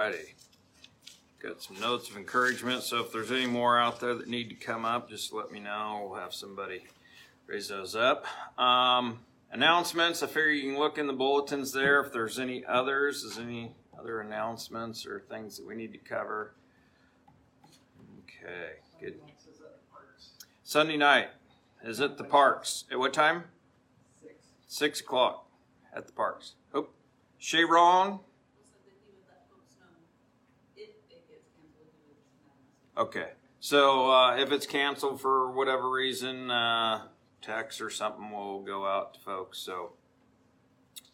righty. 0.00 0.34
Got 1.42 1.60
some 1.62 1.78
notes 1.78 2.08
of 2.08 2.16
encouragement, 2.16 2.82
so 2.82 3.00
if 3.00 3.12
there's 3.12 3.30
any 3.30 3.46
more 3.46 3.78
out 3.78 4.00
there 4.00 4.14
that 4.14 4.28
need 4.28 4.48
to 4.48 4.54
come 4.54 4.86
up, 4.86 5.10
just 5.10 5.30
let 5.30 5.52
me 5.52 5.60
know. 5.60 6.06
We'll 6.08 6.18
have 6.18 6.32
somebody 6.32 6.84
raise 7.46 7.68
those 7.68 7.94
up. 7.94 8.24
Um, 8.58 9.20
announcements, 9.52 10.22
I 10.22 10.26
figure 10.26 10.48
you 10.48 10.70
can 10.70 10.78
look 10.78 10.96
in 10.96 11.06
the 11.06 11.12
bulletins 11.12 11.72
there 11.72 12.00
if 12.00 12.14
there's 12.14 12.38
any 12.38 12.64
others. 12.64 13.24
Is 13.24 13.38
any 13.38 13.72
other 13.98 14.20
announcements 14.20 15.04
or 15.04 15.20
things 15.28 15.58
that 15.58 15.66
we 15.66 15.74
need 15.74 15.92
to 15.92 15.98
cover? 15.98 16.54
Okay, 18.20 18.78
good. 18.98 19.20
Sunday 20.62 20.96
night 20.96 21.28
is 21.84 22.00
at 22.00 22.16
the 22.16 22.24
parks. 22.24 22.84
At 22.90 22.98
what 22.98 23.12
time? 23.12 23.44
Six 24.22 24.34
Six 24.66 25.00
o'clock 25.00 25.46
at 25.94 26.06
the 26.06 26.12
parks. 26.12 26.54
Oh, 26.72 26.88
Sharon. 27.38 28.20
Okay. 33.00 33.30
So 33.60 34.10
uh, 34.10 34.36
if 34.36 34.52
it's 34.52 34.66
canceled 34.66 35.22
for 35.22 35.50
whatever 35.50 35.90
reason, 35.90 36.50
uh, 36.50 37.04
text 37.40 37.80
or 37.80 37.88
something 37.88 38.30
will 38.30 38.60
go 38.60 38.86
out 38.86 39.14
to 39.14 39.20
folks. 39.20 39.58
So 39.58 39.92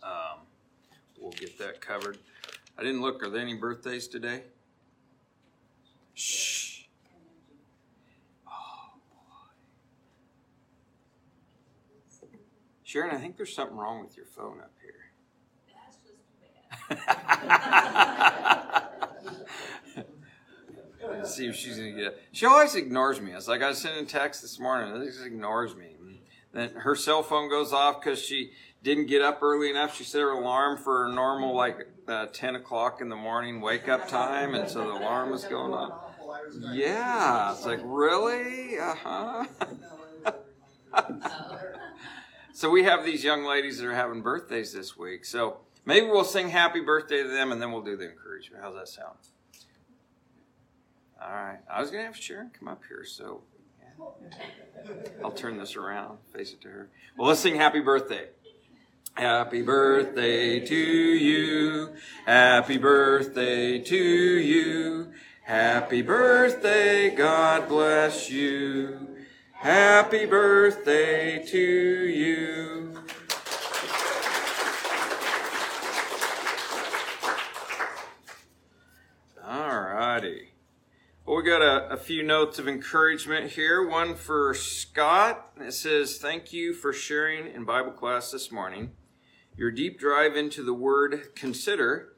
um, 0.03 0.41
we'll 1.21 1.30
get 1.30 1.57
that 1.61 1.80
covered. 1.80 2.19
I 2.77 2.83
didn't 2.83 3.03
look. 3.03 3.23
Are 3.23 3.30
there 3.30 3.41
any 3.41 3.55
birthdays 3.55 4.09
today? 4.09 4.43
Shh. 6.15 6.87
Oh, 8.49 8.99
boy. 9.09 9.47
Sharon, 12.83 13.15
I 13.15 13.19
think 13.19 13.37
there's 13.37 13.55
something 13.55 13.77
wrong 13.77 14.03
with 14.05 14.16
your 14.16 14.27
phone 14.27 14.59
up 14.61 14.73
here. 14.83 14.93
Let's 21.16 21.34
see 21.34 21.47
if 21.47 21.56
she's 21.56 21.77
gonna 21.77 21.93
get 21.93 22.05
it. 22.05 22.23
She 22.32 22.46
always 22.46 22.74
ignores 22.74 23.21
me. 23.21 23.32
It's 23.32 23.49
like 23.49 23.63
I 23.63 23.73
sent 23.73 24.01
a 24.01 24.04
text 24.04 24.43
this 24.43 24.59
morning. 24.59 25.01
She 25.01 25.07
just 25.10 25.27
ignores 25.27 25.74
me. 25.74 25.96
Then 26.57 26.71
her 26.71 26.96
cell 26.96 27.23
phone 27.23 27.51
goes 27.51 27.74
off 27.74 28.01
because 28.01 28.18
she 28.18 28.52
didn't 28.82 29.09
get 29.09 29.21
up 29.21 29.43
early 29.43 29.68
enough. 29.68 29.95
She 29.95 30.04
set 30.04 30.23
her 30.23 30.30
alarm 30.30 30.79
for 30.79 31.07
a 31.07 31.13
normal 31.13 31.54
like 31.54 31.87
uh, 32.09 32.26
ten 32.32 32.54
o'clock 32.54 33.02
in 33.02 33.10
the 33.10 33.16
morning 33.16 33.60
wake 33.60 33.88
up 33.88 34.09
time, 34.09 34.54
and 34.54 34.68
so 34.68 34.80
the 34.87 34.93
alarm 34.93 35.30
was 35.30 35.45
going 35.45 35.74
off. 35.74 36.15
Yeah, 36.73 37.52
it's 37.52 37.66
like 37.66 37.80
really, 37.85 38.79
uh 38.79 38.95
huh. 38.95 39.45
so 42.54 42.71
we 42.71 42.85
have 42.85 43.04
these 43.04 43.23
young 43.23 43.45
ladies 43.45 43.79
that 43.79 43.87
are 43.87 43.95
having 43.95 44.23
birthdays 44.23 44.73
this 44.73 44.96
week. 44.96 45.26
So 45.26 45.59
maybe 45.85 46.07
we'll 46.07 46.24
sing 46.24 46.48
happy 46.48 46.80
birthday 46.80 47.23
to 47.23 47.29
them, 47.29 47.52
and 47.52 47.60
then 47.60 47.73
we'll 47.73 47.82
do 47.82 47.96
the 47.96 48.09
encouragement. 48.09 48.63
How's 48.63 48.76
that 48.76 48.88
sound? 48.88 49.19
All 51.23 51.31
right. 51.31 51.59
I 51.71 51.81
was 51.81 51.91
going 51.91 52.03
to 52.03 52.07
have 52.07 52.17
Sharon 52.17 52.51
come 52.59 52.69
up 52.69 52.83
here, 52.89 53.05
so 53.05 53.43
yeah. 53.81 54.93
I'll 55.25 55.33
turn 55.33 55.59
this 55.59 55.77
around, 55.77 56.19
face 56.33 56.53
it 56.53 56.61
to 56.63 56.69
her. 56.69 56.89
Well, 57.17 57.29
let's 57.29 57.41
sing 57.41 57.57
happy 57.57 57.81
birthday. 57.81 58.29
Happy 59.15 59.63
birthday 59.63 60.61
to 60.61 60.77
you. 60.77 61.95
Happy 62.27 62.77
birthday 62.77 63.79
to 63.79 63.97
you. 63.97 65.12
Happy 65.43 66.03
birthday, 66.03 67.09
God 67.15 67.69
bless 67.69 68.31
you. 68.31 69.09
Happy 69.53 70.27
birthday 70.27 71.43
to 71.47 71.59
you. 71.59 73.03
All 79.43 79.81
righty. 79.81 80.50
Well, 81.25 81.37
we 81.37 81.43
got 81.43 81.86
a, 81.97 81.99
few 81.99 82.22
notes 82.22 82.59
of 82.59 82.69
encouragement 82.69 83.53
here. 83.53 83.87
One 83.87 84.15
for 84.15 84.53
Scott. 84.55 85.53
It 85.59 85.72
says, 85.72 86.19
Thank 86.19 86.53
you 86.53 86.75
for 86.75 86.93
sharing 86.93 87.47
in 87.47 87.65
Bible 87.65 87.93
class 87.93 88.31
this 88.31 88.53
morning. 88.53 88.93
Your 89.56 89.70
deep 89.70 89.98
drive 89.98 90.37
into 90.37 90.62
the 90.62 90.75
word 90.75 91.34
consider 91.34 92.12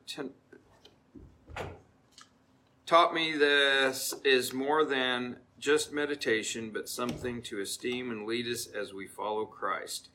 taught 2.87 3.15
me 3.15 3.37
this 3.37 4.15
is 4.25 4.53
more 4.53 4.85
than 4.85 5.37
just 5.59 5.93
meditation, 5.93 6.71
but 6.73 6.89
something 6.89 7.43
to 7.43 7.61
esteem 7.61 8.11
and 8.11 8.27
lead 8.27 8.47
us 8.47 8.67
as 8.67 8.93
we 8.93 9.07
follow 9.07 9.45
Christ. 9.45 10.09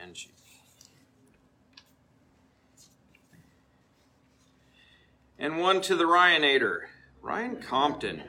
Angie. 0.00 0.32
And 5.38 5.58
one 5.58 5.80
to 5.82 5.96
the 5.96 6.04
Ryanator. 6.04 6.86
Ryan 7.22 7.62
Compton, 7.62 8.20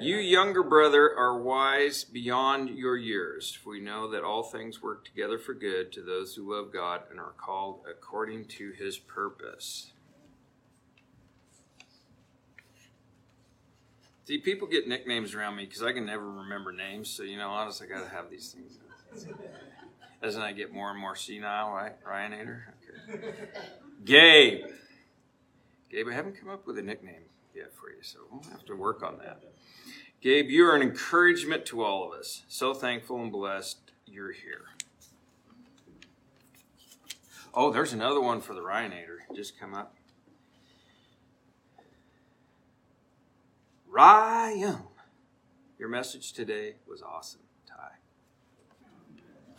you 0.00 0.16
younger 0.16 0.62
brother 0.62 1.16
are 1.16 1.40
wise 1.40 2.04
beyond 2.04 2.70
your 2.70 2.96
years. 2.96 3.58
We 3.64 3.80
know 3.80 4.10
that 4.10 4.24
all 4.24 4.42
things 4.42 4.82
work 4.82 5.04
together 5.04 5.38
for 5.38 5.54
good 5.54 5.92
to 5.92 6.02
those 6.02 6.34
who 6.34 6.54
love 6.54 6.72
God 6.72 7.02
and 7.10 7.20
are 7.20 7.34
called 7.36 7.80
according 7.88 8.46
to 8.46 8.72
his 8.72 8.98
purpose. 8.98 9.92
See, 14.24 14.38
people 14.38 14.68
get 14.68 14.88
nicknames 14.88 15.34
around 15.34 15.56
me 15.56 15.66
because 15.66 15.82
I 15.82 15.92
can 15.92 16.06
never 16.06 16.28
remember 16.28 16.72
names. 16.72 17.10
So, 17.10 17.22
you 17.22 17.36
know, 17.36 17.50
honestly, 17.50 17.86
I 17.86 17.98
got 17.98 18.04
to 18.04 18.14
have 18.14 18.30
these 18.30 18.52
things. 18.54 18.78
As 20.22 20.36
I 20.36 20.52
get 20.52 20.72
more 20.72 20.90
and 20.90 20.98
more 20.98 21.16
senile, 21.16 21.72
right? 21.72 21.92
Ryanator? 22.04 22.62
Okay. 23.10 23.34
Gabe. 24.04 24.64
Gabe, 25.90 26.06
I 26.08 26.14
haven't 26.14 26.40
come 26.40 26.48
up 26.48 26.66
with 26.66 26.78
a 26.78 26.82
nickname 26.82 27.24
yet 27.54 27.72
for 27.72 27.90
you, 27.90 28.02
so 28.02 28.20
we'll 28.30 28.42
have 28.50 28.64
to 28.66 28.74
work 28.74 29.02
on 29.02 29.18
that. 29.18 29.42
Gabe, 30.20 30.48
you 30.50 30.64
are 30.66 30.76
an 30.76 30.82
encouragement 30.82 31.66
to 31.66 31.82
all 31.82 32.04
of 32.10 32.18
us. 32.18 32.42
So 32.48 32.74
thankful 32.74 33.20
and 33.20 33.32
blessed 33.32 33.90
you're 34.06 34.32
here. 34.32 34.66
Oh, 37.54 37.70
there's 37.70 37.92
another 37.92 38.20
one 38.20 38.40
for 38.40 38.54
the 38.54 38.60
Ryanator. 38.60 39.18
Just 39.34 39.58
come 39.58 39.74
up. 39.74 39.94
Ryan, 43.88 44.78
your 45.78 45.88
message 45.88 46.32
today 46.32 46.76
was 46.88 47.02
awesome, 47.02 47.42
Ty. 47.66 47.90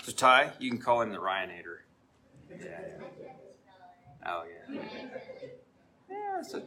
So, 0.03 0.11
Ty, 0.11 0.53
you 0.59 0.71
can 0.71 0.79
call 0.79 1.01
him 1.01 1.11
the 1.11 1.19
Ryanator. 1.19 1.81
Yeah. 2.49 2.79
Oh, 4.25 4.43
yeah. 4.71 4.81
Yeah, 6.09 6.41
so 6.41 6.63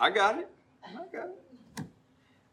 I 0.00 0.08
got 0.10 0.38
it. 0.38 0.48
It. 0.84 1.84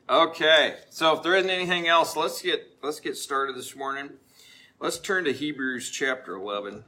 Okay, 0.09 0.75
so 0.89 1.15
if 1.15 1.23
there 1.23 1.35
isn't 1.35 1.49
anything 1.49 1.87
else, 1.87 2.15
let's 2.15 2.41
get 2.41 2.77
let's 2.81 2.99
get 2.99 3.15
started 3.17 3.55
this 3.55 3.75
morning. 3.75 4.11
Let's 4.79 4.97
turn 4.99 5.25
to 5.25 5.33
Hebrews 5.33 5.89
chapter 5.89 6.35
eleven. 6.35 6.83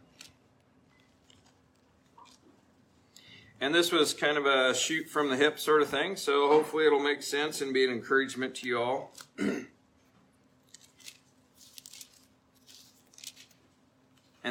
And 3.60 3.76
this 3.76 3.92
was 3.92 4.16
kind 4.16 4.38
of 4.40 4.48
a 4.48 4.74
shoot 4.74 5.08
from 5.08 5.30
the 5.30 5.38
hip 5.38 5.60
sort 5.60 5.84
of 5.84 5.90
thing, 5.90 6.16
so 6.16 6.48
hopefully 6.48 6.88
it'll 6.88 7.00
make 7.00 7.22
sense 7.22 7.62
and 7.62 7.72
be 7.72 7.86
an 7.86 7.92
encouragement 7.92 8.56
to 8.56 8.68
you 8.68 8.82
all. 8.82 9.14
and 9.38 9.70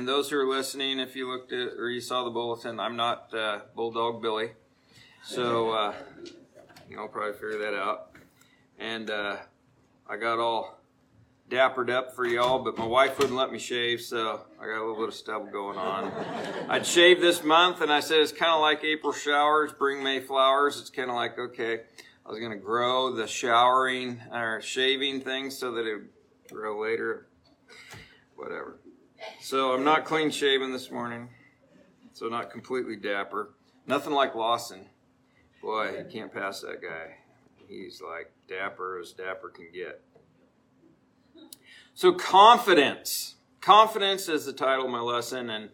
those 0.07 0.31
who 0.31 0.39
are 0.39 0.47
listening, 0.47 1.01
if 1.01 1.17
you 1.17 1.28
looked 1.28 1.53
at 1.53 1.72
or 1.77 1.91
you 1.91 2.01
saw 2.01 2.22
the 2.22 2.31
bulletin, 2.31 2.78
I'm 2.78 2.95
not 2.95 3.34
uh, 3.34 3.62
Bulldog 3.75 4.22
Billy. 4.22 4.53
So 5.25 5.72
uh, 5.72 5.95
I'll 6.99 7.09
probably 7.09 7.33
figure 7.33 7.59
that 7.59 7.75
out. 7.75 8.11
And 8.78 9.11
uh, 9.11 9.37
I 10.09 10.17
got 10.17 10.39
all 10.39 10.81
dappered 11.49 11.91
up 11.91 12.15
for 12.15 12.25
y'all, 12.25 12.61
but 12.61 12.78
my 12.78 12.87
wife 12.87 13.19
wouldn't 13.19 13.37
let 13.37 13.53
me 13.53 13.59
shave, 13.59 14.01
so 14.01 14.41
I 14.61 14.67
got 14.67 14.78
a 14.78 14.81
little 14.81 14.97
bit 14.97 15.09
of 15.09 15.15
stubble 15.15 15.47
going 15.47 15.77
on. 15.77 16.12
I'd 16.69 16.87
shave 16.87 17.21
this 17.21 17.43
month, 17.43 17.81
and 17.81 17.93
I 17.93 18.01
said 18.01 18.21
it's 18.21 18.33
kind 18.33 18.53
of 18.53 18.61
like 18.61 18.84
April 18.84 19.12
showers, 19.12 19.73
bring 19.73 20.03
May 20.03 20.21
flowers. 20.21 20.81
It's 20.81 20.91
kind 20.91 21.10
of 21.10 21.16
like, 21.16 21.39
okay, 21.39 21.81
I 22.25 22.31
was 22.31 22.39
going 22.39 22.53
to 22.53 22.59
grow 22.59 23.13
the 23.15 23.27
showering 23.27 24.21
or 24.33 24.60
shaving 24.60 25.21
thing 25.21 25.51
so 25.51 25.72
that 25.72 25.87
it 25.87 26.03
grow 26.51 26.81
later. 26.81 27.27
Whatever. 28.37 28.78
So 29.42 29.75
I'm 29.75 29.84
not 29.84 30.04
clean 30.04 30.31
shaven 30.31 30.72
this 30.72 30.91
morning, 30.91 31.28
so 32.13 32.28
not 32.28 32.51
completely 32.51 32.97
dapper. 32.97 33.51
Nothing 33.87 34.13
like 34.13 34.34
Lawson. 34.34 34.87
Boy, 35.60 35.98
you 35.98 36.04
can't 36.10 36.33
pass 36.33 36.62
that 36.62 36.80
guy. 36.80 37.16
He's 37.68 38.01
like 38.01 38.33
dapper 38.48 38.98
as 38.98 39.12
dapper 39.12 39.51
can 39.51 39.68
get. 39.72 40.03
So, 41.95 42.12
confidence. 42.12 43.34
Confidence 43.60 44.28
is 44.28 44.47
the 44.47 44.54
title 44.54 44.86
of 44.86 44.91
my 44.91 45.01
lesson. 45.01 45.51
And, 45.51 45.68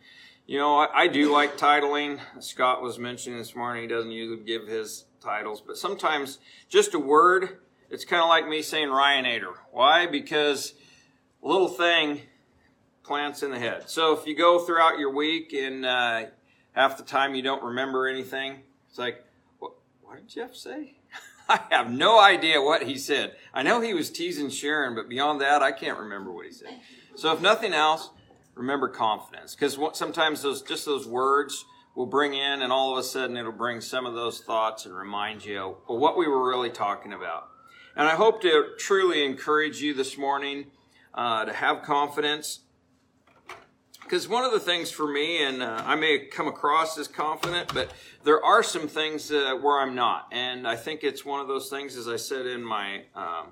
you 0.44 0.58
know, 0.58 0.76
I, 0.76 1.02
I, 1.02 1.06
do 1.06 1.32
like 1.32 1.56
titling. 1.56 2.18
Scott 2.40 2.82
was 2.82 2.98
mentioning 2.98 3.38
this 3.38 3.54
morning 3.54 3.82
he 3.82 3.88
doesn't 3.88 4.10
usually 4.10 4.42
give 4.42 4.66
his 4.66 5.04
titles, 5.20 5.62
but 5.64 5.76
sometimes 5.76 6.38
just 6.68 6.94
a 6.94 6.98
word, 6.98 7.58
it's 7.90 8.04
kind 8.04 8.22
of 8.22 8.28
like 8.28 8.48
me 8.48 8.62
saying 8.62 8.88
Ryanator. 8.88 9.54
Why? 9.70 10.06
Because 10.06 10.74
a 11.44 11.46
little 11.46 11.68
thing 11.68 12.22
plants 13.04 13.44
in 13.44 13.52
the 13.52 13.58
head. 13.60 13.88
So, 13.88 14.12
if 14.14 14.26
you 14.26 14.36
go 14.36 14.58
throughout 14.58 14.98
your 14.98 15.14
week 15.14 15.52
and 15.52 15.86
uh, 15.86 16.24
half 16.72 16.96
the 16.96 17.04
time 17.04 17.36
you 17.36 17.42
don't 17.42 17.62
remember 17.62 18.08
anything, 18.08 18.62
It's 18.88 18.98
like, 18.98 19.25
what, 20.06 20.16
did 20.18 20.28
Jeff 20.28 20.54
say? 20.54 20.94
I 21.48 21.60
have 21.70 21.90
no 21.90 22.18
idea 22.18 22.60
what 22.60 22.84
he 22.84 22.96
said. 22.96 23.36
I 23.52 23.62
know 23.62 23.80
he 23.80 23.94
was 23.94 24.10
teasing 24.10 24.50
Sharon, 24.50 24.94
but 24.94 25.08
beyond 25.08 25.40
that, 25.40 25.62
I 25.62 25.72
can't 25.72 25.98
remember 25.98 26.32
what 26.32 26.46
he 26.46 26.52
said. 26.52 26.80
So 27.14 27.32
if 27.32 27.40
nothing 27.40 27.72
else, 27.72 28.10
remember 28.54 28.88
confidence, 28.88 29.54
because 29.54 29.78
sometimes 29.96 30.42
those 30.42 30.62
just 30.62 30.84
those 30.84 31.06
words 31.06 31.64
will 31.94 32.06
bring 32.06 32.34
in, 32.34 32.62
and 32.62 32.72
all 32.72 32.92
of 32.92 32.98
a 32.98 33.02
sudden 33.02 33.36
it'll 33.36 33.52
bring 33.52 33.80
some 33.80 34.06
of 34.06 34.14
those 34.14 34.40
thoughts 34.40 34.86
and 34.86 34.96
remind 34.96 35.44
you 35.44 35.76
of 35.88 35.98
what 35.98 36.16
we 36.16 36.28
were 36.28 36.48
really 36.48 36.70
talking 36.70 37.12
about. 37.12 37.48
And 37.94 38.06
I 38.06 38.14
hope 38.14 38.42
to 38.42 38.70
truly 38.78 39.24
encourage 39.24 39.80
you 39.80 39.94
this 39.94 40.18
morning 40.18 40.66
uh, 41.14 41.46
to 41.46 41.52
have 41.52 41.82
confidence. 41.82 42.60
Because 44.06 44.28
one 44.28 44.44
of 44.44 44.52
the 44.52 44.60
things 44.60 44.88
for 44.88 45.10
me, 45.10 45.42
and 45.42 45.60
uh, 45.60 45.82
I 45.84 45.96
may 45.96 46.26
come 46.26 46.46
across 46.46 46.96
as 46.96 47.08
confident, 47.08 47.74
but 47.74 47.90
there 48.22 48.40
are 48.40 48.62
some 48.62 48.86
things 48.86 49.32
uh, 49.32 49.58
where 49.60 49.80
I'm 49.80 49.96
not. 49.96 50.28
And 50.30 50.64
I 50.68 50.76
think 50.76 51.02
it's 51.02 51.24
one 51.24 51.40
of 51.40 51.48
those 51.48 51.68
things, 51.68 51.96
as 51.96 52.06
I 52.06 52.14
said 52.14 52.46
in 52.46 52.62
my 52.62 53.02
um, 53.16 53.46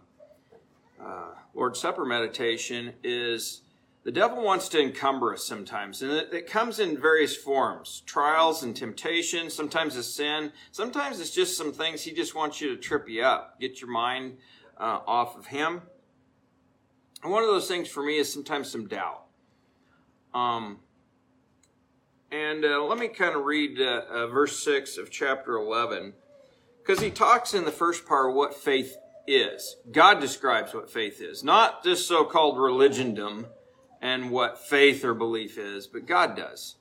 uh, 1.04 1.30
Lord's 1.54 1.80
Supper 1.80 2.04
meditation, 2.04 2.92
is 3.02 3.62
the 4.04 4.12
devil 4.12 4.44
wants 4.44 4.68
to 4.68 4.80
encumber 4.80 5.32
us 5.32 5.44
sometimes, 5.44 6.02
and 6.02 6.12
it, 6.12 6.32
it, 6.32 6.46
comes 6.46 6.78
in 6.78 7.00
various 7.00 7.36
forms 7.36 8.04
trials 8.06 8.62
and 8.62 8.76
temptation. 8.76 9.50
Sometimes 9.50 9.96
it's 9.96 10.06
sin. 10.06 10.52
Sometimes 10.70 11.18
it's 11.18 11.34
just 11.34 11.56
some 11.56 11.72
things 11.72 12.02
he 12.02 12.12
just 12.12 12.36
wants 12.36 12.60
you 12.60 12.68
to 12.68 12.76
trip 12.76 13.08
you 13.08 13.24
up, 13.24 13.58
get 13.60 13.80
your 13.80 13.90
mind 13.90 14.36
uh, 14.78 15.00
off 15.04 15.36
of 15.36 15.46
him. 15.46 15.82
And 17.24 17.32
one 17.32 17.42
of 17.42 17.48
those 17.48 17.66
things 17.66 17.88
for 17.88 18.04
me 18.04 18.18
is 18.18 18.32
sometimes 18.32 18.70
some 18.70 18.86
doubt. 18.86 19.23
Um, 20.34 20.80
and 22.30 22.64
uh, 22.64 22.82
let 22.82 22.98
me 22.98 23.08
kind 23.08 23.36
of 23.36 23.44
read 23.44 23.80
uh, 23.80 24.02
uh 24.10 24.26
verse 24.26 24.62
6 24.64 24.98
of 24.98 25.10
chapter 25.10 25.54
11, 25.54 26.14
because 26.82 27.00
he 27.00 27.10
talks 27.10 27.54
in 27.54 27.64
the 27.64 27.70
first 27.70 28.04
part 28.04 28.34
what 28.34 28.54
faith 28.54 28.96
is. 29.26 29.76
God 29.92 30.20
describes 30.20 30.74
what 30.74 30.90
faith 30.90 31.20
is, 31.20 31.44
not 31.44 31.84
this 31.84 32.06
so 32.06 32.24
called 32.24 32.56
religiondom 32.56 33.46
and 34.02 34.30
what 34.30 34.58
faith 34.58 35.04
or 35.04 35.14
belief 35.14 35.56
is, 35.56 35.86
but 35.86 36.06
God 36.06 36.36
does. 36.36 36.76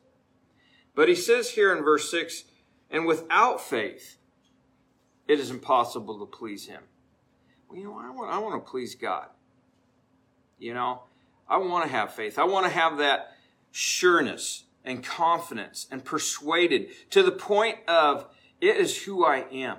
But 0.96 1.08
he 1.08 1.16
says 1.16 1.52
here 1.52 1.76
in 1.76 1.84
verse 1.84 2.10
6 2.10 2.44
and 2.90 3.06
without 3.06 3.62
faith, 3.62 4.18
it 5.28 5.40
is 5.40 5.50
impossible 5.50 6.20
to 6.20 6.26
please 6.26 6.68
him. 6.68 6.84
Well, 7.70 7.80
you 7.80 7.86
know, 7.86 7.98
I 7.98 8.10
want, 8.10 8.32
I 8.32 8.38
want 8.40 8.64
to 8.64 8.70
please 8.70 8.96
God. 8.96 9.28
You 10.60 10.74
know, 10.74 11.04
I 11.48 11.58
want 11.58 11.86
to 11.86 11.92
have 11.92 12.14
faith. 12.14 12.38
I 12.38 12.44
want 12.44 12.66
to 12.66 12.72
have 12.72 12.98
that 12.98 13.32
sureness 13.74 14.66
and 14.86 15.04
confidence 15.04 15.88
and 15.90 16.06
persuaded 16.06 16.88
to 17.10 17.24
the 17.24 17.32
point 17.32 17.80
of 17.88 18.28
it 18.62 18.78
is 18.78 19.04
who 19.04 19.26
I 19.26 19.46
am. 19.52 19.78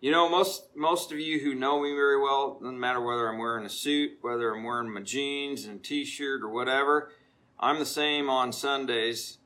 You 0.00 0.12
know, 0.12 0.28
most 0.28 0.76
most 0.76 1.10
of 1.10 1.18
you 1.18 1.40
who 1.40 1.54
know 1.54 1.82
me 1.82 1.90
very 1.92 2.20
well, 2.20 2.58
doesn't 2.60 2.78
matter 2.78 3.00
whether 3.00 3.28
I'm 3.28 3.38
wearing 3.38 3.64
a 3.64 3.70
suit, 3.70 4.18
whether 4.20 4.54
I'm 4.54 4.62
wearing 4.62 4.92
my 4.92 5.00
jeans 5.00 5.64
and 5.64 5.80
a 5.80 5.82
t-shirt 5.82 6.42
or 6.42 6.50
whatever, 6.50 7.10
I'm 7.58 7.80
the 7.80 7.86
same 7.86 8.30
on 8.30 8.52
Sundays. 8.52 9.38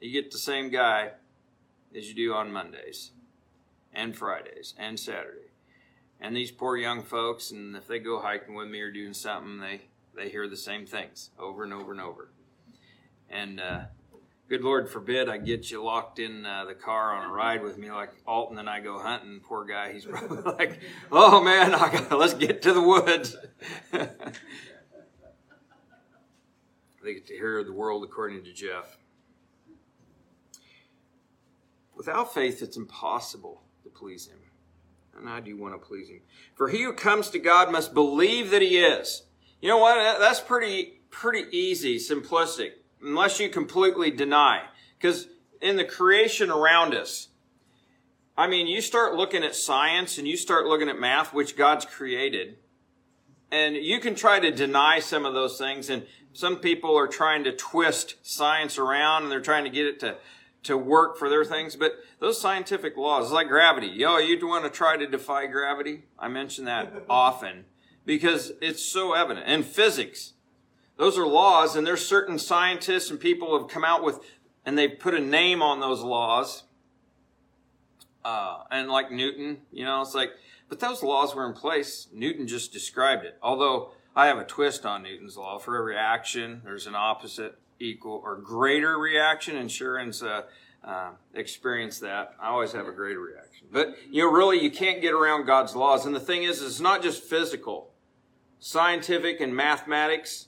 You 0.00 0.10
get 0.12 0.30
the 0.30 0.38
same 0.38 0.70
guy 0.70 1.10
as 1.94 2.08
you 2.08 2.14
do 2.14 2.32
on 2.32 2.52
Mondays 2.52 3.10
and 3.92 4.16
Fridays 4.16 4.74
and 4.78 4.98
Saturday. 4.98 5.50
And 6.20 6.36
these 6.36 6.52
poor 6.52 6.76
young 6.76 7.02
folks, 7.02 7.50
and 7.50 7.76
if 7.76 7.88
they 7.88 7.98
go 7.98 8.20
hiking 8.20 8.54
with 8.54 8.68
me 8.68 8.80
or 8.80 8.92
doing 8.92 9.12
something, 9.12 9.60
they 9.60 9.82
they 10.14 10.28
hear 10.28 10.48
the 10.48 10.56
same 10.56 10.86
things 10.86 11.30
over 11.38 11.64
and 11.64 11.72
over 11.72 11.92
and 11.92 12.00
over. 12.00 12.30
And 13.30 13.60
uh, 13.60 13.80
good 14.48 14.62
Lord 14.62 14.90
forbid 14.90 15.28
I 15.28 15.38
get 15.38 15.70
you 15.70 15.82
locked 15.82 16.18
in 16.18 16.44
uh, 16.44 16.66
the 16.66 16.74
car 16.74 17.14
on 17.14 17.30
a 17.30 17.32
ride 17.32 17.62
with 17.62 17.78
me 17.78 17.90
like 17.90 18.10
Alton 18.26 18.58
and 18.58 18.68
I 18.68 18.80
go 18.80 18.98
hunting. 18.98 19.40
Poor 19.42 19.64
guy, 19.64 19.92
he's 19.92 20.04
probably 20.04 20.42
like, 20.58 20.80
"Oh 21.10 21.42
man, 21.42 21.74
I 21.74 21.90
got 21.90 22.18
let's 22.18 22.34
get 22.34 22.60
to 22.62 22.74
the 22.74 22.82
woods." 22.82 23.36
they 23.90 24.08
get 27.14 27.26
to 27.26 27.34
hear 27.34 27.64
the 27.64 27.72
world 27.72 28.04
according 28.04 28.44
to 28.44 28.52
Jeff. 28.52 28.98
Without 31.96 32.34
faith, 32.34 32.62
it's 32.62 32.76
impossible 32.76 33.62
to 33.84 33.88
please 33.88 34.26
Him. 34.26 34.38
And 35.16 35.28
I 35.28 35.40
do 35.40 35.56
want 35.56 35.74
to 35.74 35.78
please 35.78 36.08
Him. 36.08 36.20
For 36.54 36.68
he 36.68 36.82
who 36.82 36.92
comes 36.92 37.30
to 37.30 37.38
God 37.38 37.70
must 37.70 37.94
believe 37.94 38.50
that 38.50 38.60
He 38.60 38.78
is. 38.78 39.22
You 39.62 39.68
know 39.68 39.78
what? 39.78 40.18
That's 40.18 40.40
pretty 40.40 40.98
pretty 41.10 41.44
easy, 41.56 41.96
simplistic 41.96 42.72
unless 43.00 43.38
you 43.38 43.48
completely 43.48 44.10
deny. 44.10 44.62
Because 44.98 45.28
in 45.60 45.76
the 45.76 45.84
creation 45.84 46.50
around 46.50 46.94
us, 46.94 47.28
I 48.36 48.48
mean, 48.48 48.66
you 48.66 48.80
start 48.80 49.14
looking 49.14 49.44
at 49.44 49.54
science 49.54 50.18
and 50.18 50.26
you 50.26 50.36
start 50.36 50.66
looking 50.66 50.88
at 50.88 50.98
math, 50.98 51.32
which 51.32 51.56
God's 51.56 51.84
created, 51.84 52.56
and 53.50 53.76
you 53.76 54.00
can 54.00 54.14
try 54.14 54.40
to 54.40 54.50
deny 54.50 54.98
some 54.98 55.26
of 55.26 55.34
those 55.34 55.58
things. 55.58 55.90
And 55.90 56.06
some 56.32 56.56
people 56.56 56.96
are 56.96 57.06
trying 57.06 57.44
to 57.44 57.52
twist 57.52 58.16
science 58.22 58.78
around 58.78 59.24
and 59.24 59.32
they're 59.32 59.40
trying 59.40 59.64
to 59.64 59.70
get 59.70 59.86
it 59.86 60.00
to, 60.00 60.16
to 60.64 60.76
work 60.76 61.18
for 61.18 61.28
their 61.28 61.44
things. 61.44 61.76
But 61.76 61.92
those 62.18 62.40
scientific 62.40 62.96
laws, 62.96 63.30
like 63.30 63.48
gravity, 63.48 63.88
yo, 63.88 64.16
you 64.18 64.44
want 64.46 64.64
to 64.64 64.70
try 64.70 64.96
to 64.96 65.06
defy 65.06 65.46
gravity? 65.46 66.04
I 66.18 66.28
mention 66.28 66.64
that 66.64 67.04
often 67.10 67.64
because 68.04 68.52
it's 68.60 68.84
so 68.84 69.12
evident. 69.12 69.46
And 69.48 69.64
physics, 69.64 70.32
those 70.96 71.18
are 71.18 71.26
laws, 71.26 71.76
and 71.76 71.86
there's 71.86 72.06
certain 72.06 72.38
scientists 72.38 73.10
and 73.10 73.18
people 73.18 73.58
have 73.58 73.68
come 73.68 73.84
out 73.84 74.04
with, 74.04 74.20
and 74.64 74.76
they've 74.76 74.98
put 74.98 75.14
a 75.14 75.20
name 75.20 75.62
on 75.62 75.80
those 75.80 76.00
laws. 76.02 76.64
Uh, 78.24 78.62
and 78.70 78.88
like 78.88 79.10
Newton, 79.10 79.62
you 79.72 79.84
know, 79.84 80.00
it's 80.00 80.14
like, 80.14 80.30
but 80.68 80.80
those 80.80 81.02
laws 81.02 81.34
were 81.34 81.46
in 81.46 81.52
place. 81.52 82.08
Newton 82.12 82.46
just 82.46 82.72
described 82.72 83.24
it. 83.24 83.36
Although 83.42 83.92
I 84.14 84.26
have 84.26 84.38
a 84.38 84.44
twist 84.44 84.84
on 84.84 85.02
Newton's 85.02 85.36
law. 85.36 85.58
For 85.58 85.76
every 85.76 85.96
action, 85.96 86.60
there's 86.64 86.86
an 86.86 86.94
opposite, 86.94 87.58
equal, 87.78 88.20
or 88.24 88.36
greater 88.36 88.98
reaction. 88.98 89.56
Insurance 89.56 90.22
uh, 90.22 90.42
uh, 90.84 91.10
experience 91.34 91.98
that. 92.00 92.34
I 92.40 92.48
always 92.48 92.72
have 92.72 92.86
a 92.86 92.92
greater 92.92 93.20
reaction. 93.20 93.68
But, 93.70 93.96
you 94.10 94.22
know, 94.22 94.30
really, 94.30 94.62
you 94.62 94.70
can't 94.70 95.00
get 95.00 95.14
around 95.14 95.46
God's 95.46 95.74
laws. 95.74 96.04
And 96.04 96.14
the 96.14 96.20
thing 96.20 96.42
is, 96.42 96.60
it's 96.62 96.80
not 96.80 97.02
just 97.02 97.22
physical. 97.22 97.91
Scientific 98.64 99.40
and 99.40 99.56
mathematics, 99.56 100.46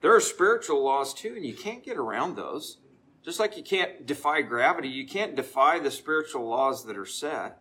there 0.00 0.12
are 0.12 0.20
spiritual 0.20 0.82
laws 0.82 1.14
too, 1.14 1.34
and 1.36 1.46
you 1.46 1.54
can't 1.54 1.84
get 1.84 1.96
around 1.96 2.34
those. 2.34 2.78
Just 3.24 3.38
like 3.38 3.56
you 3.56 3.62
can't 3.62 4.04
defy 4.04 4.42
gravity, 4.42 4.88
you 4.88 5.06
can't 5.06 5.36
defy 5.36 5.78
the 5.78 5.92
spiritual 5.92 6.48
laws 6.48 6.84
that 6.86 6.98
are 6.98 7.06
set. 7.06 7.60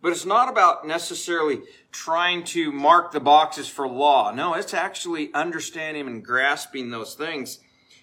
But 0.00 0.12
it's 0.12 0.24
not 0.24 0.48
about 0.48 0.86
necessarily 0.86 1.60
trying 1.92 2.44
to 2.44 2.72
mark 2.72 3.12
the 3.12 3.20
boxes 3.20 3.68
for 3.68 3.86
law. 3.86 4.32
No, 4.32 4.54
it's 4.54 4.72
actually 4.72 5.30
understanding 5.34 6.06
and 6.06 6.24
grasping 6.24 6.88
those 6.88 7.14
things. 7.14 7.58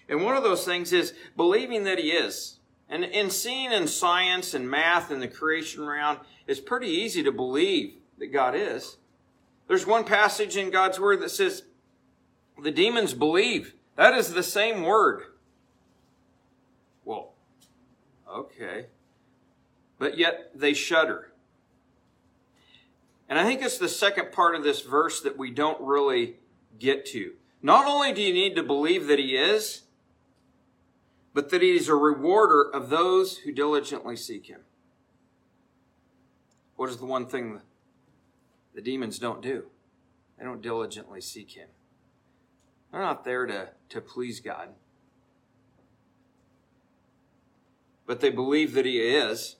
And 0.08 0.22
one 0.22 0.36
of 0.36 0.44
those 0.44 0.64
things 0.64 0.92
is 0.92 1.12
believing 1.36 1.82
that 1.84 1.98
He 1.98 2.12
is. 2.12 2.60
And 2.88 3.02
in 3.02 3.30
seeing 3.30 3.72
in 3.72 3.88
science 3.88 4.54
and 4.54 4.70
math 4.70 5.10
and 5.10 5.20
the 5.20 5.26
creation 5.26 5.84
round, 5.84 6.20
it's 6.46 6.60
pretty 6.60 6.86
easy 6.86 7.24
to 7.24 7.32
believe 7.32 7.94
that 8.18 8.32
God 8.32 8.54
is. 8.54 8.97
There's 9.68 9.86
one 9.86 10.04
passage 10.04 10.56
in 10.56 10.70
God's 10.70 10.98
Word 10.98 11.20
that 11.20 11.30
says, 11.30 11.62
the 12.62 12.70
demons 12.70 13.14
believe. 13.14 13.74
That 13.96 14.14
is 14.14 14.32
the 14.32 14.42
same 14.42 14.82
word. 14.82 15.22
Well, 17.04 17.34
okay. 18.28 18.86
But 19.98 20.18
yet 20.18 20.52
they 20.54 20.74
shudder. 20.74 21.32
And 23.28 23.38
I 23.38 23.44
think 23.44 23.62
it's 23.62 23.78
the 23.78 23.88
second 23.88 24.32
part 24.32 24.54
of 24.54 24.64
this 24.64 24.80
verse 24.80 25.20
that 25.20 25.36
we 25.36 25.50
don't 25.50 25.80
really 25.80 26.36
get 26.78 27.04
to. 27.06 27.32
Not 27.62 27.86
only 27.86 28.12
do 28.12 28.22
you 28.22 28.32
need 28.32 28.56
to 28.56 28.62
believe 28.62 29.06
that 29.08 29.18
he 29.18 29.36
is, 29.36 29.82
but 31.34 31.50
that 31.50 31.60
he 31.60 31.76
is 31.76 31.88
a 31.88 31.94
rewarder 31.94 32.62
of 32.62 32.88
those 32.88 33.38
who 33.38 33.52
diligently 33.52 34.16
seek 34.16 34.46
him. 34.46 34.60
What 36.76 36.88
is 36.88 36.96
the 36.96 37.04
one 37.04 37.26
thing 37.26 37.60
the 38.74 38.80
demons 38.80 39.18
don't 39.18 39.42
do? 39.42 39.66
They 40.38 40.44
don't 40.44 40.62
diligently 40.62 41.20
seek 41.20 41.52
him. 41.52 41.68
They're 42.92 43.00
not 43.00 43.24
there 43.24 43.46
to, 43.46 43.70
to 43.90 44.00
please 44.00 44.40
God. 44.40 44.70
But 48.06 48.20
they 48.20 48.30
believe 48.30 48.72
that 48.74 48.86
He 48.86 49.00
is, 49.00 49.56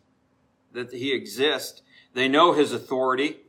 that 0.73 0.93
He 0.93 1.13
exists. 1.13 1.83
They 2.15 2.29
know 2.29 2.55
His 2.55 2.73
authority. 2.73 3.41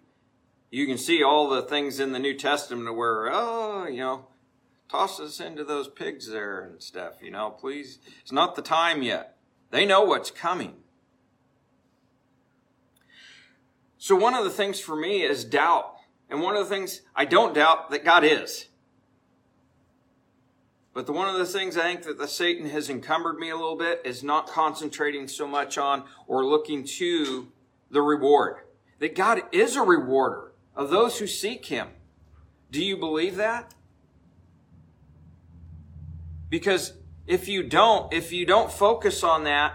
You 0.69 0.85
can 0.85 0.97
see 0.97 1.23
all 1.23 1.49
the 1.49 1.61
things 1.61 1.99
in 1.99 2.11
the 2.11 2.19
New 2.19 2.33
Testament 2.33 2.95
where, 2.95 3.29
oh, 3.31 3.87
you 3.87 3.99
know, 3.99 4.27
toss 4.89 5.19
us 5.19 5.39
into 5.39 5.63
those 5.63 5.87
pigs 5.87 6.27
there 6.27 6.61
and 6.61 6.83
stuff, 6.83 7.13
you 7.21 7.31
know, 7.31 7.49
please. 7.49 7.99
It's 8.21 8.31
not 8.31 8.55
the 8.55 8.61
time 8.61 9.01
yet. 9.01 9.37
They 9.71 9.85
know 9.85 10.03
what's 10.03 10.31
coming. 10.31 10.73
So 14.00 14.15
one 14.15 14.34
of 14.34 14.46
the 14.46 14.50
things 14.50 14.79
for 14.79 14.96
me 14.96 15.24
is 15.24 15.44
doubt. 15.44 15.98
And 16.29 16.41
one 16.41 16.56
of 16.56 16.68
the 16.68 16.74
things 16.74 17.01
I 17.15 17.25
don't 17.25 17.53
doubt 17.53 17.89
that 17.91 18.06
God 18.06 18.24
is. 18.24 18.68
But 20.94 21.06
the, 21.06 21.12
one 21.12 21.27
of 21.27 21.38
the 21.38 21.46
things 21.46 21.77
I 21.77 21.84
think 21.84 22.03
that 22.03 22.18
the 22.18 22.27
Satan 22.27 22.70
has 22.70 22.89
encumbered 22.89 23.38
me 23.38 23.50
a 23.50 23.56
little 23.56 23.75
bit 23.75 24.01
is 24.06 24.24
not 24.24 24.48
concentrating 24.48 25.27
so 25.27 25.48
much 25.48 25.77
on 25.77 26.06
or 26.27 26.46
looking 26.46 26.84
to 26.86 27.51
the 27.91 28.01
reward. 28.01 28.58
That 29.00 29.15
God 29.15 29.41
is 29.51 29.75
a 29.75 29.82
rewarder 29.82 30.53
of 30.75 30.89
those 30.89 31.20
who 31.20 31.27
seek 31.27 31.65
Him. 31.65 31.89
Do 32.72 32.84
you 32.84 32.96
believe 32.96 33.36
that? 33.36 33.74
Because 36.50 36.94
if 37.27 37.48
you 37.48 37.63
don't, 37.63 38.13
if 38.13 38.32
you 38.32 38.46
don't 38.46 38.72
focus 38.72 39.24
on 39.24 39.44
that, 39.44 39.74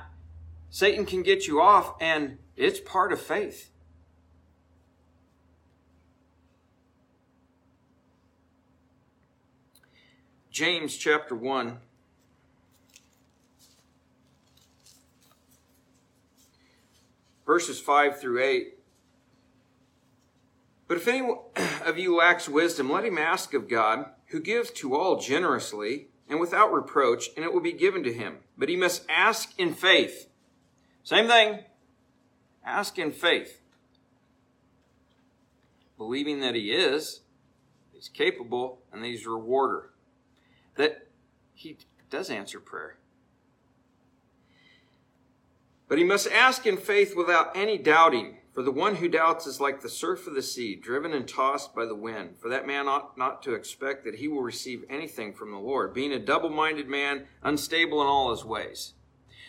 Satan 0.70 1.04
can 1.04 1.22
get 1.22 1.46
you 1.46 1.60
off 1.60 1.94
and 2.00 2.38
it's 2.56 2.80
part 2.80 3.12
of 3.12 3.20
faith. 3.20 3.70
James 10.54 10.96
chapter 10.96 11.34
1. 11.34 11.78
Verses 17.44 17.80
5 17.80 18.20
through 18.20 18.40
8. 18.40 18.78
But 20.86 20.98
if 20.98 21.08
any 21.08 21.28
of 21.84 21.98
you 21.98 22.14
lacks 22.14 22.48
wisdom, 22.48 22.88
let 22.88 23.04
him 23.04 23.18
ask 23.18 23.52
of 23.52 23.68
God, 23.68 24.06
who 24.26 24.38
gives 24.38 24.70
to 24.70 24.94
all 24.94 25.18
generously 25.18 26.06
and 26.28 26.38
without 26.38 26.72
reproach, 26.72 27.30
and 27.34 27.44
it 27.44 27.52
will 27.52 27.60
be 27.60 27.72
given 27.72 28.04
to 28.04 28.12
him. 28.12 28.36
But 28.56 28.68
he 28.68 28.76
must 28.76 29.02
ask 29.10 29.58
in 29.58 29.74
faith. 29.74 30.28
Same 31.02 31.26
thing. 31.26 31.64
Ask 32.64 32.96
in 32.96 33.10
faith. 33.10 33.60
Believing 35.98 36.38
that 36.42 36.54
he 36.54 36.70
is, 36.70 37.22
he's 37.92 38.08
capable, 38.08 38.78
and 38.92 39.04
he's 39.04 39.26
a 39.26 39.30
rewarder 39.30 39.90
that 40.76 41.06
he 41.54 41.78
does 42.10 42.30
answer 42.30 42.60
prayer. 42.60 42.98
But 45.88 45.98
he 45.98 46.04
must 46.04 46.26
ask 46.28 46.66
in 46.66 46.76
faith 46.76 47.14
without 47.16 47.56
any 47.56 47.78
doubting. 47.78 48.38
For 48.54 48.62
the 48.62 48.70
one 48.70 48.96
who 48.96 49.08
doubts 49.08 49.48
is 49.48 49.60
like 49.60 49.80
the 49.80 49.88
surf 49.88 50.28
of 50.28 50.34
the 50.34 50.42
sea, 50.42 50.76
driven 50.76 51.12
and 51.12 51.26
tossed 51.26 51.74
by 51.74 51.86
the 51.86 51.94
wind. 51.96 52.36
For 52.38 52.48
that 52.48 52.68
man 52.68 52.86
ought 52.86 53.18
not 53.18 53.42
to 53.42 53.54
expect 53.54 54.04
that 54.04 54.16
he 54.16 54.28
will 54.28 54.42
receive 54.42 54.84
anything 54.88 55.34
from 55.34 55.50
the 55.50 55.58
Lord, 55.58 55.92
being 55.92 56.12
a 56.12 56.20
double 56.20 56.50
minded 56.50 56.88
man, 56.88 57.26
unstable 57.42 58.00
in 58.00 58.06
all 58.06 58.30
his 58.30 58.44
ways. 58.44 58.94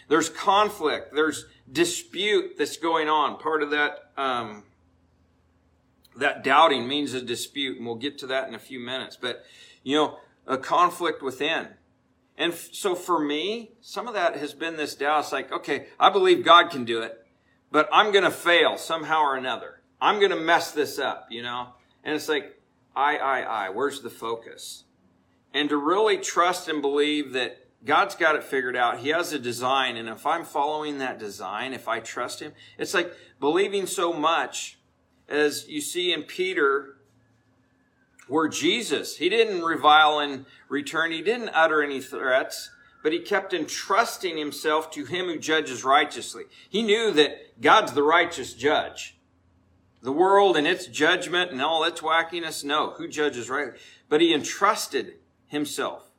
There's 0.07 0.29
conflict, 0.29 1.13
there's 1.13 1.45
dispute 1.71 2.57
that's 2.57 2.77
going 2.77 3.07
on. 3.07 3.37
Part 3.37 3.61
of 3.61 3.69
that, 3.71 4.11
um, 4.17 4.63
that 6.15 6.43
doubting 6.43 6.87
means 6.87 7.13
a 7.13 7.21
dispute, 7.21 7.77
and 7.77 7.85
we'll 7.85 7.95
get 7.95 8.17
to 8.19 8.27
that 8.27 8.47
in 8.47 8.55
a 8.55 8.59
few 8.59 8.79
minutes. 8.79 9.17
But, 9.19 9.43
you 9.83 9.95
know, 9.95 10.17
a 10.47 10.57
conflict 10.57 11.21
within. 11.21 11.69
And 12.37 12.53
f- 12.53 12.69
so 12.71 12.95
for 12.95 13.19
me, 13.19 13.71
some 13.81 14.07
of 14.07 14.13
that 14.13 14.37
has 14.37 14.53
been 14.53 14.77
this 14.77 14.95
doubt. 14.95 15.21
It's 15.21 15.31
like, 15.31 15.51
okay, 15.51 15.87
I 15.99 16.09
believe 16.09 16.43
God 16.43 16.69
can 16.69 16.85
do 16.85 17.01
it, 17.01 17.25
but 17.71 17.89
I'm 17.91 18.11
going 18.11 18.23
to 18.23 18.31
fail 18.31 18.77
somehow 18.77 19.21
or 19.21 19.35
another. 19.35 19.81
I'm 20.01 20.19
going 20.19 20.31
to 20.31 20.37
mess 20.37 20.71
this 20.71 20.99
up, 20.99 21.27
you 21.29 21.41
know? 21.41 21.69
And 22.03 22.15
it's 22.15 22.29
like, 22.29 22.59
I, 22.95 23.17
I, 23.17 23.39
I, 23.41 23.69
where's 23.69 24.01
the 24.01 24.09
focus? 24.09 24.83
And 25.53 25.69
to 25.69 25.77
really 25.77 26.17
trust 26.17 26.67
and 26.67 26.81
believe 26.81 27.33
that 27.33 27.65
God's 27.85 28.15
got 28.15 28.35
it 28.35 28.43
figured 28.43 28.75
out. 28.75 28.99
He 28.99 29.09
has 29.09 29.31
a 29.31 29.39
design. 29.39 29.95
And 29.95 30.09
if 30.09 30.25
I'm 30.25 30.43
following 30.43 30.97
that 30.97 31.19
design, 31.19 31.73
if 31.73 31.87
I 31.87 31.99
trust 31.99 32.41
Him, 32.41 32.53
it's 32.77 32.93
like 32.93 33.13
believing 33.39 33.85
so 33.85 34.11
much 34.11 34.79
as 35.29 35.67
you 35.67 35.81
see 35.81 36.11
in 36.11 36.23
Peter 36.23 36.94
were 38.27 38.47
Jesus. 38.47 39.17
He 39.17 39.29
didn't 39.29 39.63
revile 39.63 40.19
in 40.19 40.45
return. 40.69 41.11
He 41.11 41.21
didn't 41.21 41.49
utter 41.49 41.83
any 41.83 42.01
threats, 42.01 42.71
but 43.03 43.13
he 43.13 43.19
kept 43.19 43.53
entrusting 43.53 44.37
himself 44.37 44.91
to 44.91 45.05
him 45.05 45.25
who 45.25 45.37
judges 45.37 45.83
righteously. 45.83 46.43
He 46.69 46.81
knew 46.81 47.11
that 47.11 47.61
God's 47.61 47.93
the 47.93 48.03
righteous 48.03 48.53
judge. 48.53 49.17
The 50.01 50.11
world 50.11 50.55
and 50.55 50.67
its 50.67 50.85
judgment 50.87 51.51
and 51.51 51.61
all 51.61 51.83
its 51.83 52.01
wackiness, 52.01 52.63
no, 52.63 52.91
who 52.91 53.07
judges 53.07 53.49
right? 53.49 53.73
But 54.07 54.21
he 54.21 54.33
entrusted 54.33 55.15
himself 55.47 56.11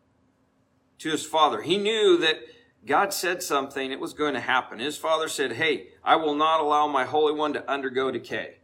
to 0.99 1.11
his 1.11 1.25
father. 1.25 1.63
He 1.63 1.79
knew 1.79 2.17
that 2.19 2.41
God 2.85 3.13
said 3.13 3.43
something, 3.43 3.91
it 3.91 4.01
was 4.01 4.15
going 4.15 4.35
to 4.35 4.41
happen. 4.41 4.79
His 4.79 4.97
father 4.97 5.29
said, 5.29 5.53
Hey, 5.53 5.89
I 6.05 6.17
will 6.17 6.35
not 6.35 6.61
allow 6.61 6.87
my 6.87 7.05
Holy 7.05 7.35
One 7.35 7.53
to 7.53 7.71
undergo 7.71 8.11
decay. 8.11 8.59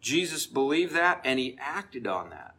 Jesus 0.00 0.46
believed 0.46 0.94
that 0.94 1.20
and 1.24 1.38
he 1.38 1.56
acted 1.60 2.06
on 2.06 2.30
that. 2.30 2.54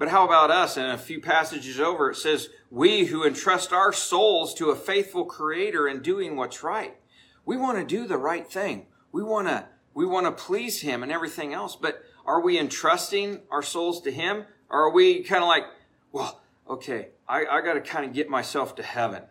But 0.00 0.08
how 0.08 0.24
about 0.24 0.50
us? 0.50 0.78
In 0.78 0.86
a 0.86 0.96
few 0.96 1.20
passages 1.20 1.78
over, 1.78 2.10
it 2.10 2.16
says, 2.16 2.48
We 2.70 3.04
who 3.04 3.26
entrust 3.26 3.70
our 3.70 3.92
souls 3.92 4.54
to 4.54 4.70
a 4.70 4.76
faithful 4.76 5.26
creator 5.26 5.86
and 5.86 6.02
doing 6.02 6.36
what's 6.36 6.62
right. 6.62 6.96
We 7.44 7.58
want 7.58 7.78
to 7.78 7.84
do 7.84 8.06
the 8.06 8.16
right 8.16 8.50
thing. 8.50 8.86
We 9.12 9.22
want 9.22 9.48
to, 9.48 9.66
we 9.92 10.06
want 10.06 10.24
to 10.24 10.32
please 10.32 10.80
him 10.80 11.02
and 11.02 11.12
everything 11.12 11.52
else. 11.52 11.76
But 11.76 12.02
are 12.24 12.40
we 12.40 12.58
entrusting 12.58 13.40
our 13.50 13.62
souls 13.62 14.00
to 14.02 14.10
him? 14.10 14.46
Or 14.70 14.84
are 14.84 14.92
we 14.92 15.22
kind 15.22 15.42
of 15.42 15.48
like, 15.48 15.64
well, 16.12 16.40
okay, 16.66 17.08
I, 17.28 17.44
I 17.44 17.60
got 17.60 17.74
to 17.74 17.80
kind 17.82 18.06
of 18.06 18.14
get 18.14 18.30
myself 18.30 18.74
to 18.76 18.82
heaven. 18.82 19.24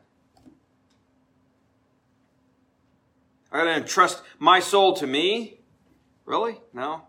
I 3.51 3.57
got 3.57 3.63
to 3.63 3.75
entrust 3.75 4.21
my 4.37 4.59
soul 4.59 4.93
to 4.97 5.07
me 5.07 5.58
Really? 6.29 6.61
No. 6.73 7.01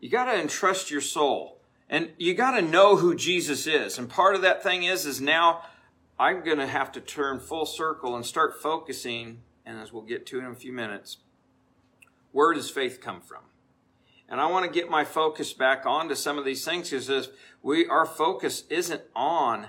You 0.00 0.08
got 0.08 0.24
to 0.24 0.40
entrust 0.40 0.90
your 0.90 1.02
soul. 1.02 1.60
And 1.90 2.12
you 2.16 2.32
got 2.32 2.52
to 2.52 2.62
know 2.62 2.96
who 2.96 3.14
Jesus 3.14 3.66
is. 3.66 3.98
And 3.98 4.08
part 4.08 4.34
of 4.34 4.40
that 4.40 4.62
thing 4.62 4.84
is, 4.84 5.04
is 5.04 5.20
now 5.20 5.64
I'm 6.18 6.42
going 6.42 6.56
to 6.56 6.66
have 6.66 6.90
to 6.92 7.00
turn 7.02 7.40
full 7.40 7.66
circle 7.66 8.16
and 8.16 8.24
start 8.24 8.54
focusing, 8.62 9.42
and 9.66 9.78
as 9.78 9.92
we'll 9.92 10.02
get 10.02 10.24
to 10.28 10.38
in 10.38 10.46
a 10.46 10.54
few 10.54 10.72
minutes, 10.72 11.18
where 12.30 12.54
does 12.54 12.70
faith 12.70 13.02
come 13.02 13.20
from? 13.20 13.42
And 14.30 14.40
I 14.40 14.46
want 14.46 14.64
to 14.64 14.72
get 14.72 14.88
my 14.88 15.04
focus 15.04 15.52
back 15.52 15.84
onto 15.84 16.14
some 16.14 16.38
of 16.38 16.46
these 16.46 16.64
things 16.64 16.88
because 16.88 17.10
if 17.10 17.26
we, 17.62 17.86
our 17.86 18.06
focus 18.06 18.64
isn't 18.70 19.02
on 19.14 19.66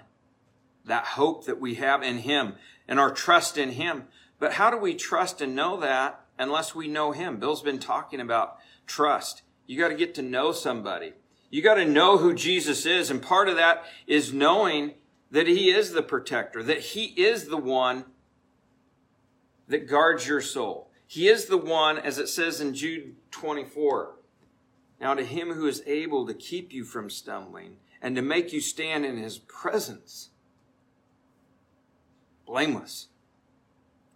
that 0.85 1.03
hope 1.03 1.47
that 1.47 1.59
we 1.59 1.75
have 1.75 2.01
in 2.01 2.19
Him 2.19 2.53
and 2.87 2.97
our 2.97 3.11
trust 3.11 3.57
in 3.57 3.71
Him. 3.71 4.05
But 4.39 4.53
how 4.53 4.69
do 4.69 4.77
we 4.77 4.95
trust 4.95 5.41
and 5.41 5.53
know 5.53 5.77
that 5.81 6.22
unless 6.43 6.75
we 6.75 6.87
know 6.87 7.11
Him. 7.11 7.37
Bill's 7.37 7.63
been 7.63 7.79
talking 7.79 8.19
about 8.19 8.57
trust. 8.85 9.41
You 9.65 9.79
got 9.79 9.89
to 9.89 9.95
get 9.95 10.13
to 10.15 10.21
know 10.21 10.51
somebody. 10.51 11.13
You 11.49 11.61
got 11.61 11.75
to 11.75 11.85
know 11.85 12.17
who 12.17 12.33
Jesus 12.33 12.85
is. 12.85 13.09
And 13.09 13.21
part 13.21 13.49
of 13.49 13.55
that 13.55 13.85
is 14.05 14.33
knowing 14.33 14.93
that 15.31 15.47
He 15.47 15.71
is 15.71 15.91
the 15.91 16.03
protector, 16.03 16.61
that 16.63 16.79
He 16.79 17.05
is 17.05 17.47
the 17.47 17.57
one 17.57 18.05
that 19.67 19.87
guards 19.87 20.27
your 20.27 20.41
soul. 20.41 20.89
He 21.07 21.27
is 21.27 21.45
the 21.45 21.57
one, 21.57 21.97
as 21.97 22.17
it 22.17 22.27
says 22.27 22.59
in 22.59 22.73
Jude 22.73 23.15
24. 23.31 24.15
Now, 24.99 25.13
to 25.13 25.23
Him 25.23 25.53
who 25.53 25.67
is 25.67 25.83
able 25.85 26.27
to 26.27 26.33
keep 26.33 26.73
you 26.73 26.83
from 26.83 27.09
stumbling 27.09 27.77
and 28.01 28.15
to 28.15 28.21
make 28.21 28.51
you 28.51 28.59
stand 28.59 29.05
in 29.05 29.17
His 29.17 29.37
presence, 29.37 30.29
blameless, 32.45 33.07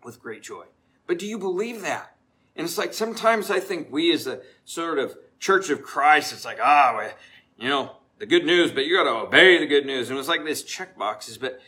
with 0.03 0.21
great 0.21 0.41
joy. 0.41 0.65
But 1.05 1.19
do 1.19 1.25
you 1.25 1.37
believe 1.37 1.81
that? 1.81 2.16
And 2.57 2.65
it's 2.65 2.77
like 2.77 2.93
sometimes 2.93 3.51
I 3.51 3.59
think 3.59 3.91
we 3.91 4.11
as 4.11 4.25
a 4.25 4.41
sort 4.65 4.97
of 4.97 5.15
church 5.39 5.69
of 5.69 5.83
Christ, 5.83 6.33
it's 6.33 6.43
like, 6.43 6.57
ah, 6.61 6.93
well, 6.97 7.11
you 7.57 7.69
know, 7.69 7.97
the 8.17 8.25
good 8.25 8.45
news, 8.45 8.71
but 8.71 8.85
you 8.85 8.97
got 8.97 9.03
to 9.03 9.27
obey 9.27 9.59
the 9.59 9.67
good 9.67 9.85
news. 9.85 10.09
And 10.09 10.17
it's 10.17 10.27
like 10.27 10.43
this 10.43 10.63
check 10.63 10.97
boxes. 10.97 11.37
But 11.37 11.59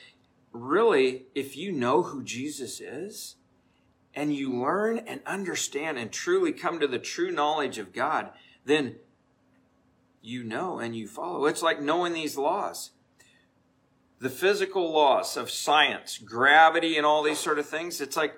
really, 0.51 1.27
if 1.35 1.55
you 1.55 1.71
know 1.71 2.01
who 2.01 2.23
Jesus 2.23 2.81
is 2.81 3.35
and 4.15 4.33
you 4.35 4.51
learn 4.51 4.97
and 4.97 5.21
understand 5.27 5.99
and 5.99 6.11
truly 6.11 6.51
come 6.51 6.79
to 6.79 6.87
the 6.87 6.97
true 6.97 7.31
knowledge 7.31 7.77
of 7.77 7.93
God, 7.93 8.31
then 8.65 8.95
you 10.23 10.43
know 10.43 10.79
and 10.79 10.95
you 10.95 11.07
follow. 11.07 11.45
It's 11.45 11.61
like 11.61 11.79
knowing 11.79 12.13
these 12.13 12.35
laws. 12.35 12.91
The 14.17 14.29
physical 14.29 14.91
laws 14.91 15.37
of 15.37 15.51
science, 15.51 16.17
gravity, 16.17 16.97
and 16.97 17.05
all 17.05 17.23
these 17.23 17.39
sort 17.39 17.59
of 17.59 17.67
things. 17.67 18.01
It's 18.01 18.17
like 18.17 18.33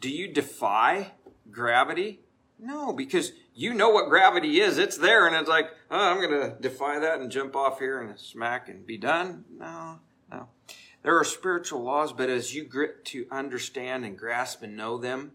do 0.00 0.10
you 0.10 0.28
defy 0.28 1.12
gravity? 1.50 2.20
No, 2.58 2.92
because 2.92 3.32
you 3.54 3.74
know 3.74 3.90
what 3.90 4.08
gravity 4.08 4.60
is. 4.60 4.78
It's 4.78 4.96
there, 4.96 5.26
and 5.26 5.36
it's 5.36 5.48
like, 5.48 5.70
oh, 5.90 5.98
I'm 5.98 6.20
going 6.20 6.40
to 6.40 6.56
defy 6.60 6.98
that 6.98 7.20
and 7.20 7.30
jump 7.30 7.54
off 7.54 7.78
here 7.78 8.00
and 8.00 8.18
smack 8.18 8.68
and 8.68 8.86
be 8.86 8.96
done. 8.96 9.44
No, 9.58 10.00
no. 10.30 10.48
There 11.02 11.18
are 11.18 11.24
spiritual 11.24 11.82
laws, 11.82 12.12
but 12.12 12.30
as 12.30 12.54
you 12.54 12.64
grit 12.64 13.04
to 13.06 13.26
understand 13.30 14.04
and 14.04 14.18
grasp 14.18 14.62
and 14.62 14.76
know 14.76 14.98
them, 14.98 15.32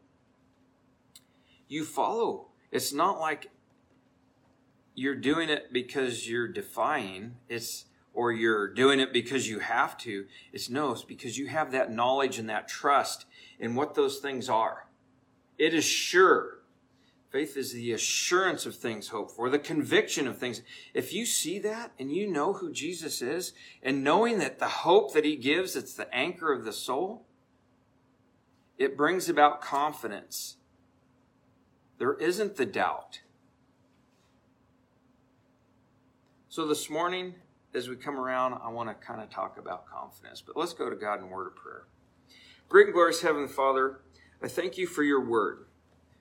you 1.68 1.86
follow. 1.86 2.48
It's 2.72 2.92
not 2.92 3.20
like 3.20 3.52
you're 4.96 5.16
doing 5.16 5.50
it 5.50 5.72
because 5.72 6.30
you're 6.30 6.48
defying. 6.48 7.36
It's 7.48 7.86
or 8.14 8.32
you're 8.32 8.68
doing 8.68 9.00
it 9.00 9.14
because 9.14 9.48
you 9.48 9.60
have 9.60 9.98
to. 10.00 10.26
It's 10.52 10.70
no, 10.70 10.92
it's 10.92 11.04
because 11.04 11.38
you 11.38 11.48
have 11.48 11.72
that 11.72 11.92
knowledge 11.92 12.40
and 12.40 12.50
that 12.50 12.68
trust 12.68 13.26
in 13.60 13.76
what 13.76 13.96
those 13.96 14.20
things 14.20 14.50
are. 14.50 14.88
It 15.62 15.76
is 15.76 15.86
sure 15.86 16.62
Faith 17.32 17.56
is 17.56 17.72
the 17.72 17.94
assurance 17.94 18.66
of 18.66 18.76
things 18.76 19.08
hoped 19.08 19.32
for, 19.32 19.50
the 19.50 19.58
conviction 19.58 20.28
of 20.28 20.38
things. 20.38 20.62
If 20.94 21.14
you 21.14 21.26
see 21.26 21.60
that 21.60 21.94
and 21.98 22.12
you 22.12 22.30
know 22.30 22.52
who 22.52 22.74
Jesus 22.74 23.22
is, 23.22 23.54
and 23.82 24.04
knowing 24.04 24.40
that 24.40 24.60
the 24.60 24.68
hope 24.68 25.14
that 25.14 25.24
he 25.24 25.38
gives, 25.38 25.78
it's 25.78 25.94
the 25.94 26.14
anchor 26.14 26.52
of 26.52 26.66
the 26.66 26.74
soul, 26.74 27.26
it 28.78 28.98
brings 28.98 29.30
about 29.30 29.62
confidence. 29.62 30.58
There 32.00 32.16
isn't 32.16 32.58
the 32.58 32.66
doubt. 32.66 33.22
So 36.50 36.68
this 36.68 36.90
morning, 36.90 37.36
as 37.74 37.88
we 37.88 37.96
come 37.96 38.20
around, 38.20 38.56
I 38.62 38.68
want 38.68 38.90
to 38.90 39.06
kind 39.06 39.22
of 39.22 39.30
talk 39.30 39.58
about 39.58 39.88
confidence. 39.88 40.44
But 40.46 40.58
let's 40.58 40.74
go 40.74 40.90
to 40.90 40.98
God 40.98 41.22
in 41.22 41.30
word 41.30 41.48
of 41.48 41.56
prayer. 41.56 41.86
Great 42.68 42.88
and 42.88 42.94
glorious 42.94 43.22
Heavenly 43.22 43.48
Father, 43.48 44.02
I 44.44 44.48
thank 44.48 44.78
you 44.78 44.88
for 44.88 45.04
your 45.04 45.24
word. 45.24 45.66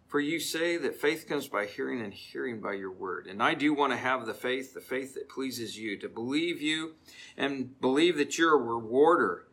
For 0.07 0.19
you 0.19 0.41
say 0.41 0.77
that 0.77 0.97
faith 0.97 1.29
comes 1.29 1.47
by 1.47 1.67
hearing 1.67 2.00
and 2.00 2.12
hearing 2.12 2.61
by 2.61 2.73
your 2.73 2.91
word. 2.91 3.29
And 3.29 3.41
I 3.41 3.55
do 3.55 3.73
want 3.73 3.93
to 3.93 3.97
have 3.97 4.27
the 4.27 4.35
faith, 4.35 4.75
the 4.75 4.81
faith 4.81 5.15
that 5.15 5.29
pleases 5.29 5.79
you, 5.79 5.97
to 6.00 6.09
believe 6.09 6.61
you 6.61 6.97
and 7.37 7.81
believe 7.81 8.17
that 8.17 8.37
you're 8.37 8.55
a 8.55 8.62
rewarder 8.62 9.47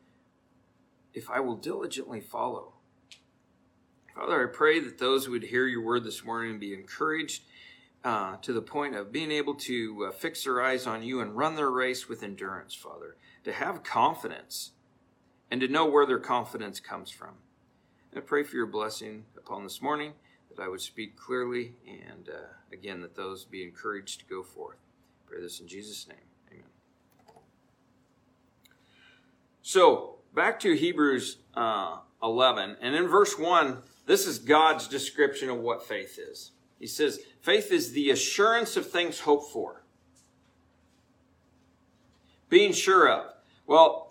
if 1.13 1.29
I 1.29 1.39
will 1.41 1.55
diligently 1.55 2.21
follow. 2.21 2.73
Father, 4.15 4.49
I 4.49 4.51
pray 4.51 4.79
that 4.79 4.97
those 4.97 5.25
who 5.25 5.31
would 5.33 5.43
hear 5.43 5.67
your 5.67 5.83
word 5.83 6.03
this 6.03 6.25
morning 6.25 6.57
be 6.57 6.73
encouraged 6.73 7.43
uh, 8.03 8.37
to 8.37 8.51
the 8.51 8.61
point 8.61 8.95
of 8.95 9.11
being 9.11 9.31
able 9.31 9.53
to 9.53 10.07
uh, 10.07 10.11
fix 10.11 10.43
their 10.43 10.63
eyes 10.63 10.87
on 10.87 11.03
you 11.03 11.21
and 11.21 11.37
run 11.37 11.55
their 11.55 11.69
race 11.69 12.09
with 12.09 12.23
endurance, 12.23 12.73
Father, 12.73 13.15
to 13.43 13.53
have 13.53 13.83
confidence 13.83 14.71
and 15.51 15.61
to 15.61 15.67
know 15.67 15.85
where 15.85 16.07
their 16.07 16.19
confidence 16.19 16.79
comes 16.79 17.11
from. 17.11 17.35
I 18.15 18.19
pray 18.19 18.43
for 18.43 18.55
your 18.55 18.65
blessing 18.65 19.25
upon 19.37 19.63
this 19.63 19.81
morning 19.81 20.13
that 20.49 20.63
I 20.63 20.67
would 20.67 20.81
speak 20.81 21.17
clearly, 21.17 21.73
and 21.87 22.29
uh, 22.29 22.47
again, 22.73 23.01
that 23.01 23.15
those 23.15 23.45
be 23.45 23.63
encouraged 23.63 24.21
to 24.21 24.25
go 24.25 24.41
forth. 24.41 24.77
I 24.77 25.29
pray 25.29 25.41
this 25.41 25.59
in 25.59 25.67
Jesus' 25.67 26.07
name. 26.07 26.17
Amen. 26.51 26.63
So, 29.61 30.15
back 30.33 30.59
to 30.61 30.73
Hebrews 30.73 31.37
uh, 31.53 31.97
11, 32.23 32.77
and 32.81 32.95
in 32.95 33.07
verse 33.07 33.37
1, 33.37 33.77
this 34.05 34.25
is 34.25 34.39
God's 34.39 34.87
description 34.87 35.49
of 35.49 35.59
what 35.59 35.85
faith 35.85 36.17
is. 36.17 36.51
He 36.79 36.87
says, 36.87 37.19
faith 37.41 37.71
is 37.71 37.91
the 37.91 38.09
assurance 38.09 38.77
of 38.77 38.89
things 38.89 39.19
hoped 39.19 39.51
for. 39.51 39.83
Being 42.49 42.71
sure 42.71 43.09
of. 43.09 43.33
Well, 43.65 44.06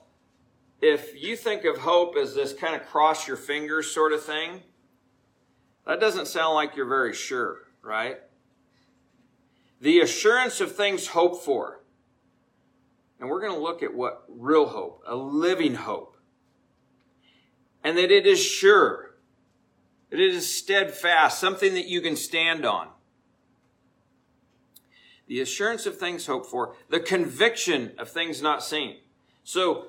if 0.86 1.20
you 1.20 1.36
think 1.36 1.64
of 1.64 1.78
hope 1.78 2.16
as 2.16 2.34
this 2.34 2.52
kind 2.52 2.74
of 2.74 2.86
cross 2.86 3.26
your 3.26 3.36
fingers 3.36 3.90
sort 3.90 4.12
of 4.12 4.22
thing, 4.22 4.62
that 5.86 6.00
doesn't 6.00 6.28
sound 6.28 6.54
like 6.54 6.76
you're 6.76 6.88
very 6.88 7.14
sure, 7.14 7.62
right? 7.82 8.18
The 9.80 10.00
assurance 10.00 10.60
of 10.60 10.74
things 10.74 11.08
hoped 11.08 11.44
for. 11.44 11.80
And 13.18 13.28
we're 13.28 13.40
going 13.40 13.54
to 13.54 13.60
look 13.60 13.82
at 13.82 13.94
what 13.94 14.24
real 14.28 14.66
hope, 14.66 15.02
a 15.06 15.16
living 15.16 15.74
hope. 15.74 16.16
And 17.82 17.96
that 17.98 18.10
it 18.10 18.26
is 18.26 18.42
sure. 18.42 19.16
That 20.10 20.20
it 20.20 20.34
is 20.34 20.54
steadfast, 20.54 21.40
something 21.40 21.74
that 21.74 21.86
you 21.86 22.00
can 22.00 22.16
stand 22.16 22.64
on. 22.64 22.88
The 25.26 25.40
assurance 25.40 25.86
of 25.86 25.98
things 25.98 26.26
hoped 26.26 26.46
for, 26.46 26.76
the 26.88 27.00
conviction 27.00 27.92
of 27.98 28.08
things 28.08 28.40
not 28.40 28.62
seen. 28.62 28.98
So, 29.42 29.86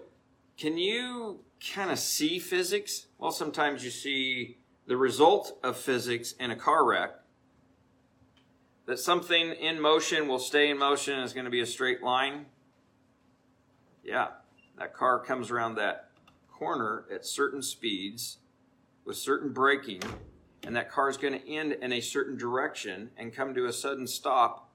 can 0.57 0.77
you 0.77 1.41
kind 1.73 1.91
of 1.91 1.99
see 1.99 2.39
physics? 2.39 3.07
Well, 3.19 3.31
sometimes 3.31 3.83
you 3.83 3.91
see 3.91 4.57
the 4.87 4.97
result 4.97 5.57
of 5.63 5.77
physics 5.77 6.33
in 6.39 6.49
a 6.49 6.55
car 6.55 6.85
wreck 6.85 7.11
that 8.87 8.97
something 8.97 9.51
in 9.51 9.79
motion 9.79 10.27
will 10.27 10.39
stay 10.39 10.69
in 10.69 10.77
motion 10.77 11.15
and 11.15 11.23
is 11.23 11.33
going 11.33 11.45
to 11.45 11.51
be 11.51 11.61
a 11.61 11.65
straight 11.65 12.01
line. 12.01 12.45
Yeah, 14.03 14.29
that 14.79 14.95
car 14.95 15.19
comes 15.19 15.51
around 15.51 15.75
that 15.75 16.09
corner 16.49 17.05
at 17.13 17.25
certain 17.25 17.61
speeds 17.61 18.37
with 19.05 19.17
certain 19.17 19.51
braking, 19.51 20.01
and 20.63 20.75
that 20.75 20.89
car 20.89 21.09
is 21.09 21.17
going 21.17 21.39
to 21.39 21.47
end 21.47 21.73
in 21.73 21.91
a 21.93 22.01
certain 22.01 22.37
direction 22.37 23.11
and 23.17 23.33
come 23.33 23.53
to 23.53 23.65
a 23.65 23.73
sudden 23.73 24.07
stop 24.07 24.66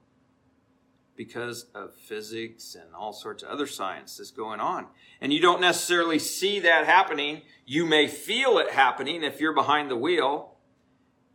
because 1.15 1.67
of 1.75 1.93
physics 1.95 2.75
and 2.75 2.93
all 2.95 3.13
sorts 3.13 3.43
of 3.43 3.49
other 3.49 3.67
science 3.67 4.17
that's 4.17 4.31
going 4.31 4.59
on. 4.59 4.87
And 5.21 5.31
you 5.31 5.39
don't 5.39 5.61
necessarily 5.61 6.19
see 6.19 6.59
that 6.61 6.85
happening. 6.85 7.41
You 7.65 7.85
may 7.85 8.07
feel 8.07 8.57
it 8.57 8.71
happening 8.71 9.23
if 9.23 9.39
you're 9.39 9.53
behind 9.53 9.91
the 9.91 9.97
wheel 9.97 10.55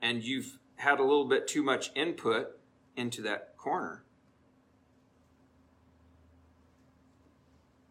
and 0.02 0.22
you've 0.22 0.58
had 0.76 0.98
a 0.98 1.02
little 1.02 1.26
bit 1.26 1.46
too 1.46 1.62
much 1.62 1.90
input 1.94 2.58
into 2.96 3.22
that 3.22 3.56
corner. 3.56 4.04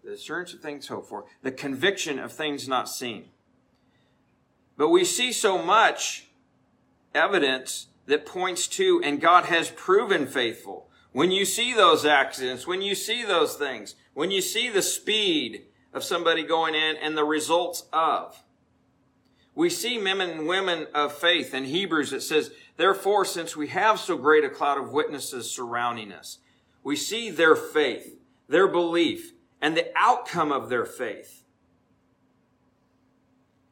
The 0.04 0.14
assurance 0.14 0.54
of 0.54 0.62
things 0.62 0.88
hoped 0.88 1.10
for, 1.10 1.26
the 1.42 1.52
conviction 1.52 2.20
of 2.20 2.32
things 2.32 2.68
not 2.68 2.88
seen. 2.90 3.26
But 4.78 4.90
we 4.90 5.04
see 5.04 5.32
so 5.34 5.58
much 5.58 6.28
evidence 7.14 7.88
that 8.06 8.26
points 8.26 8.68
to, 8.68 9.02
and 9.04 9.20
God 9.20 9.46
has 9.46 9.70
proven 9.70 10.28
faithful 10.28 10.87
when 11.12 11.32
you 11.32 11.46
see 11.46 11.74
those 11.74 12.06
accidents, 12.06 12.68
when 12.68 12.82
you 12.82 12.96
see 12.96 13.24
those 13.24 13.56
things, 13.56 13.96
when 14.14 14.32
you 14.32 14.42
see 14.42 14.70
the 14.70 14.82
speed 14.82 15.66
of 15.94 16.04
somebody 16.04 16.44
going 16.44 16.76
in 16.76 16.96
and 16.96 17.18
the 17.18 17.24
results 17.24 17.86
of. 17.92 18.44
We 19.56 19.70
see 19.70 19.98
men 19.98 20.22
and 20.22 20.48
women 20.48 20.88
of 20.94 21.14
faith 21.14 21.54
in 21.54 21.66
Hebrews 21.66 22.14
it 22.14 22.22
says, 22.22 22.52
Therefore, 22.78 23.26
since 23.26 23.58
we 23.58 23.70
have 23.70 24.00
so 24.00 24.16
great 24.16 24.44
a 24.44 24.50
cloud 24.50 24.78
of 24.78 24.92
witnesses 24.92 25.50
surrounding 25.50 26.12
us, 26.12 26.38
we 26.84 26.96
see 26.96 27.32
their 27.32 27.56
faith, 27.56 28.20
their 28.48 28.68
belief, 28.68 29.34
and 29.60 29.76
the 29.76 29.92
outcome 29.96 30.52
of 30.52 30.70
their 30.70 30.86
faith. 30.86 31.44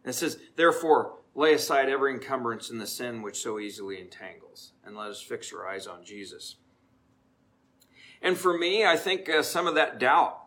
It 0.03 0.13
says, 0.13 0.39
Therefore, 0.55 1.19
lay 1.35 1.53
aside 1.53 1.89
every 1.89 2.13
encumbrance 2.13 2.69
and 2.69 2.81
the 2.81 2.87
sin 2.87 3.21
which 3.21 3.37
so 3.41 3.59
easily 3.59 3.99
entangles, 3.99 4.71
and 4.83 4.95
let 4.95 5.11
us 5.11 5.21
fix 5.21 5.53
our 5.53 5.67
eyes 5.67 5.85
on 5.85 6.03
Jesus. 6.03 6.55
And 8.25 8.35
for 8.35 8.57
me, 8.57 8.83
I 8.83 8.97
think 8.97 9.29
uh, 9.29 9.43
some 9.43 9.67
of 9.67 9.75
that 9.75 9.99
doubt, 9.99 10.39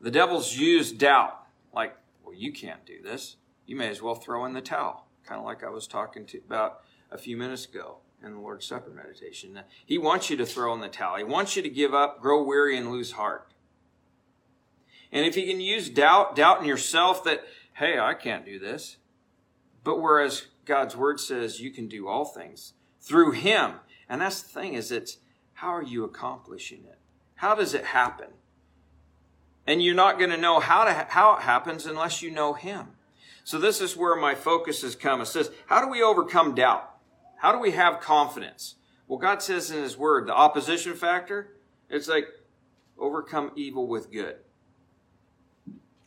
the 0.00 0.10
devil's 0.10 0.56
used 0.56 0.98
doubt, 0.98 1.42
like, 1.74 1.96
well, 2.24 2.32
you 2.32 2.52
can't 2.52 2.86
do 2.86 3.02
this. 3.02 3.34
You 3.66 3.74
may 3.74 3.88
as 3.88 4.00
well 4.00 4.14
throw 4.14 4.44
in 4.44 4.52
the 4.52 4.60
towel, 4.60 5.08
kind 5.26 5.40
of 5.40 5.44
like 5.44 5.64
I 5.64 5.68
was 5.68 5.88
talking 5.88 6.26
to 6.26 6.38
about 6.38 6.82
a 7.10 7.18
few 7.18 7.36
minutes 7.36 7.64
ago 7.64 7.96
in 8.24 8.34
the 8.34 8.38
Lord's 8.38 8.66
Supper 8.66 8.90
meditation. 8.90 9.60
He 9.84 9.98
wants 9.98 10.30
you 10.30 10.36
to 10.36 10.46
throw 10.46 10.72
in 10.74 10.80
the 10.80 10.86
towel. 10.86 11.16
He 11.16 11.24
wants 11.24 11.56
you 11.56 11.62
to 11.62 11.68
give 11.68 11.92
up, 11.92 12.22
grow 12.22 12.40
weary, 12.44 12.78
and 12.78 12.92
lose 12.92 13.10
heart. 13.10 13.52
And 15.10 15.26
if 15.26 15.34
he 15.34 15.44
can 15.44 15.60
use 15.60 15.88
doubt, 15.88 16.36
doubt 16.36 16.60
in 16.60 16.66
yourself 16.66 17.24
that, 17.24 17.42
hey, 17.74 17.98
I 17.98 18.14
can't 18.14 18.46
do 18.46 18.60
this. 18.60 18.98
But 19.82 20.00
whereas 20.00 20.46
God's 20.64 20.96
word 20.96 21.18
says 21.18 21.60
you 21.60 21.72
can 21.72 21.88
do 21.88 22.06
all 22.06 22.24
things 22.24 22.74
through 23.00 23.32
him. 23.32 23.80
And 24.08 24.20
that's 24.20 24.40
the 24.40 24.48
thing 24.48 24.74
is 24.74 24.92
it's 24.92 25.18
how 25.54 25.74
are 25.74 25.82
you 25.82 26.04
accomplishing 26.04 26.84
it? 26.84 26.97
How 27.38 27.54
does 27.54 27.72
it 27.72 27.84
happen? 27.84 28.26
And 29.64 29.80
you're 29.80 29.94
not 29.94 30.18
going 30.18 30.30
to 30.30 30.36
know 30.36 30.58
how, 30.58 30.84
to, 30.84 30.92
how 30.92 31.36
it 31.36 31.42
happens 31.42 31.86
unless 31.86 32.20
you 32.20 32.32
know 32.32 32.52
Him. 32.52 32.88
So 33.44 33.58
this 33.58 33.80
is 33.80 33.96
where 33.96 34.16
my 34.16 34.34
focus 34.34 34.82
has 34.82 34.96
come. 34.96 35.20
It 35.20 35.26
says, 35.26 35.50
how 35.66 35.80
do 35.80 35.88
we 35.88 36.02
overcome 36.02 36.56
doubt? 36.56 36.96
How 37.36 37.52
do 37.52 37.60
we 37.60 37.70
have 37.72 38.00
confidence? 38.00 38.74
Well, 39.06 39.20
God 39.20 39.40
says 39.40 39.70
in 39.70 39.80
His 39.80 39.96
Word, 39.96 40.26
the 40.26 40.34
opposition 40.34 40.94
factor, 40.94 41.54
it's 41.88 42.08
like 42.08 42.26
overcome 42.98 43.52
evil 43.54 43.86
with 43.86 44.10
good. 44.10 44.36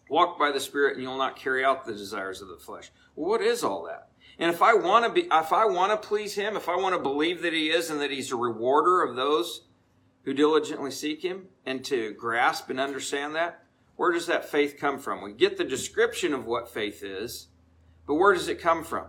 Walk 0.09 0.37
by 0.37 0.51
the 0.51 0.59
Spirit 0.59 0.95
and 0.95 1.03
you'll 1.03 1.17
not 1.17 1.37
carry 1.37 1.63
out 1.63 1.85
the 1.85 1.93
desires 1.93 2.41
of 2.41 2.49
the 2.49 2.57
flesh. 2.57 2.91
Well, 3.15 3.29
what 3.29 3.41
is 3.41 3.63
all 3.63 3.85
that? 3.85 4.09
And 4.37 4.51
if 4.53 4.61
I 4.61 4.73
want 4.73 5.05
to 5.05 5.11
be, 5.11 5.29
if 5.31 5.53
I 5.53 5.65
want 5.65 5.93
to 5.93 6.07
please 6.07 6.35
Him, 6.35 6.57
if 6.57 6.67
I 6.67 6.75
want 6.75 6.93
to 6.93 7.01
believe 7.01 7.41
that 7.43 7.53
He 7.53 7.69
is 7.69 7.89
and 7.89 8.01
that 8.01 8.11
He's 8.11 8.33
a 8.33 8.35
rewarder 8.35 9.01
of 9.01 9.15
those 9.15 9.61
who 10.23 10.33
diligently 10.33 10.91
seek 10.91 11.23
him 11.23 11.47
and 11.65 11.83
to 11.85 12.13
grasp 12.13 12.69
and 12.69 12.79
understand 12.79 13.35
that, 13.35 13.63
where 13.95 14.11
does 14.11 14.27
that 14.27 14.49
faith 14.49 14.77
come 14.79 14.99
from? 14.99 15.21
We 15.21 15.33
get 15.33 15.57
the 15.57 15.63
description 15.63 16.33
of 16.33 16.45
what 16.45 16.73
faith 16.73 17.03
is, 17.03 17.47
but 18.07 18.15
where 18.15 18.33
does 18.33 18.47
it 18.47 18.59
come 18.59 18.83
from? 18.83 19.07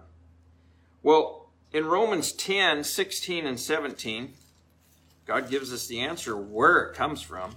Well, 1.03 1.51
in 1.73 1.87
Romans 1.87 2.33
10, 2.33 2.85
16, 2.85 3.47
and 3.47 3.59
17, 3.59 4.35
God 5.25 5.49
gives 5.49 5.73
us 5.73 5.87
the 5.87 6.01
answer 6.01 6.37
where 6.37 6.81
it 6.81 6.95
comes 6.95 7.23
from. 7.23 7.57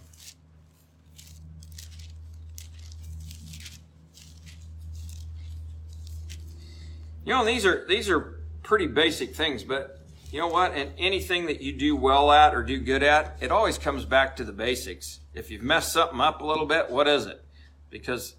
You 7.25 7.33
know, 7.33 7.43
these 7.43 7.65
are 7.65 7.85
these 7.87 8.07
are 8.07 8.39
pretty 8.61 8.85
basic 8.85 9.35
things, 9.35 9.63
but 9.63 10.04
you 10.31 10.39
know 10.39 10.47
what? 10.47 10.73
And 10.73 10.91
anything 10.97 11.45
that 11.45 11.61
you 11.61 11.73
do 11.73 11.95
well 11.95 12.31
at 12.31 12.53
or 12.53 12.63
do 12.63 12.79
good 12.79 13.03
at, 13.03 13.37
it 13.41 13.51
always 13.51 13.77
comes 13.77 14.05
back 14.05 14.35
to 14.37 14.43
the 14.43 14.51
basics. 14.51 15.19
If 15.33 15.51
you've 15.51 15.61
messed 15.61 15.93
something 15.93 16.19
up 16.19 16.41
a 16.41 16.45
little 16.45 16.65
bit, 16.65 16.89
what 16.89 17.07
is 17.07 17.25
it? 17.25 17.43
Because 17.89 18.35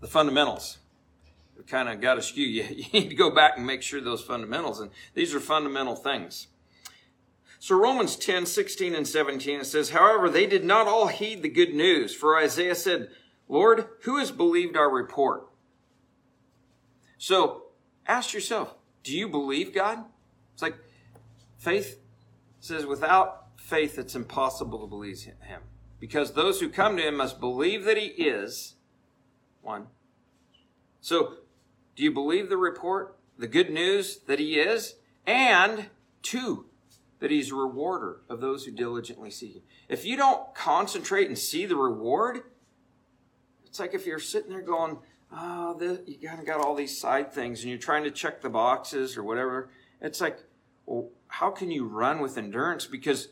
the 0.00 0.06
fundamentals 0.06 0.78
have 1.56 1.66
kind 1.66 1.88
of 1.88 2.00
got 2.00 2.18
askew. 2.18 2.46
You, 2.48 2.64
you 2.70 2.84
need 2.92 3.08
to 3.08 3.16
go 3.16 3.30
back 3.30 3.56
and 3.56 3.66
make 3.66 3.82
sure 3.82 4.00
those 4.00 4.22
fundamentals, 4.22 4.80
and 4.80 4.90
these 5.14 5.34
are 5.34 5.40
fundamental 5.40 5.96
things. 5.96 6.48
So 7.58 7.74
Romans 7.76 8.14
10, 8.14 8.46
16 8.46 8.94
and 8.94 9.06
17, 9.06 9.60
it 9.60 9.64
says, 9.66 9.90
However, 9.90 10.30
they 10.30 10.46
did 10.46 10.64
not 10.64 10.86
all 10.86 11.08
heed 11.08 11.42
the 11.42 11.48
good 11.48 11.74
news, 11.74 12.14
for 12.14 12.38
Isaiah 12.38 12.74
said, 12.74 13.10
Lord, 13.48 13.86
who 14.02 14.18
has 14.18 14.30
believed 14.30 14.76
our 14.76 14.90
report? 14.90 15.48
So 17.16 17.64
ask 18.06 18.32
yourself, 18.32 18.74
do 19.02 19.16
you 19.16 19.28
believe 19.28 19.74
God? 19.74 20.04
It's 20.52 20.62
like 20.62 20.76
faith 21.58 22.00
says, 22.60 22.86
without 22.86 23.48
faith, 23.56 23.98
it's 23.98 24.14
impossible 24.14 24.80
to 24.80 24.86
believe 24.86 25.20
him. 25.20 25.62
Because 26.00 26.32
those 26.32 26.60
who 26.60 26.68
come 26.68 26.96
to 26.96 27.06
him 27.06 27.16
must 27.16 27.40
believe 27.40 27.84
that 27.84 27.98
he 27.98 28.06
is 28.06 28.76
one. 29.60 29.88
So, 31.00 31.34
do 31.96 32.02
you 32.02 32.12
believe 32.12 32.48
the 32.48 32.56
report, 32.56 33.18
the 33.36 33.48
good 33.48 33.70
news 33.70 34.18
that 34.26 34.38
he 34.38 34.58
is? 34.58 34.94
And 35.26 35.90
two, 36.22 36.66
that 37.18 37.30
he's 37.30 37.50
a 37.50 37.56
rewarder 37.56 38.20
of 38.28 38.40
those 38.40 38.64
who 38.64 38.70
diligently 38.70 39.30
seek 39.30 39.54
him. 39.54 39.62
If 39.88 40.04
you 40.04 40.16
don't 40.16 40.54
concentrate 40.54 41.28
and 41.28 41.36
see 41.36 41.66
the 41.66 41.76
reward, 41.76 42.42
it's 43.66 43.80
like 43.80 43.94
if 43.94 44.06
you're 44.06 44.18
sitting 44.20 44.50
there 44.50 44.62
going, 44.62 44.98
oh, 45.32 45.78
you 46.06 46.28
kind 46.28 46.40
of 46.40 46.46
got 46.46 46.60
all 46.60 46.74
these 46.74 46.98
side 46.98 47.32
things 47.32 47.60
and 47.60 47.70
you're 47.70 47.78
trying 47.78 48.04
to 48.04 48.10
check 48.10 48.40
the 48.40 48.48
boxes 48.48 49.16
or 49.16 49.22
whatever. 49.22 49.70
It's 50.00 50.20
like, 50.20 50.38
well, 50.86 51.10
how 51.28 51.50
can 51.50 51.70
you 51.70 51.86
run 51.86 52.20
with 52.20 52.36
endurance? 52.36 52.86
Because 52.86 53.28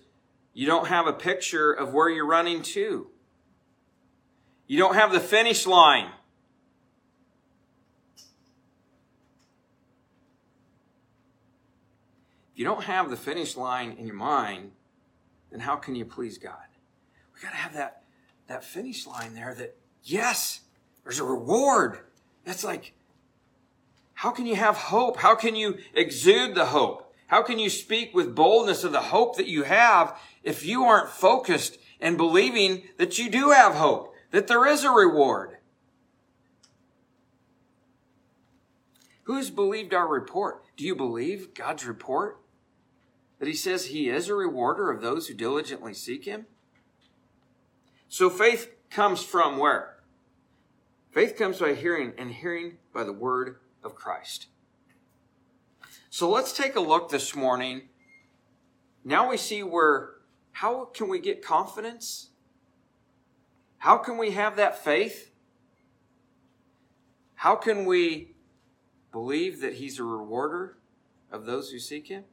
you 0.53 0.67
don't 0.67 0.89
have 0.89 1.07
a 1.07 1.13
picture 1.13 1.73
of 1.73 1.93
where 1.93 2.09
you're 2.09 2.27
running 2.27 2.63
to. 2.63 3.09
You 4.67 4.79
don't 4.79 4.95
have 4.95 5.13
the 5.13 5.21
finish 5.21 5.67
line. 5.67 6.11
If 12.53 12.61
you 12.61 12.65
don't 12.65 12.85
have 12.85 13.11
the 13.11 13.17
finish 13.17 13.57
line 13.57 13.97
in 13.99 14.07
your 14.07 14.17
mind, 14.17 14.73
then 15.51 15.61
how 15.61 15.77
can 15.77 15.95
you 15.95 16.05
please 16.05 16.39
God? 16.39 16.55
We 17.35 17.43
got 17.43 17.51
to 17.51 17.57
have 17.57 17.75
that, 17.75 18.03
that 18.47 18.65
finish 18.65 19.07
line 19.07 19.35
there 19.35 19.55
that, 19.55 19.77
yes, 20.03 20.61
there's 21.05 21.19
a 21.19 21.25
reward. 21.25 21.99
That's 22.45 22.65
like, 22.65 22.95
how 24.15 24.31
can 24.31 24.47
you 24.47 24.57
have 24.57 24.77
hope? 24.77 25.19
How 25.19 25.35
can 25.35 25.55
you 25.55 25.77
exude 25.95 26.55
the 26.55 26.67
hope? 26.67 27.06
How 27.27 27.43
can 27.43 27.59
you 27.59 27.71
speak 27.71 28.15
with 28.15 28.35
boldness 28.35 28.85
of 28.85 28.93
the 28.93 29.01
hope 29.01 29.37
that 29.37 29.49
you 29.49 29.65
have 29.65 30.19
if 30.43 30.65
you 30.65 30.85
aren't 30.85 31.09
focused 31.09 31.79
and 32.01 32.17
believing 32.17 32.85
that 32.99 33.19
you 33.19 33.29
do 33.29 33.51
have 33.51 33.75
hope, 33.75 34.15
that 34.31 34.47
there 34.47 34.67
is 34.67 34.85
a 34.85 34.91
reward? 34.91 35.57
Who 39.25 39.37
has 39.37 39.51
believed 39.51 39.93
our 39.93 40.07
report? 40.07 40.63
Do 40.77 40.85
you 40.85 40.95
believe 40.95 41.53
God's 41.53 41.85
report? 41.85 42.39
That 43.41 43.49
he 43.49 43.55
says 43.55 43.87
he 43.87 44.09
is 44.09 44.29
a 44.29 44.35
rewarder 44.35 44.91
of 44.91 45.03
those 45.03 45.27
who 45.27 45.35
diligently 45.35 45.95
seek 45.95 46.27
him? 46.27 46.47
So 48.09 48.31
faith 48.31 48.71
comes 48.89 49.25
from 49.25 49.59
where? 49.59 49.97
Faith 51.11 51.37
comes 51.37 51.59
by 51.59 51.75
hearing, 51.75 52.13
and 52.17 52.31
hearing 52.31 52.79
by 52.93 53.03
the 53.03 53.13
word 53.13 53.57
of 53.83 53.97
Christ. 53.97 54.47
So 56.17 56.31
let's 56.31 56.55
take 56.55 56.77
a 56.77 56.81
look 56.81 57.11
this 57.11 57.37
morning. 57.37 57.91
Now 59.05 59.29
we 59.29 59.37
see 59.37 59.63
where, 59.63 60.13
how 60.53 60.87
can 60.87 61.09
we 61.09 61.19
get 61.19 61.45
confidence? 61.45 62.31
How 63.77 63.99
can 63.99 64.17
we 64.17 64.31
have 64.31 64.57
that 64.57 64.83
faith? 64.83 65.31
How 67.35 67.55
can 67.55 67.85
we 67.85 68.33
believe 69.13 69.61
that 69.61 69.75
He's 69.75 69.99
a 69.99 70.05
rewarder 70.05 70.79
of 71.31 71.45
those 71.45 71.71
who 71.71 71.79
seek 71.79 72.09
Him? 72.09 72.25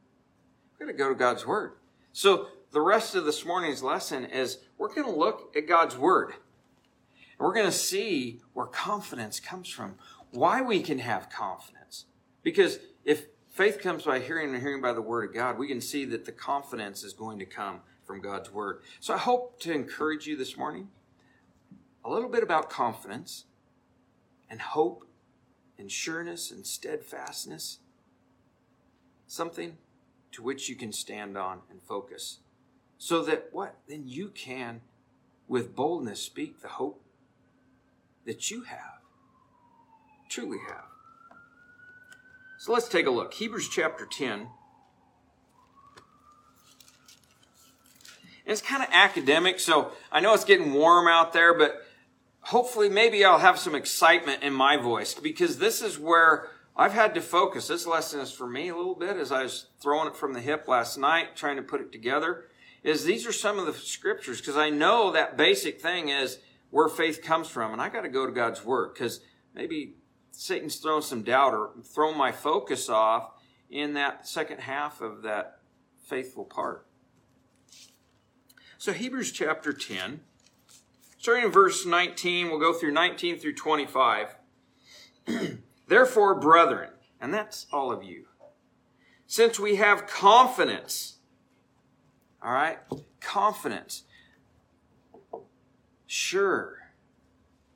We're 0.72 0.86
going 0.86 0.96
to 0.96 1.02
go 1.04 1.10
to 1.10 1.14
God's 1.14 1.46
Word. 1.46 1.72
So 2.10 2.46
the 2.70 2.80
rest 2.80 3.14
of 3.14 3.26
this 3.26 3.44
morning's 3.44 3.82
lesson 3.82 4.24
is 4.24 4.60
we're 4.78 4.94
going 4.94 5.12
to 5.12 5.14
look 5.14 5.54
at 5.54 5.68
God's 5.68 5.98
Word. 5.98 6.30
And 6.30 7.46
we're 7.46 7.52
going 7.52 7.66
to 7.66 7.70
see 7.70 8.40
where 8.54 8.64
confidence 8.64 9.40
comes 9.40 9.68
from, 9.68 9.96
why 10.30 10.62
we 10.62 10.80
can 10.80 11.00
have 11.00 11.28
confidence. 11.28 12.06
Because 12.42 12.78
if 13.04 13.26
faith 13.54 13.78
comes 13.78 14.02
by 14.02 14.18
hearing 14.18 14.52
and 14.52 14.60
hearing 14.60 14.82
by 14.82 14.92
the 14.92 15.00
Word 15.00 15.28
of 15.28 15.34
God, 15.34 15.58
we 15.58 15.68
can 15.68 15.80
see 15.80 16.04
that 16.06 16.24
the 16.24 16.32
confidence 16.32 17.04
is 17.04 17.12
going 17.12 17.38
to 17.38 17.46
come 17.46 17.80
from 18.04 18.20
God's 18.20 18.52
Word. 18.52 18.82
So 18.98 19.14
I 19.14 19.18
hope 19.18 19.60
to 19.60 19.72
encourage 19.72 20.26
you 20.26 20.36
this 20.36 20.56
morning 20.56 20.88
a 22.04 22.10
little 22.10 22.28
bit 22.28 22.42
about 22.42 22.68
confidence 22.68 23.44
and 24.50 24.60
hope 24.60 25.06
and 25.78 25.90
sureness 25.90 26.50
and 26.50 26.66
steadfastness. 26.66 27.78
Something 29.28 29.78
to 30.32 30.42
which 30.42 30.68
you 30.68 30.74
can 30.74 30.92
stand 30.92 31.38
on 31.38 31.60
and 31.70 31.80
focus. 31.80 32.40
So 32.98 33.22
that 33.22 33.50
what? 33.52 33.76
Then 33.88 34.02
you 34.06 34.28
can, 34.28 34.80
with 35.46 35.76
boldness, 35.76 36.20
speak 36.20 36.60
the 36.60 36.68
hope 36.68 37.00
that 38.26 38.50
you 38.50 38.62
have, 38.62 39.00
truly 40.28 40.58
have. 40.68 40.93
So 42.64 42.72
let's 42.72 42.88
take 42.88 43.04
a 43.04 43.10
look. 43.10 43.34
Hebrews 43.34 43.68
chapter 43.68 44.06
10. 44.06 44.48
it's 48.46 48.62
kind 48.62 48.82
of 48.82 48.88
academic, 48.90 49.60
so 49.60 49.92
I 50.10 50.20
know 50.20 50.32
it's 50.32 50.44
getting 50.44 50.72
warm 50.72 51.06
out 51.06 51.34
there, 51.34 51.52
but 51.52 51.82
hopefully 52.40 52.88
maybe 52.88 53.22
I'll 53.22 53.38
have 53.38 53.58
some 53.58 53.74
excitement 53.74 54.42
in 54.42 54.54
my 54.54 54.78
voice 54.78 55.12
because 55.12 55.58
this 55.58 55.82
is 55.82 55.98
where 55.98 56.48
I've 56.74 56.94
had 56.94 57.12
to 57.16 57.20
focus. 57.20 57.68
This 57.68 57.86
lesson 57.86 58.20
is 58.20 58.32
for 58.32 58.46
me 58.46 58.70
a 58.70 58.76
little 58.76 58.94
bit 58.94 59.18
as 59.18 59.30
I 59.30 59.42
was 59.42 59.66
throwing 59.78 60.08
it 60.08 60.16
from 60.16 60.32
the 60.32 60.40
hip 60.40 60.66
last 60.66 60.96
night, 60.96 61.36
trying 61.36 61.56
to 61.56 61.62
put 61.62 61.82
it 61.82 61.92
together. 61.92 62.46
Is 62.82 63.04
these 63.04 63.26
are 63.26 63.32
some 63.32 63.58
of 63.58 63.66
the 63.66 63.74
scriptures 63.74 64.40
because 64.40 64.56
I 64.56 64.70
know 64.70 65.12
that 65.12 65.36
basic 65.36 65.82
thing 65.82 66.08
is 66.08 66.38
where 66.70 66.88
faith 66.88 67.20
comes 67.20 67.48
from. 67.48 67.74
And 67.74 67.82
I 67.82 67.90
got 67.90 68.04
to 68.04 68.08
go 68.08 68.24
to 68.24 68.32
God's 68.32 68.64
word 68.64 68.94
because 68.94 69.20
maybe 69.54 69.96
Satan's 70.36 70.76
thrown 70.76 71.02
some 71.02 71.22
doubt 71.22 71.54
or 71.54 71.70
thrown 71.82 72.16
my 72.16 72.32
focus 72.32 72.88
off 72.88 73.30
in 73.70 73.94
that 73.94 74.26
second 74.26 74.60
half 74.60 75.00
of 75.00 75.22
that 75.22 75.58
faithful 76.04 76.44
part. 76.44 76.86
So, 78.78 78.92
Hebrews 78.92 79.32
chapter 79.32 79.72
10, 79.72 80.20
starting 81.18 81.44
in 81.44 81.50
verse 81.50 81.86
19, 81.86 82.48
we'll 82.48 82.58
go 82.58 82.72
through 82.72 82.92
19 82.92 83.38
through 83.38 83.54
25. 83.54 84.36
Therefore, 85.88 86.34
brethren, 86.34 86.90
and 87.20 87.32
that's 87.32 87.66
all 87.72 87.90
of 87.90 88.02
you, 88.02 88.26
since 89.26 89.58
we 89.58 89.76
have 89.76 90.06
confidence, 90.06 91.18
all 92.42 92.52
right, 92.52 92.78
confidence 93.20 94.02
sure, 96.06 96.78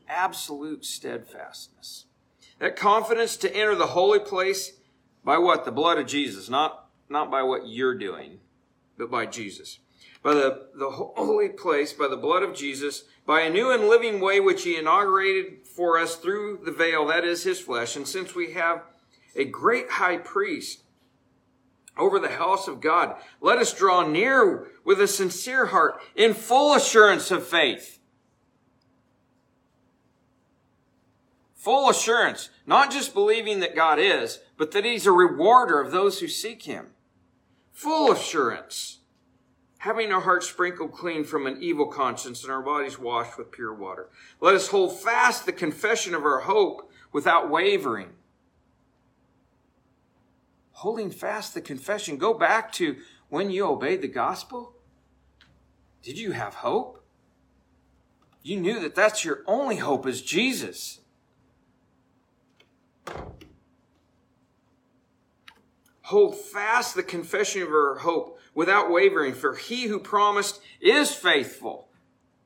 absolute 0.09 0.85
steadfastness. 0.85 2.05
That 2.59 2.77
confidence 2.77 3.37
to 3.39 3.55
enter 3.55 3.75
the 3.75 3.89
holy 3.89 4.19
place 4.19 4.73
by 5.25 5.39
what? 5.39 5.65
The 5.65 5.73
blood 5.73 5.99
of 5.99 6.07
Jesus, 6.07 6.49
not, 6.49 6.89
not 7.09 7.31
by 7.31 7.43
what 7.43 7.69
you're 7.69 7.97
doing, 7.97 8.41
but 8.97 9.11
by 9.11 9.27
Jesus. 9.27 9.79
By 10.23 10.35
the, 10.35 10.67
the 10.75 10.91
holy 10.91 11.51
place, 11.51 11.93
by 11.93 12.09
the 12.09 12.17
blood 12.17 12.43
of 12.43 12.55
Jesus, 12.55 13.05
by 13.25 13.43
a 13.43 13.51
new 13.51 13.71
and 13.71 13.89
living 13.89 14.21
way 14.21 14.41
which 14.41 14.65
he 14.65 14.77
inaugurated 14.77 15.67
for 15.67 15.99
us 15.99 16.17
through 16.17 16.61
the 16.65 16.73
veil, 16.73 17.07
that 17.07 17.25
is 17.25 17.45
his 17.45 17.61
flesh. 17.61 17.95
And 17.95 18.09
since 18.09 18.35
we 18.35 18.53
have 18.55 18.83
a 19.37 19.45
great 19.45 19.91
high 19.91 20.17
priest 20.17 20.83
over 21.97 22.19
the 22.19 22.31
house 22.31 22.67
of 22.67 22.81
God, 22.81 23.17
let 23.41 23.59
us 23.59 23.73
draw 23.73 24.07
near 24.07 24.69
with 24.85 25.01
a 25.01 25.07
sincere 25.07 25.67
heart 25.67 26.01
in 26.17 26.35
full 26.35 26.75
assurance 26.75 27.31
of 27.31 27.47
faith 27.47 27.98
Full 31.69 31.91
assurance, 31.91 32.49
not 32.65 32.91
just 32.91 33.13
believing 33.13 33.61
that 33.61 33.77
God 33.77 33.99
is, 33.99 34.41
but 34.57 34.71
that 34.71 34.87
He's 34.87 35.05
a 35.05 35.13
rewarder 35.13 35.83
of 35.83 35.93
those 35.93 36.19
who 36.19 36.27
seek 36.27 36.63
Him. 36.63 36.93
Full 37.75 38.11
assurance, 38.11 39.01
having 39.77 40.11
our 40.11 40.23
hearts 40.23 40.49
sprinkled 40.49 40.93
clean 40.93 41.25
from 41.25 41.47
an 41.47 41.59
evil 41.61 41.85
conscience 41.85 42.43
and 42.43 42.51
our 42.51 42.63
bodies 42.63 42.99
washed 42.99 43.37
with 43.37 43.53
pure 43.53 43.75
water. 43.75 44.09
Let 44.41 44.55
us 44.55 44.69
hold 44.69 44.99
fast 44.99 45.45
the 45.45 45.53
confession 45.53 46.15
of 46.15 46.25
our 46.25 46.39
hope 46.39 46.91
without 47.13 47.51
wavering. 47.51 48.15
Holding 50.73 51.11
fast 51.11 51.53
the 51.53 51.61
confession. 51.61 52.17
Go 52.17 52.33
back 52.33 52.73
to 52.73 52.97
when 53.29 53.51
you 53.51 53.67
obeyed 53.67 54.01
the 54.01 54.09
gospel. 54.09 54.73
Did 56.03 56.19
you 56.19 56.33
have 56.33 56.55
hope? 56.55 57.05
You 58.43 58.59
knew 58.59 58.81
that 58.81 58.95
that's 58.95 59.23
your 59.23 59.43
only 59.47 59.77
hope 59.77 60.07
is 60.07 60.23
Jesus. 60.23 61.01
Hold 66.09 66.37
fast 66.37 66.95
the 66.95 67.03
confession 67.03 67.61
of 67.61 67.69
our 67.69 67.99
hope 67.99 68.41
without 68.55 68.91
wavering, 68.91 69.35
for 69.35 69.55
he 69.55 69.89
who 69.89 69.99
promised 69.99 70.59
is 70.81 71.13
faithful. 71.13 71.89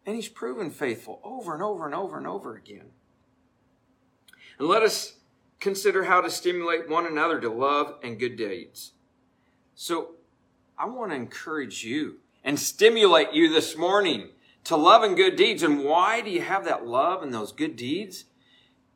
And 0.05 0.17
he's 0.17 0.27
proven 0.27 0.69
faithful 0.69 1.21
over 1.23 1.55
and 1.55 1.63
over 1.63 1.87
and 1.87 1.95
over 1.95 2.19
and 2.19 2.27
over 2.27 2.57
again. 2.57 2.87
And 4.59 4.67
let 4.67 4.83
us 4.83 5.15
consider 5.61 6.03
how 6.03 6.21
to 6.23 6.29
stimulate 6.29 6.89
one 6.89 7.07
another 7.07 7.39
to 7.39 7.49
love 7.49 8.01
and 8.03 8.19
good 8.19 8.35
deeds. 8.35 8.95
So, 9.77 10.17
I 10.77 10.87
want 10.87 11.13
to 11.13 11.17
encourage 11.17 11.85
you 11.85 12.17
and 12.43 12.59
stimulate 12.59 13.33
you 13.33 13.49
this 13.49 13.77
morning 13.77 14.31
to 14.65 14.75
love 14.75 15.05
and 15.05 15.17
good 15.17 15.37
deeds. 15.37 15.63
And 15.63 15.85
why 15.85 16.21
do 16.21 16.31
you 16.31 16.43
have 16.43 16.65
that 16.65 16.85
love 16.85 17.23
and 17.23 17.33
those 17.33 17.53
good 17.53 17.77
deeds? 17.77 18.25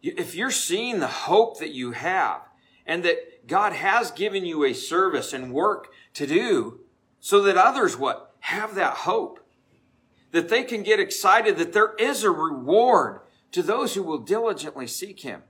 If 0.03 0.35
you're 0.35 0.51
seeing 0.51 0.99
the 0.99 1.07
hope 1.07 1.61
that 1.61 1.71
you 1.71 1.93
have 1.93 2.41
and 2.85 3.05
that 3.05 3.36
God 3.47 3.73
has 3.73 4.11
given 4.11 4.45
you 4.45 4.65
a 4.65 4.73
service 4.73 5.33
and 5.33 5.53
work 5.53 5.93
to 6.15 6.27
do 6.27 6.81
so 7.21 7.41
that 7.43 7.57
others 7.57 7.97
what? 7.97 8.35
Have 8.41 8.75
that 8.75 8.99
hope. 8.99 9.41
That 10.33 10.49
they 10.49 10.65
can 10.65 10.83
get 10.83 11.01
excited 11.01 11.57
that 11.57 11.73
there 11.73 11.95
is 11.99 12.23
a 12.23 12.31
reward 12.31 13.21
to 13.53 13.63
those 13.63 13.95
who 13.95 14.03
will 14.03 14.19
diligently 14.19 14.87
seek 14.87 15.21
Him. 15.21 15.43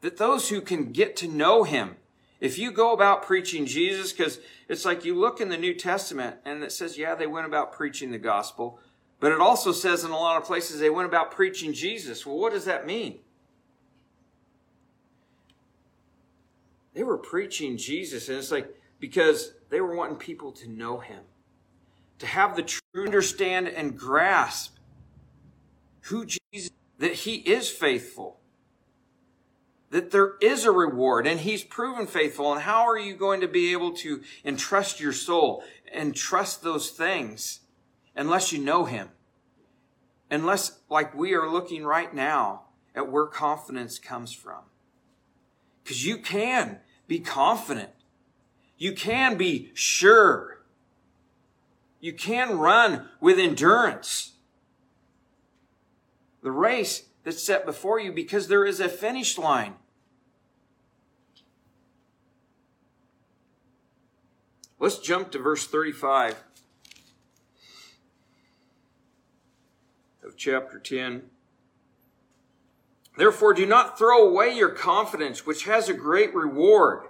That 0.00 0.18
those 0.18 0.48
who 0.48 0.60
can 0.60 0.92
get 0.92 1.16
to 1.16 1.28
know 1.28 1.64
Him. 1.64 1.96
If 2.40 2.58
you 2.58 2.70
go 2.70 2.92
about 2.92 3.22
preaching 3.22 3.64
Jesus, 3.64 4.12
because 4.12 4.40
it's 4.68 4.84
like 4.84 5.04
you 5.04 5.14
look 5.14 5.40
in 5.40 5.48
the 5.48 5.56
New 5.56 5.74
Testament 5.74 6.36
and 6.44 6.62
it 6.62 6.72
says, 6.72 6.98
yeah, 6.98 7.14
they 7.14 7.26
went 7.26 7.46
about 7.46 7.72
preaching 7.72 8.10
the 8.10 8.18
gospel, 8.18 8.78
but 9.20 9.32
it 9.32 9.40
also 9.40 9.72
says 9.72 10.04
in 10.04 10.10
a 10.10 10.18
lot 10.18 10.36
of 10.36 10.46
places 10.46 10.78
they 10.78 10.90
went 10.90 11.08
about 11.08 11.30
preaching 11.30 11.72
Jesus. 11.72 12.26
Well, 12.26 12.36
what 12.36 12.52
does 12.52 12.66
that 12.66 12.86
mean? 12.86 13.20
They 16.96 17.02
were 17.02 17.18
preaching 17.18 17.76
Jesus, 17.76 18.30
and 18.30 18.38
it's 18.38 18.50
like 18.50 18.74
because 18.98 19.52
they 19.68 19.82
were 19.82 19.94
wanting 19.94 20.16
people 20.16 20.50
to 20.52 20.66
know 20.66 20.98
him, 20.98 21.24
to 22.20 22.26
have 22.26 22.56
the 22.56 22.62
true 22.62 23.04
understand 23.04 23.68
and 23.68 23.98
grasp 23.98 24.78
who 26.04 26.24
Jesus, 26.24 26.70
that 26.98 27.12
he 27.12 27.34
is 27.34 27.68
faithful, 27.68 28.40
that 29.90 30.10
there 30.10 30.36
is 30.40 30.64
a 30.64 30.70
reward, 30.70 31.26
and 31.26 31.40
he's 31.40 31.62
proven 31.62 32.06
faithful. 32.06 32.50
And 32.54 32.62
how 32.62 32.88
are 32.88 32.98
you 32.98 33.14
going 33.14 33.42
to 33.42 33.48
be 33.48 33.72
able 33.72 33.92
to 33.96 34.22
entrust 34.42 34.98
your 34.98 35.12
soul 35.12 35.62
and 35.92 36.16
trust 36.16 36.62
those 36.62 36.88
things 36.88 37.60
unless 38.16 38.52
you 38.52 38.58
know 38.58 38.86
him? 38.86 39.10
Unless, 40.30 40.78
like 40.88 41.14
we 41.14 41.34
are 41.34 41.50
looking 41.50 41.84
right 41.84 42.14
now 42.14 42.62
at 42.94 43.12
where 43.12 43.26
confidence 43.26 43.98
comes 43.98 44.32
from. 44.32 44.62
Because 45.84 46.06
you 46.06 46.16
can 46.16 46.80
be 47.06 47.20
confident. 47.20 47.90
You 48.78 48.92
can 48.92 49.36
be 49.36 49.70
sure. 49.74 50.62
You 52.00 52.12
can 52.12 52.58
run 52.58 53.08
with 53.20 53.38
endurance. 53.38 54.32
The 56.42 56.50
race 56.50 57.04
that's 57.24 57.42
set 57.42 57.66
before 57.66 57.98
you 57.98 58.12
because 58.12 58.48
there 58.48 58.64
is 58.64 58.80
a 58.80 58.88
finish 58.88 59.38
line. 59.38 59.74
Let's 64.78 64.98
jump 64.98 65.32
to 65.32 65.38
verse 65.38 65.66
35 65.66 66.36
of 70.22 70.36
chapter 70.36 70.78
10. 70.78 71.22
Therefore, 73.16 73.54
do 73.54 73.64
not 73.64 73.98
throw 73.98 74.28
away 74.28 74.54
your 74.54 74.68
confidence, 74.68 75.46
which 75.46 75.64
has 75.64 75.88
a 75.88 75.94
great 75.94 76.34
reward. 76.34 77.06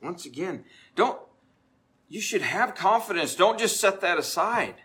Once 0.00 0.24
again, 0.24 0.64
don't, 0.94 1.18
you 2.08 2.20
should 2.20 2.42
have 2.42 2.74
confidence. 2.74 3.34
Don't 3.34 3.58
just 3.58 3.80
set 3.80 4.00
that 4.00 4.18
aside. 4.18 4.76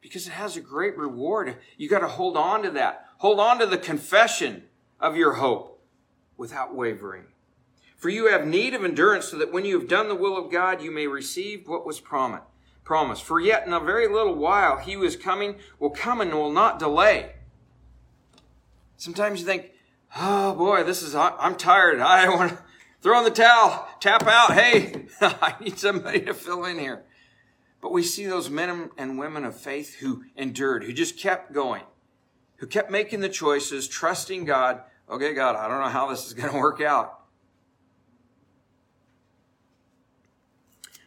Because 0.00 0.26
it 0.26 0.32
has 0.32 0.56
a 0.56 0.60
great 0.60 0.96
reward. 0.96 1.56
You 1.76 1.88
got 1.88 2.00
to 2.00 2.08
hold 2.08 2.36
on 2.36 2.62
to 2.62 2.70
that. 2.70 3.06
Hold 3.18 3.40
on 3.40 3.58
to 3.58 3.66
the 3.66 3.78
confession 3.78 4.64
of 5.00 5.16
your 5.16 5.34
hope 5.34 5.82
without 6.36 6.74
wavering. 6.74 7.24
For 7.96 8.10
you 8.10 8.30
have 8.30 8.46
need 8.46 8.74
of 8.74 8.84
endurance 8.84 9.26
so 9.26 9.38
that 9.38 9.52
when 9.52 9.64
you 9.64 9.78
have 9.78 9.88
done 9.88 10.08
the 10.08 10.14
will 10.14 10.36
of 10.36 10.52
God, 10.52 10.82
you 10.82 10.90
may 10.90 11.06
receive 11.06 11.66
what 11.66 11.86
was 11.86 12.00
promised 12.00 12.44
promise. 12.84 13.18
For 13.18 13.40
yet 13.40 13.66
in 13.66 13.72
a 13.72 13.80
very 13.80 14.06
little 14.06 14.34
while 14.34 14.78
he 14.78 14.92
who 14.92 15.02
is 15.02 15.16
coming 15.16 15.56
will 15.78 15.90
come 15.90 16.20
and 16.20 16.32
will 16.32 16.52
not 16.52 16.78
delay. 16.78 17.32
Sometimes 18.96 19.40
you 19.40 19.46
think, 19.46 19.72
oh 20.16 20.54
boy, 20.54 20.84
this 20.84 21.02
is, 21.02 21.14
I'm 21.14 21.56
tired. 21.56 22.00
I 22.00 22.28
want 22.34 22.52
to 22.52 22.58
throw 23.00 23.18
in 23.18 23.24
the 23.24 23.30
towel, 23.30 23.88
tap 24.00 24.26
out. 24.26 24.52
Hey, 24.52 25.06
I 25.20 25.54
need 25.60 25.78
somebody 25.78 26.20
to 26.22 26.34
fill 26.34 26.64
in 26.64 26.78
here. 26.78 27.04
But 27.80 27.92
we 27.92 28.02
see 28.02 28.26
those 28.26 28.48
men 28.48 28.90
and 28.96 29.18
women 29.18 29.44
of 29.44 29.58
faith 29.58 29.96
who 29.96 30.24
endured, 30.36 30.84
who 30.84 30.92
just 30.92 31.18
kept 31.18 31.52
going, 31.52 31.82
who 32.56 32.66
kept 32.66 32.90
making 32.90 33.20
the 33.20 33.28
choices, 33.28 33.88
trusting 33.88 34.46
God. 34.46 34.82
Okay, 35.10 35.34
God, 35.34 35.54
I 35.54 35.68
don't 35.68 35.80
know 35.80 35.90
how 35.90 36.08
this 36.08 36.26
is 36.26 36.32
going 36.32 36.50
to 36.50 36.58
work 36.58 36.80
out. 36.80 37.23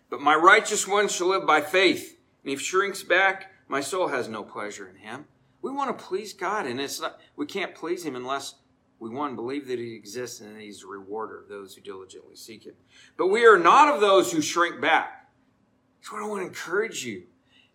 But 0.10 0.22
my 0.22 0.36
righteous 0.36 0.88
one 0.88 1.10
shall 1.10 1.28
live 1.28 1.46
by 1.46 1.62
faith. 1.62 2.18
And 2.44 2.54
if 2.54 2.62
shrinks 2.62 3.04
back, 3.04 3.52
my 3.68 3.82
soul 3.82 4.08
has 4.08 4.28
no 4.28 4.44
pleasure 4.44 4.88
in 4.88 4.96
him. 4.96 5.26
We 5.62 5.72
want 5.72 5.98
to 5.98 6.06
please 6.06 6.34
God, 6.34 6.66
and 6.66 6.80
it's 6.80 7.02
not, 7.02 7.20
we 7.36 7.46
can't 7.46 7.76
please 7.76 8.06
him 8.06 8.16
unless 8.16 8.56
we 9.00 9.10
one 9.10 9.36
believe 9.36 9.68
that 9.68 9.80
he 9.80 9.96
exists 9.96 10.40
and 10.40 10.56
that 10.56 10.62
he's 10.62 10.84
a 10.84 10.88
rewarder 10.88 11.40
of 11.40 11.50
those 11.50 11.76
who 11.76 11.82
diligently 11.82 12.36
seek 12.36 12.66
him. 12.66 12.76
But 13.18 13.28
we 13.28 13.46
are 13.46 13.60
not 13.60 13.94
of 13.94 14.02
those 14.02 14.32
who 14.32 14.42
shrink 14.42 14.80
back. 14.80 15.30
That's 16.00 16.12
what 16.12 16.24
I 16.24 16.28
want 16.28 16.42
to 16.42 16.48
encourage 16.48 17.04
you. 17.04 17.24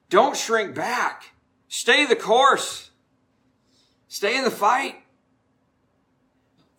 Don't 0.09 0.37
shrink 0.37 0.75
back. 0.75 1.33
Stay 1.69 2.07
the 2.07 2.17
course. 2.17 2.91
Stay 4.09 4.37
in 4.37 4.45
the 4.45 4.51
fight. 4.51 4.97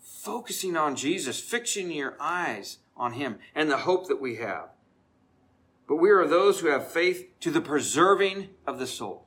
Focusing 0.01 0.77
on 0.77 0.95
Jesus, 0.95 1.39
fixing 1.39 1.91
your 1.91 2.15
eyes 2.19 2.79
on 2.95 3.13
him 3.13 3.39
and 3.53 3.69
the 3.69 3.79
hope 3.79 4.07
that 4.07 4.21
we 4.21 4.37
have 4.37 4.72
but 5.87 5.97
we 5.97 6.09
are 6.09 6.25
those 6.25 6.59
who 6.59 6.67
have 6.67 6.87
faith 6.87 7.27
to 7.41 7.51
the 7.51 7.61
preserving 7.61 8.49
of 8.65 8.79
the 8.79 8.87
soul. 8.87 9.25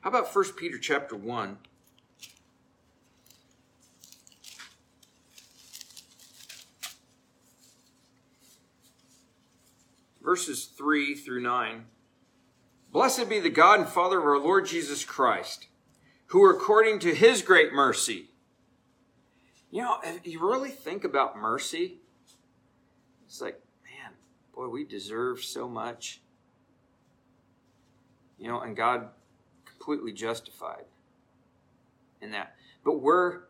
How 0.00 0.10
about 0.10 0.34
1 0.34 0.44
Peter 0.56 0.78
chapter 0.78 1.16
1? 1.16 1.58
Verses 10.22 10.66
3 10.66 11.14
through 11.14 11.42
9. 11.42 11.84
Blessed 12.92 13.28
be 13.28 13.40
the 13.40 13.50
God 13.50 13.80
and 13.80 13.88
Father 13.88 14.18
of 14.18 14.24
our 14.24 14.38
Lord 14.38 14.66
Jesus 14.66 15.04
Christ, 15.04 15.66
who 16.26 16.48
according 16.48 16.98
to 17.00 17.14
his 17.14 17.42
great 17.42 17.72
mercy. 17.72 18.30
You 19.70 19.82
know, 19.82 19.98
if 20.02 20.26
you 20.26 20.40
really 20.40 20.70
think 20.70 21.04
about 21.04 21.38
mercy, 21.38 21.98
it's 23.26 23.40
like 23.40 23.60
boy, 24.58 24.66
we 24.66 24.82
deserve 24.82 25.44
so 25.44 25.68
much. 25.68 26.20
You 28.40 28.48
know, 28.48 28.60
and 28.60 28.76
God 28.76 29.08
completely 29.64 30.12
justified 30.12 30.84
in 32.20 32.32
that. 32.32 32.56
But 32.84 33.00
where 33.00 33.44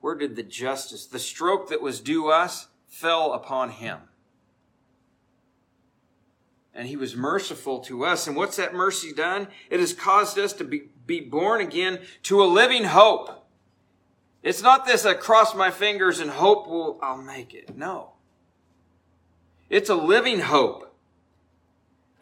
where 0.00 0.16
did 0.16 0.34
the 0.36 0.42
justice, 0.42 1.06
the 1.06 1.18
stroke 1.18 1.68
that 1.70 1.80
was 1.80 2.00
due 2.00 2.28
us, 2.28 2.68
fell 2.86 3.32
upon 3.32 3.70
him? 3.70 3.98
And 6.74 6.88
he 6.88 6.96
was 6.96 7.16
merciful 7.16 7.80
to 7.80 8.04
us. 8.04 8.26
And 8.26 8.36
what's 8.36 8.56
that 8.56 8.74
mercy 8.74 9.12
done? 9.12 9.48
It 9.70 9.80
has 9.80 9.92
caused 9.92 10.38
us 10.38 10.52
to 10.54 10.64
be, 10.64 10.90
be 11.06 11.20
born 11.20 11.60
again 11.60 12.00
to 12.24 12.42
a 12.42 12.46
living 12.46 12.84
hope. 12.84 13.46
It's 14.44 14.62
not 14.62 14.86
this 14.86 15.04
I 15.04 15.14
cross 15.14 15.54
my 15.54 15.72
fingers 15.72 16.20
and 16.20 16.30
hope 16.30 16.68
will 16.68 16.98
I'll 17.02 17.16
make 17.22 17.54
it. 17.54 17.76
No. 17.76 18.12
It's 19.70 19.90
a 19.90 19.94
living 19.94 20.40
hope. 20.40 20.94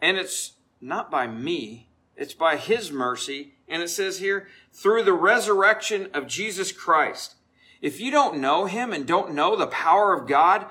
And 0.01 0.17
it's 0.17 0.53
not 0.79 1.09
by 1.09 1.27
me, 1.27 1.89
it's 2.15 2.33
by 2.33 2.57
His 2.57 2.91
mercy. 2.91 3.53
And 3.67 3.81
it 3.81 3.89
says 3.89 4.19
here, 4.19 4.47
through 4.71 5.03
the 5.03 5.13
resurrection 5.13 6.09
of 6.13 6.27
Jesus 6.27 6.71
Christ. 6.71 7.35
If 7.81 7.99
you 7.99 8.11
don't 8.11 8.39
know 8.39 8.65
Him 8.65 8.93
and 8.93 9.05
don't 9.05 9.33
know 9.33 9.55
the 9.55 9.67
power 9.67 10.13
of 10.13 10.27
God 10.27 10.67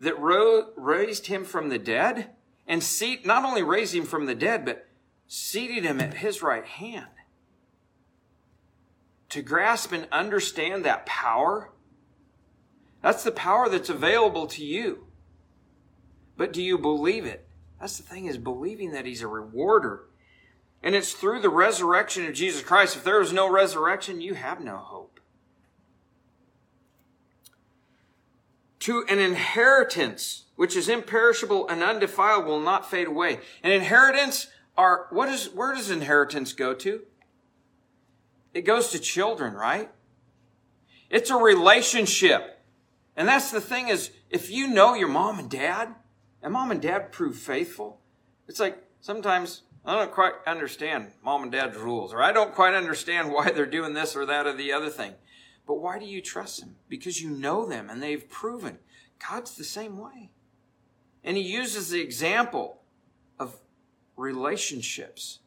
that 0.00 0.18
ro- 0.18 0.70
raised 0.76 1.26
Him 1.26 1.44
from 1.44 1.68
the 1.68 1.78
dead, 1.78 2.30
and 2.66 2.82
seat, 2.82 3.24
not 3.24 3.44
only 3.44 3.62
raised 3.62 3.94
Him 3.94 4.04
from 4.04 4.26
the 4.26 4.34
dead, 4.34 4.64
but 4.64 4.86
seated 5.26 5.84
Him 5.84 6.00
at 6.00 6.14
His 6.14 6.42
right 6.42 6.64
hand. 6.64 7.06
To 9.30 9.42
grasp 9.42 9.92
and 9.92 10.06
understand 10.12 10.84
that 10.84 11.06
power, 11.06 11.70
that's 13.02 13.24
the 13.24 13.32
power 13.32 13.68
that's 13.68 13.88
available 13.88 14.46
to 14.48 14.64
you. 14.64 15.07
But 16.38 16.52
do 16.52 16.62
you 16.62 16.78
believe 16.78 17.26
it? 17.26 17.46
That's 17.78 17.98
the 17.98 18.04
thing 18.04 18.26
is 18.26 18.38
believing 18.38 18.92
that 18.92 19.04
he's 19.04 19.22
a 19.22 19.26
rewarder. 19.26 20.04
And 20.82 20.94
it's 20.94 21.12
through 21.12 21.42
the 21.42 21.50
resurrection 21.50 22.24
of 22.26 22.32
Jesus 22.32 22.62
Christ. 22.62 22.96
If 22.96 23.04
there 23.04 23.20
is 23.20 23.32
no 23.32 23.50
resurrection, 23.50 24.20
you 24.20 24.34
have 24.34 24.62
no 24.62 24.76
hope. 24.76 25.20
To 28.80 29.04
an 29.08 29.18
inheritance 29.18 30.44
which 30.54 30.76
is 30.76 30.88
imperishable 30.88 31.68
and 31.68 31.82
undefiled 31.82 32.46
will 32.46 32.60
not 32.60 32.88
fade 32.88 33.08
away. 33.08 33.40
An 33.62 33.72
inheritance 33.72 34.46
are 34.76 35.08
what 35.10 35.28
is 35.28 35.50
where 35.50 35.74
does 35.74 35.90
inheritance 35.90 36.52
go 36.52 36.72
to? 36.74 37.02
It 38.54 38.62
goes 38.62 38.90
to 38.90 39.00
children, 39.00 39.54
right? 39.54 39.90
It's 41.10 41.30
a 41.30 41.36
relationship. 41.36 42.60
And 43.16 43.26
that's 43.26 43.50
the 43.50 43.60
thing 43.60 43.88
is 43.88 44.12
if 44.30 44.50
you 44.50 44.68
know 44.68 44.94
your 44.94 45.08
mom 45.08 45.40
and 45.40 45.50
dad, 45.50 45.94
and 46.42 46.52
mom 46.52 46.70
and 46.70 46.80
dad 46.80 47.12
prove 47.12 47.36
faithful, 47.36 48.00
it's 48.46 48.60
like 48.60 48.82
sometimes 49.00 49.62
I 49.84 49.96
don't 49.96 50.12
quite 50.12 50.34
understand 50.46 51.12
mom 51.22 51.42
and 51.42 51.52
dad's 51.52 51.76
rules, 51.76 52.12
or 52.12 52.22
I 52.22 52.32
don't 52.32 52.54
quite 52.54 52.74
understand 52.74 53.32
why 53.32 53.50
they're 53.50 53.66
doing 53.66 53.94
this 53.94 54.16
or 54.16 54.26
that 54.26 54.46
or 54.46 54.52
the 54.52 54.72
other 54.72 54.90
thing. 54.90 55.14
But 55.66 55.80
why 55.80 55.98
do 55.98 56.06
you 56.06 56.22
trust 56.22 56.60
them? 56.60 56.76
Because 56.88 57.20
you 57.20 57.30
know 57.30 57.66
them 57.66 57.90
and 57.90 58.02
they've 58.02 58.28
proven. 58.28 58.78
God's 59.28 59.54
the 59.54 59.64
same 59.64 59.98
way. 59.98 60.30
And 61.22 61.36
he 61.36 61.42
uses 61.42 61.90
the 61.90 62.00
example 62.00 62.80
of 63.38 63.56
relationships. 64.16 65.40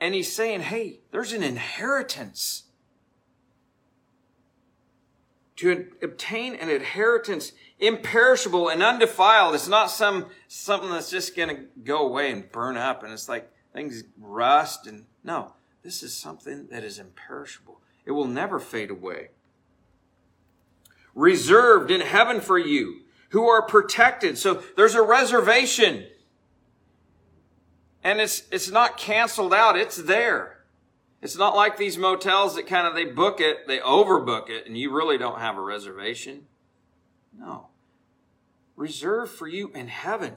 And 0.00 0.14
he's 0.14 0.32
saying, 0.32 0.60
hey, 0.62 1.00
there's 1.10 1.32
an 1.32 1.42
inheritance. 1.42 2.64
To 5.56 5.86
obtain 6.02 6.54
an 6.54 6.70
inheritance 6.70 7.52
imperishable 7.78 8.68
and 8.68 8.82
undefiled. 8.82 9.54
It's 9.54 9.68
not 9.68 9.90
some 9.90 10.26
something 10.48 10.90
that's 10.90 11.10
just 11.10 11.36
going 11.36 11.48
to 11.50 11.62
go 11.84 12.06
away 12.06 12.30
and 12.30 12.50
burn 12.50 12.76
up 12.76 13.02
and 13.02 13.12
it's 13.12 13.28
like 13.28 13.50
things 13.72 14.04
rust 14.18 14.86
and 14.86 15.04
no, 15.24 15.52
this 15.82 16.02
is 16.02 16.14
something 16.14 16.68
that 16.70 16.84
is 16.84 16.98
imperishable. 16.98 17.80
It 18.04 18.12
will 18.12 18.26
never 18.26 18.58
fade 18.58 18.90
away. 18.90 19.28
Reserved 21.14 21.90
in 21.90 22.00
heaven 22.00 22.40
for 22.40 22.58
you 22.58 23.02
who 23.30 23.48
are 23.48 23.62
protected. 23.62 24.38
So 24.38 24.62
there's 24.76 24.94
a 24.94 25.02
reservation. 25.02 26.06
And 28.04 28.20
it's, 28.20 28.44
it's 28.50 28.70
not 28.70 28.96
canceled 28.96 29.54
out. 29.54 29.76
It's 29.76 29.96
there. 29.96 30.58
It's 31.22 31.38
not 31.38 31.54
like 31.54 31.76
these 31.76 31.96
motels 31.96 32.56
that 32.56 32.66
kind 32.66 32.84
of, 32.84 32.96
they 32.96 33.04
book 33.04 33.40
it, 33.40 33.68
they 33.68 33.78
overbook 33.78 34.50
it, 34.50 34.66
and 34.66 34.76
you 34.76 34.92
really 34.92 35.16
don't 35.16 35.38
have 35.38 35.56
a 35.56 35.60
reservation. 35.60 36.46
No. 37.38 37.68
Reserved 38.74 39.30
for 39.30 39.46
you 39.46 39.70
in 39.72 39.86
heaven. 39.86 40.34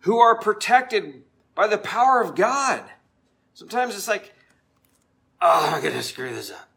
Who 0.00 0.18
are 0.18 0.38
protected 0.38 1.22
by 1.54 1.66
the 1.66 1.78
power 1.78 2.20
of 2.20 2.36
God. 2.36 2.84
Sometimes 3.54 3.96
it's 3.96 4.06
like, 4.06 4.34
oh, 5.40 5.72
I'm 5.74 5.82
going 5.82 5.94
to 5.94 6.02
screw 6.02 6.34
this 6.34 6.50
up. 6.50 6.68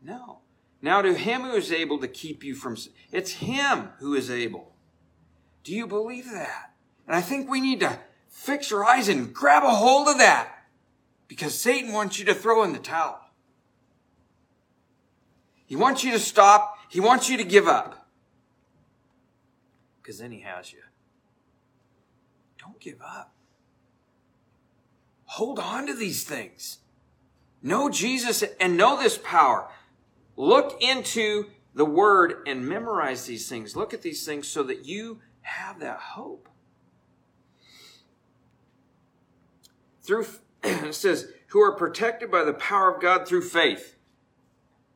No. 0.00 0.38
Now 0.80 1.02
to 1.02 1.14
him 1.14 1.42
who 1.42 1.56
is 1.56 1.72
able 1.72 1.98
to 1.98 2.08
keep 2.08 2.44
you 2.44 2.54
from, 2.54 2.76
it's 3.10 3.32
him 3.32 3.88
who 3.98 4.14
is 4.14 4.30
able. 4.30 4.72
Do 5.64 5.74
you 5.74 5.88
believe 5.88 6.30
that? 6.30 6.74
And 7.08 7.16
I 7.16 7.20
think 7.20 7.50
we 7.50 7.60
need 7.60 7.80
to 7.80 7.98
fix 8.28 8.70
your 8.70 8.84
eyes 8.84 9.08
and 9.08 9.34
grab 9.34 9.64
a 9.64 9.74
hold 9.74 10.06
of 10.06 10.18
that 10.18 10.59
because 11.30 11.56
Satan 11.56 11.92
wants 11.92 12.18
you 12.18 12.24
to 12.24 12.34
throw 12.34 12.64
in 12.64 12.72
the 12.72 12.80
towel. 12.80 13.20
He 15.64 15.76
wants 15.76 16.02
you 16.02 16.10
to 16.10 16.18
stop. 16.18 16.76
He 16.88 16.98
wants 16.98 17.30
you 17.30 17.36
to 17.36 17.44
give 17.44 17.68
up. 17.68 18.08
Because 20.02 20.18
then 20.18 20.32
he 20.32 20.40
has 20.40 20.72
you. 20.72 20.80
Don't 22.58 22.80
give 22.80 23.00
up. 23.00 23.32
Hold 25.26 25.60
on 25.60 25.86
to 25.86 25.94
these 25.94 26.24
things. 26.24 26.78
Know 27.62 27.90
Jesus 27.90 28.42
and 28.58 28.76
know 28.76 29.00
this 29.00 29.16
power. 29.16 29.68
Look 30.36 30.82
into 30.82 31.44
the 31.76 31.84
word 31.84 32.42
and 32.48 32.68
memorize 32.68 33.26
these 33.26 33.48
things. 33.48 33.76
Look 33.76 33.94
at 33.94 34.02
these 34.02 34.26
things 34.26 34.48
so 34.48 34.64
that 34.64 34.84
you 34.84 35.20
have 35.42 35.78
that 35.78 35.98
hope. 35.98 36.48
Through 40.02 40.26
it 40.62 40.94
says, 40.94 41.32
who 41.48 41.60
are 41.60 41.72
protected 41.72 42.30
by 42.30 42.44
the 42.44 42.52
power 42.52 42.94
of 42.94 43.02
God 43.02 43.26
through 43.26 43.42
faith. 43.42 43.96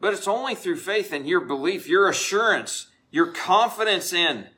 But 0.00 0.12
it's 0.12 0.28
only 0.28 0.54
through 0.54 0.76
faith 0.76 1.12
and 1.12 1.26
your 1.26 1.40
belief, 1.40 1.88
your 1.88 2.08
assurance, 2.08 2.88
your 3.10 3.26
confidence 3.26 4.12
in 4.12 4.48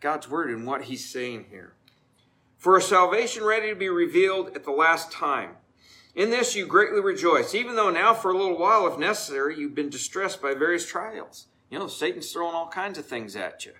God's 0.00 0.28
word 0.28 0.50
and 0.50 0.66
what 0.66 0.84
he's 0.84 1.08
saying 1.08 1.46
here. 1.50 1.74
For 2.58 2.76
a 2.76 2.82
salvation 2.82 3.44
ready 3.44 3.68
to 3.68 3.76
be 3.76 3.88
revealed 3.88 4.52
at 4.54 4.64
the 4.64 4.70
last 4.70 5.12
time. 5.12 5.56
In 6.14 6.30
this 6.30 6.54
you 6.54 6.66
greatly 6.66 7.00
rejoice, 7.00 7.54
even 7.54 7.76
though 7.76 7.90
now 7.90 8.14
for 8.14 8.30
a 8.30 8.38
little 8.38 8.58
while, 8.58 8.86
if 8.86 8.98
necessary, 8.98 9.58
you've 9.58 9.74
been 9.74 9.90
distressed 9.90 10.40
by 10.40 10.54
various 10.54 10.86
trials. 10.86 11.46
You 11.70 11.78
know, 11.78 11.88
Satan's 11.88 12.32
throwing 12.32 12.54
all 12.54 12.68
kinds 12.68 12.98
of 12.98 13.06
things 13.06 13.34
at 13.34 13.66
you. 13.66 13.72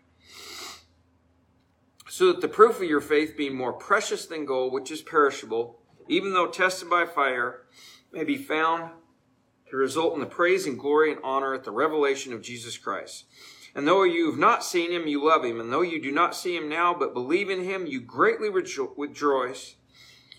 So 2.14 2.31
that 2.31 2.40
the 2.40 2.46
proof 2.46 2.77
of 2.77 2.88
your 2.88 3.00
faith, 3.00 3.37
being 3.37 3.57
more 3.57 3.72
precious 3.72 4.24
than 4.24 4.44
gold, 4.44 4.72
which 4.72 4.92
is 4.92 5.03
perishable, 5.03 5.81
even 6.07 6.33
though 6.33 6.46
tested 6.46 6.88
by 6.88 7.07
fire, 7.07 7.62
may 8.12 8.22
be 8.22 8.37
found 8.37 8.92
to 9.68 9.77
result 9.77 10.14
in 10.14 10.20
the 10.20 10.27
praise 10.27 10.64
and 10.64 10.79
glory 10.79 11.11
and 11.11 11.20
honor 11.24 11.55
at 11.55 11.64
the 11.64 11.72
revelation 11.72 12.33
of 12.33 12.40
Jesus 12.40 12.79
Christ. 12.79 13.24
And 13.74 13.88
though 13.88 14.05
you 14.05 14.31
have 14.31 14.38
not 14.38 14.62
seen 14.62 14.92
him, 14.92 15.09
you 15.09 15.24
love 15.24 15.44
him. 15.44 15.59
And 15.59 15.72
though 15.72 15.83
you 15.83 16.00
do 16.00 16.12
not 16.12 16.37
see 16.37 16.57
him 16.57 16.68
now, 16.68 16.94
but 16.94 17.14
believe 17.14 17.50
in 17.50 17.64
him, 17.64 17.85
you 17.85 18.00
greatly 18.00 18.48
rejoice 18.48 19.74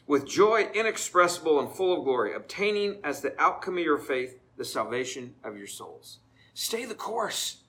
with 0.08 0.26
joy 0.26 0.70
inexpressible 0.74 1.60
and 1.60 1.70
full 1.70 1.98
of 1.98 2.06
glory, 2.06 2.34
obtaining 2.34 3.02
as 3.04 3.20
the 3.20 3.36
outcome 3.38 3.78
of 3.78 3.84
your 3.84 3.98
faith 3.98 4.40
the 4.56 4.64
salvation 4.64 5.36
of 5.44 5.58
your 5.58 5.68
souls. 5.68 6.20
Stay 6.54 6.86
the 6.86 6.96
course. 6.96 7.64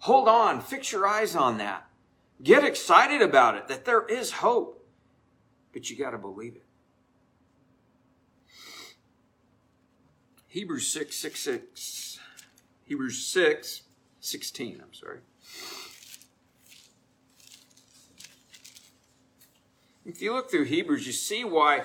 Hold 0.00 0.28
on. 0.28 0.60
Fix 0.60 0.92
your 0.92 1.06
eyes 1.06 1.34
on 1.34 1.56
that. 1.56 1.87
Get 2.42 2.64
excited 2.64 3.20
about 3.20 3.56
it, 3.56 3.68
that 3.68 3.84
there 3.84 4.04
is 4.06 4.30
hope. 4.32 4.86
But 5.72 5.90
you 5.90 5.96
got 5.96 6.10
to 6.10 6.18
believe 6.18 6.54
it. 6.54 6.64
Hebrews 10.46 10.88
6, 10.88 11.14
6, 11.14 11.40
6. 11.40 12.18
Hebrews 12.84 13.26
6, 13.26 13.82
16, 14.20 14.80
I'm 14.82 14.94
sorry. 14.94 15.18
If 20.06 20.22
you 20.22 20.32
look 20.32 20.50
through 20.50 20.64
Hebrews, 20.64 21.06
you 21.06 21.12
see 21.12 21.44
why 21.44 21.82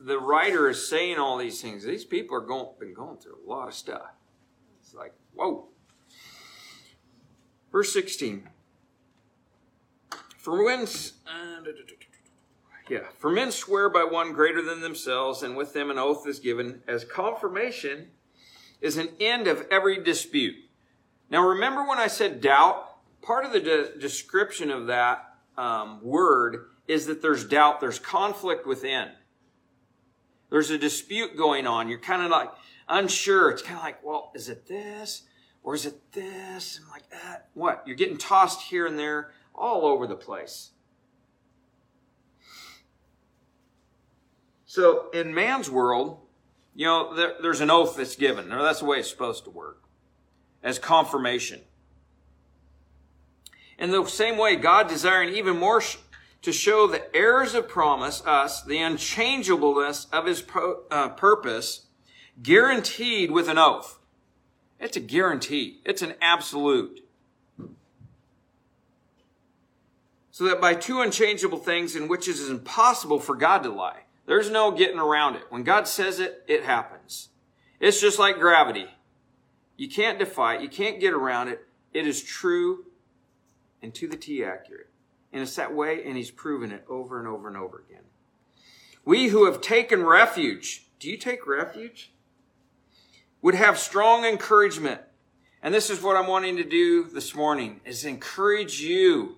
the 0.00 0.18
writer 0.18 0.68
is 0.68 0.88
saying 0.88 1.18
all 1.18 1.38
these 1.38 1.62
things. 1.62 1.84
These 1.84 2.04
people 2.04 2.36
are 2.36 2.40
going, 2.40 2.66
been 2.80 2.94
going 2.94 3.18
through 3.18 3.38
a 3.46 3.48
lot 3.48 3.68
of 3.68 3.74
stuff. 3.74 4.10
It's 4.80 4.92
like, 4.92 5.14
whoa. 5.34 5.68
Verse 7.70 7.92
16. 7.92 8.48
For 10.42 10.68
uh, 10.68 11.62
yeah, 12.90 13.04
for 13.16 13.30
men 13.30 13.52
swear 13.52 13.88
by 13.88 14.02
one 14.02 14.32
greater 14.32 14.60
than 14.60 14.80
themselves, 14.80 15.44
and 15.44 15.56
with 15.56 15.72
them 15.72 15.88
an 15.88 16.00
oath 16.00 16.26
is 16.26 16.40
given, 16.40 16.82
as 16.88 17.04
confirmation 17.04 18.08
is 18.80 18.96
an 18.96 19.10
end 19.20 19.46
of 19.46 19.64
every 19.70 20.02
dispute. 20.02 20.56
Now 21.30 21.46
remember 21.46 21.86
when 21.86 21.98
I 21.98 22.08
said 22.08 22.40
doubt? 22.40 22.88
Part 23.22 23.44
of 23.44 23.52
the 23.52 23.60
de- 23.60 23.96
description 24.00 24.72
of 24.72 24.88
that 24.88 25.32
um, 25.56 26.00
word 26.02 26.70
is 26.88 27.06
that 27.06 27.22
there's 27.22 27.44
doubt, 27.44 27.80
there's 27.80 28.00
conflict 28.00 28.66
within. 28.66 29.10
There's 30.50 30.70
a 30.70 30.76
dispute 30.76 31.36
going 31.36 31.68
on. 31.68 31.88
You're 31.88 32.00
kind 32.00 32.20
of 32.20 32.32
like 32.32 32.50
unsure. 32.88 33.50
It's 33.50 33.62
kind 33.62 33.76
of 33.76 33.84
like, 33.84 34.04
well, 34.04 34.32
is 34.34 34.48
it 34.48 34.66
this? 34.66 35.22
Or 35.62 35.76
is 35.76 35.86
it 35.86 36.10
this? 36.10 36.80
I'm 36.82 36.90
like, 36.90 37.04
ah, 37.14 37.36
what? 37.54 37.84
You're 37.86 37.94
getting 37.94 38.18
tossed 38.18 38.62
here 38.62 38.86
and 38.86 38.98
there 38.98 39.30
all 39.62 39.86
over 39.86 40.08
the 40.08 40.16
place. 40.16 40.72
So 44.66 45.08
in 45.10 45.32
man's 45.32 45.70
world, 45.70 46.18
you 46.74 46.86
know, 46.86 47.14
there, 47.14 47.34
there's 47.40 47.60
an 47.60 47.70
oath 47.70 47.96
that's 47.96 48.16
given. 48.16 48.52
Or 48.52 48.60
that's 48.62 48.80
the 48.80 48.86
way 48.86 48.98
it's 48.98 49.08
supposed 49.08 49.44
to 49.44 49.50
work. 49.50 49.84
As 50.64 50.80
confirmation. 50.80 51.60
In 53.78 53.92
the 53.92 54.04
same 54.06 54.36
way, 54.36 54.56
God 54.56 54.88
desiring 54.88 55.34
even 55.34 55.58
more 55.58 55.80
to 56.42 56.52
show 56.52 56.88
the 56.88 57.14
heirs 57.14 57.54
of 57.54 57.68
promise, 57.68 58.20
us, 58.26 58.64
the 58.64 58.78
unchangeableness 58.78 60.06
of 60.12 60.26
his 60.26 60.42
uh, 60.90 61.10
purpose, 61.10 61.86
guaranteed 62.42 63.30
with 63.30 63.48
an 63.48 63.58
oath. 63.58 63.98
It's 64.80 64.96
a 64.96 65.00
guarantee. 65.00 65.80
It's 65.84 66.02
an 66.02 66.14
absolute. 66.20 67.01
So 70.32 70.44
that 70.44 70.62
by 70.62 70.74
two 70.74 71.02
unchangeable 71.02 71.58
things 71.58 71.94
in 71.94 72.08
which 72.08 72.26
it 72.26 72.32
is 72.32 72.48
impossible 72.48 73.20
for 73.20 73.36
God 73.36 73.62
to 73.62 73.68
lie. 73.68 74.04
There's 74.26 74.50
no 74.50 74.70
getting 74.70 74.98
around 74.98 75.36
it. 75.36 75.42
When 75.50 75.62
God 75.62 75.86
says 75.86 76.20
it, 76.20 76.42
it 76.48 76.64
happens. 76.64 77.28
It's 77.78 78.00
just 78.00 78.18
like 78.18 78.38
gravity. 78.38 78.86
You 79.76 79.90
can't 79.90 80.18
defy 80.18 80.54
it. 80.54 80.62
You 80.62 80.70
can't 80.70 81.00
get 81.00 81.12
around 81.12 81.48
it. 81.48 81.66
It 81.92 82.06
is 82.06 82.22
true 82.22 82.86
and 83.82 83.92
to 83.94 84.08
the 84.08 84.16
T 84.16 84.42
accurate. 84.42 84.88
And 85.34 85.42
it's 85.42 85.56
that 85.56 85.74
way, 85.74 86.02
and 86.02 86.16
he's 86.16 86.30
proven 86.30 86.72
it 86.72 86.84
over 86.88 87.18
and 87.18 87.28
over 87.28 87.48
and 87.48 87.56
over 87.56 87.84
again. 87.86 88.04
We 89.04 89.28
who 89.28 89.44
have 89.44 89.60
taken 89.60 90.02
refuge, 90.02 90.86
do 90.98 91.10
you 91.10 91.18
take 91.18 91.46
refuge? 91.46 92.12
Would 93.42 93.54
have 93.54 93.78
strong 93.78 94.24
encouragement. 94.24 95.02
And 95.62 95.74
this 95.74 95.90
is 95.90 96.00
what 96.00 96.16
I'm 96.16 96.26
wanting 96.26 96.56
to 96.56 96.64
do 96.64 97.04
this 97.04 97.34
morning, 97.34 97.80
is 97.84 98.04
encourage 98.04 98.80
you 98.80 99.36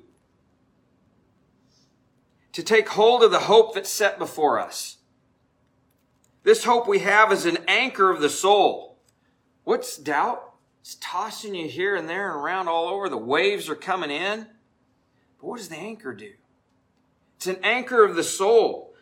to 2.55 2.63
take 2.63 2.89
hold 2.91 3.23
of 3.23 3.33
the 3.33 3.41
hope 3.41 3.75
that's 3.75 3.91
set 3.91 4.19
before 4.19 4.59
us. 4.59 4.99
This 6.45 6.65
hope 6.65 6.87
we 6.87 7.01
have 7.01 7.33
is 7.33 7.47
an 7.47 7.59
anchor 7.67 8.11
of 8.11 8.21
the 8.21 8.31
soul. 8.31 8.99
What's 9.65 9.97
doubt? 9.97 10.53
It's 10.81 10.97
tossing 11.01 11.55
you 11.55 11.69
here 11.69 11.97
and 11.97 12.09
there 12.09 12.31
and 12.31 12.41
around 12.41 12.69
all 12.69 12.89
over. 12.89 13.09
The 13.09 13.17
waves 13.17 13.69
are 13.69 13.75
coming 13.75 14.11
in. 14.11 14.47
But 15.41 15.47
what 15.47 15.59
does 15.59 15.69
the 15.69 15.77
anchor 15.77 16.15
do? 16.15 16.33
It's 17.37 17.49
an 17.49 17.59
anchor 17.65 18.05
of 18.05 18.15
the 18.15 18.23
soul, 18.23 18.95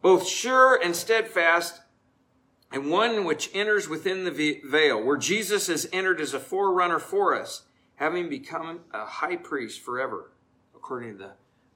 both 0.00 0.28
sure 0.28 0.80
and 0.80 0.94
steadfast, 0.94 1.80
and 2.70 2.90
one 2.90 3.24
which 3.24 3.50
enters 3.54 3.88
within 3.88 4.24
the 4.24 4.60
veil, 4.64 5.02
where 5.02 5.16
Jesus 5.16 5.66
has 5.66 5.88
entered 5.92 6.20
as 6.20 6.32
a 6.32 6.38
forerunner 6.38 7.00
for 7.00 7.34
us, 7.34 7.62
having 7.96 8.28
become 8.28 8.80
a 8.92 9.04
high 9.04 9.36
priest 9.36 9.80
forever, 9.80 10.30
according 10.76 11.12
to 11.12 11.18
the 11.18 11.30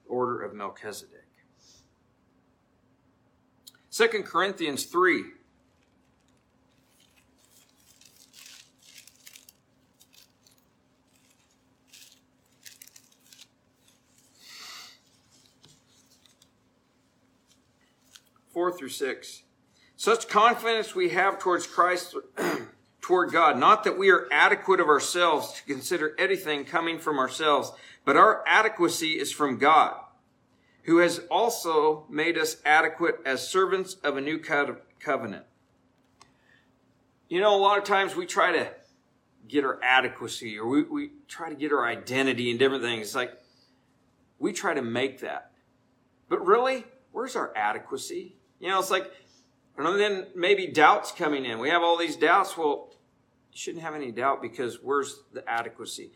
order 0.09 0.43
of 0.43 0.55
Melchizedek. 0.55 1.25
2 3.91 4.07
Corinthians 4.25 4.85
3 4.85 5.25
4 18.59 18.77
through 18.77 18.89
6. 18.89 19.43
Such 19.97 20.29
confidence 20.29 20.93
we 20.93 21.11
have 21.11 21.39
towards 21.39 21.65
Christ, 21.65 22.17
toward 23.09 23.33
God, 23.33 23.57
not 23.57 23.85
that 23.85 23.97
we 23.97 24.11
are 24.11 24.29
adequate 24.31 24.81
of 24.81 24.89
ourselves 24.89 25.55
to 25.55 25.63
consider 25.65 26.15
anything 26.19 26.67
coming 26.67 26.99
from 26.99 27.19
ourselves, 27.19 27.73
but 28.05 28.19
our 28.19 28.45
adequacy 28.47 29.13
is 29.13 29.33
from 29.33 29.57
God, 29.57 29.95
who 30.83 30.99
has 30.99 31.23
also 31.31 32.05
made 32.11 32.37
us 32.37 32.59
adequate 32.67 33.19
as 33.25 33.49
servants 33.49 33.95
of 34.05 34.19
a 34.19 34.21
new 34.21 34.39
covenant. 34.39 35.47
You 37.31 37.41
know, 37.41 37.57
a 37.57 37.57
lot 37.57 37.79
of 37.79 37.85
times 37.85 38.15
we 38.15 38.27
try 38.27 38.53
to 38.53 38.69
get 39.49 39.65
our 39.65 39.81
adequacy 39.83 40.59
or 40.59 40.69
we, 40.69 40.83
we 40.83 41.11
try 41.29 41.49
to 41.49 41.55
get 41.55 41.73
our 41.73 41.87
identity 41.87 42.51
and 42.51 42.59
different 42.59 42.83
things. 42.83 43.07
It's 43.07 43.15
like 43.15 43.33
we 44.39 44.53
try 44.53 44.75
to 44.75 44.83
make 44.83 45.21
that. 45.21 45.53
But 46.29 46.45
really, 46.45 46.85
where's 47.13 47.37
our 47.37 47.57
adequacy? 47.57 48.37
You 48.61 48.69
know, 48.69 48.79
it's 48.79 48.91
like, 48.91 49.11
and 49.79 49.99
then 49.99 50.27
maybe 50.37 50.67
doubts 50.67 51.11
coming 51.11 51.47
in. 51.47 51.59
We 51.59 51.71
have 51.71 51.83
all 51.83 51.97
these 51.97 52.15
doubts. 52.15 52.55
Well, 52.55 52.91
shouldn't 53.59 53.83
have 53.83 53.95
any 53.95 54.13
doubt 54.13 54.41
because 54.41 54.79
where's 54.83 55.23
the 55.33 55.49
adequacy? 55.49 56.13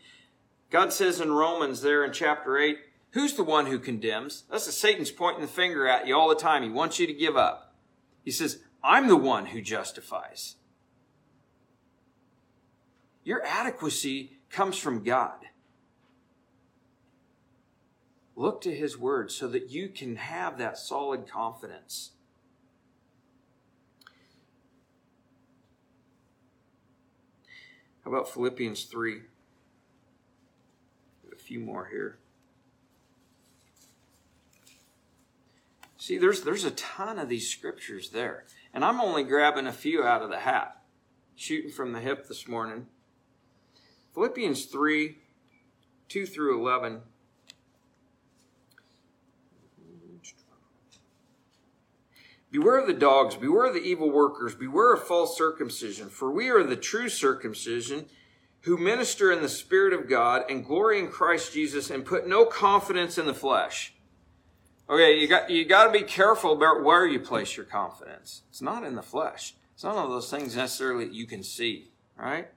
God 0.69 0.93
says 0.93 1.19
in 1.19 1.33
Romans 1.33 1.81
there 1.81 2.05
in 2.05 2.13
chapter 2.13 2.57
8, 2.57 2.77
who's 3.11 3.33
the 3.33 3.43
one 3.43 3.65
who 3.65 3.79
condemns? 3.79 4.45
That's 4.49 4.65
the 4.65 4.71
Satan's 4.71 5.11
pointing 5.11 5.41
the 5.41 5.47
finger 5.47 5.85
at 5.85 6.07
you 6.07 6.15
all 6.15 6.29
the 6.29 6.35
time. 6.35 6.63
He 6.63 6.69
wants 6.69 6.99
you 6.99 7.07
to 7.07 7.13
give 7.13 7.35
up. 7.35 7.75
He 8.23 8.31
says, 8.31 8.59
I'm 8.81 9.07
the 9.07 9.17
one 9.17 9.47
who 9.47 9.61
justifies. 9.61 10.55
Your 13.25 13.45
adequacy 13.45 14.37
comes 14.49 14.77
from 14.77 15.03
God. 15.03 15.39
Look 18.35 18.61
to 18.61 18.73
his 18.73 18.97
word 18.97 19.31
so 19.31 19.47
that 19.49 19.69
you 19.69 19.89
can 19.89 20.15
have 20.15 20.57
that 20.57 20.77
solid 20.77 21.27
confidence. 21.27 22.11
How 28.03 28.11
about 28.11 28.29
Philippians 28.29 28.83
3? 28.85 29.21
A 31.31 31.35
few 31.35 31.59
more 31.59 31.85
here. 31.85 32.17
See, 35.97 36.17
there's, 36.17 36.41
there's 36.41 36.65
a 36.65 36.71
ton 36.71 37.17
of 37.17 37.29
these 37.29 37.49
scriptures 37.49 38.09
there. 38.09 38.43
And 38.73 38.83
I'm 38.83 38.99
only 38.99 39.23
grabbing 39.23 39.67
a 39.67 39.71
few 39.71 40.03
out 40.03 40.21
of 40.21 40.29
the 40.29 40.39
hat, 40.39 40.81
shooting 41.35 41.71
from 41.71 41.93
the 41.93 42.01
hip 42.01 42.27
this 42.27 42.47
morning. 42.47 42.87
Philippians 44.13 44.65
3 44.65 45.17
2 46.09 46.25
through 46.25 46.59
11. 46.59 47.01
Beware 52.53 52.77
of 52.77 52.85
the 52.85 52.93
dogs, 52.93 53.35
beware 53.35 53.65
of 53.65 53.73
the 53.73 53.81
evil 53.81 54.11
workers, 54.11 54.53
beware 54.53 54.93
of 54.93 55.01
false 55.01 55.35
circumcision, 55.35 56.07
for 56.07 56.29
we 56.31 56.49
are 56.49 56.63
the 56.63 56.75
true 56.75 57.09
circumcision 57.09 58.05
who 58.59 58.77
minister 58.77 59.31
in 59.31 59.41
the 59.41 59.49
Spirit 59.49 59.91
of 59.91 60.07
God 60.07 60.43
and 60.51 60.63
glory 60.63 60.99
in 60.99 61.07
Christ 61.07 61.51
Jesus 61.51 61.89
and 61.89 62.05
put 62.05 62.27
no 62.27 62.45
confidence 62.45 63.17
in 63.17 63.25
the 63.25 63.33
flesh. 63.33 63.95
Okay, 64.87 65.17
you 65.19 65.27
got, 65.27 65.49
you 65.49 65.65
got 65.65 65.85
to 65.85 65.91
be 65.91 66.05
careful 66.05 66.53
about 66.53 66.83
where 66.83 67.07
you 67.07 67.19
place 67.19 67.57
your 67.57 67.65
confidence. 67.65 68.43
It's 68.49 68.61
not 68.61 68.83
in 68.83 68.93
the 68.93 69.01
flesh. 69.01 69.55
It's 69.73 69.83
not 69.83 69.95
one 69.95 70.05
of 70.05 70.11
those 70.11 70.29
things 70.29 70.55
necessarily 70.55 71.05
that 71.05 71.13
you 71.15 71.25
can 71.25 71.41
see, 71.41 71.89
right? 72.15 72.49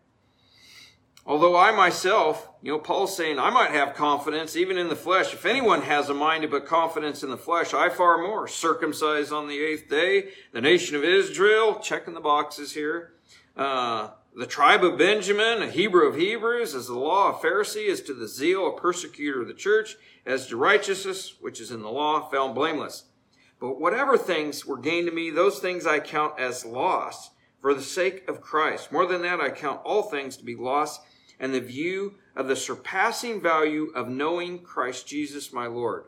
Although 1.29 1.57
I 1.57 1.73
myself, 1.73 2.49
you 2.63 2.71
know, 2.71 2.79
Paul's 2.79 3.17
saying 3.17 3.41
I 3.41 3.51
might 3.51 3.73
have 3.73 3.95
confidence 3.95 4.55
even 4.55 4.79
in 4.79 4.89
the 4.89 4.95
flesh. 4.95 5.35
If 5.35 5.45
anyone 5.45 5.83
has 5.83 6.09
a 6.09 6.15
mind 6.15 6.43
to 6.43 6.49
put 6.49 6.67
confidence 6.67 7.25
in 7.25 7.31
the 7.31 7.37
flesh, 7.37 7.75
I 7.75 7.89
far 7.89 8.19
more. 8.19 8.47
Circumcised 8.47 9.33
on 9.33 9.49
the 9.49 9.59
eighth 9.59 9.89
day, 9.91 10.29
the 10.53 10.61
nation 10.61 10.95
of 10.95 11.03
Israel, 11.03 11.81
checking 11.81 12.15
the 12.15 12.21
boxes 12.21 12.75
here. 12.75 13.15
Uh, 13.57 14.11
the 14.37 14.47
tribe 14.47 14.85
of 14.85 14.99
Benjamin, 14.99 15.63
a 15.63 15.71
Hebrew 15.71 16.07
of 16.07 16.17
Hebrews, 16.17 16.77
as 16.77 16.87
the 16.87 16.95
law 16.95 17.31
of 17.31 17.41
Pharisee, 17.41 17.91
as 17.91 18.03
to 18.03 18.15
the 18.15 18.29
zeal, 18.29 18.69
a 18.69 18.81
persecutor 18.81 19.43
of 19.43 19.49
the 19.49 19.55
church, 19.55 19.97
as 20.25 20.47
to 20.47 20.57
righteousness, 20.57 21.35
which 21.41 21.61
is 21.61 21.73
in 21.73 21.83
the 21.83 21.89
law, 21.89 22.29
found 22.29 22.55
blameless. 22.55 23.05
But 23.59 23.81
whatever 23.81 24.17
things 24.17 24.65
were 24.65 24.77
gained 24.77 25.09
to 25.09 25.15
me, 25.15 25.31
those 25.31 25.59
things 25.59 25.87
I 25.87 25.99
count 25.99 26.39
as 26.39 26.65
loss 26.65 27.31
for 27.61 27.75
the 27.75 27.83
sake 27.83 28.29
of 28.29 28.43
Christ. 28.43 28.93
More 28.93 29.07
than 29.07 29.23
that, 29.23 29.41
I 29.41 29.51
count 29.51 29.81
all 29.85 30.05
things 30.05 30.37
to 30.37 30.45
be 30.45 30.55
lost 30.55 31.01
and 31.39 31.53
the 31.53 31.61
view 31.61 32.15
of 32.35 32.49
the 32.49 32.57
surpassing 32.57 33.41
value 33.41 33.93
of 33.95 34.09
knowing 34.09 34.59
Christ 34.61 35.07
Jesus 35.07 35.53
my 35.53 35.67
Lord, 35.67 36.05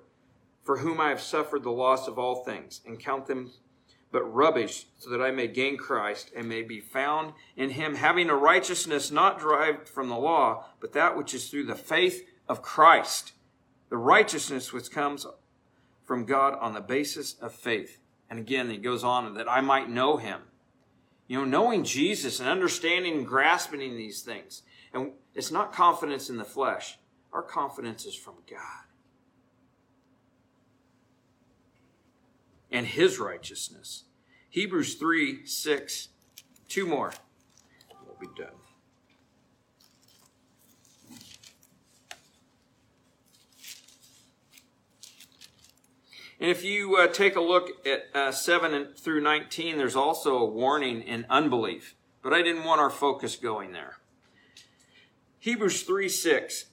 for 0.62 0.78
whom 0.78 1.00
I 1.00 1.08
have 1.08 1.20
suffered 1.20 1.62
the 1.62 1.70
loss 1.70 2.08
of 2.08 2.18
all 2.18 2.44
things, 2.44 2.80
and 2.86 2.98
count 2.98 3.26
them 3.26 3.50
but 4.10 4.22
rubbish, 4.22 4.86
so 4.96 5.10
that 5.10 5.20
I 5.20 5.30
may 5.30 5.46
gain 5.48 5.76
Christ 5.76 6.30
and 6.34 6.48
may 6.48 6.62
be 6.62 6.80
found 6.80 7.34
in 7.56 7.70
him, 7.70 7.94
having 7.94 8.30
a 8.30 8.36
righteousness 8.36 9.10
not 9.10 9.38
derived 9.38 9.88
from 9.88 10.08
the 10.08 10.16
law, 10.16 10.64
but 10.80 10.92
that 10.92 11.16
which 11.16 11.34
is 11.34 11.48
through 11.48 11.66
the 11.66 11.74
faith 11.74 12.26
of 12.48 12.62
Christ, 12.62 13.32
the 13.90 13.98
righteousness 13.98 14.72
which 14.72 14.90
comes 14.90 15.26
from 16.04 16.24
God 16.24 16.56
on 16.58 16.72
the 16.72 16.80
basis 16.80 17.34
of 17.34 17.52
faith. 17.52 17.98
And 18.30 18.38
again, 18.38 18.70
he 18.70 18.78
goes 18.78 19.04
on 19.04 19.34
that 19.34 19.50
I 19.50 19.60
might 19.60 19.90
know 19.90 20.16
him. 20.16 20.40
You 21.26 21.40
know, 21.40 21.44
knowing 21.44 21.84
Jesus 21.84 22.40
and 22.40 22.48
understanding 22.48 23.18
and 23.18 23.26
grasping 23.26 23.80
these 23.80 24.22
things. 24.22 24.62
And 24.92 25.12
it's 25.34 25.50
not 25.50 25.72
confidence 25.72 26.30
in 26.30 26.36
the 26.36 26.44
flesh, 26.44 26.98
our 27.32 27.42
confidence 27.42 28.06
is 28.06 28.14
from 28.14 28.34
God 28.50 28.88
and 32.70 32.86
His 32.86 33.18
righteousness. 33.18 34.04
Hebrews 34.50 34.94
3 34.94 35.46
6, 35.46 36.08
two 36.68 36.86
more. 36.86 37.12
We'll 38.06 38.16
be 38.20 38.28
done. 38.40 38.52
And 46.40 46.50
if 46.50 46.62
you 46.62 46.96
uh, 46.96 47.08
take 47.08 47.34
a 47.34 47.40
look 47.40 47.84
at 47.84 48.04
uh, 48.14 48.30
7 48.30 48.94
through 48.96 49.22
19, 49.22 49.76
there's 49.76 49.96
also 49.96 50.38
a 50.38 50.44
warning 50.44 51.02
in 51.02 51.26
unbelief. 51.28 51.96
But 52.22 52.32
I 52.32 52.42
didn't 52.42 52.64
want 52.64 52.80
our 52.80 52.90
focus 52.90 53.34
going 53.34 53.72
there. 53.72 53.97
Hebrews 55.38 55.82
3 55.82 56.08
6. 56.08 56.66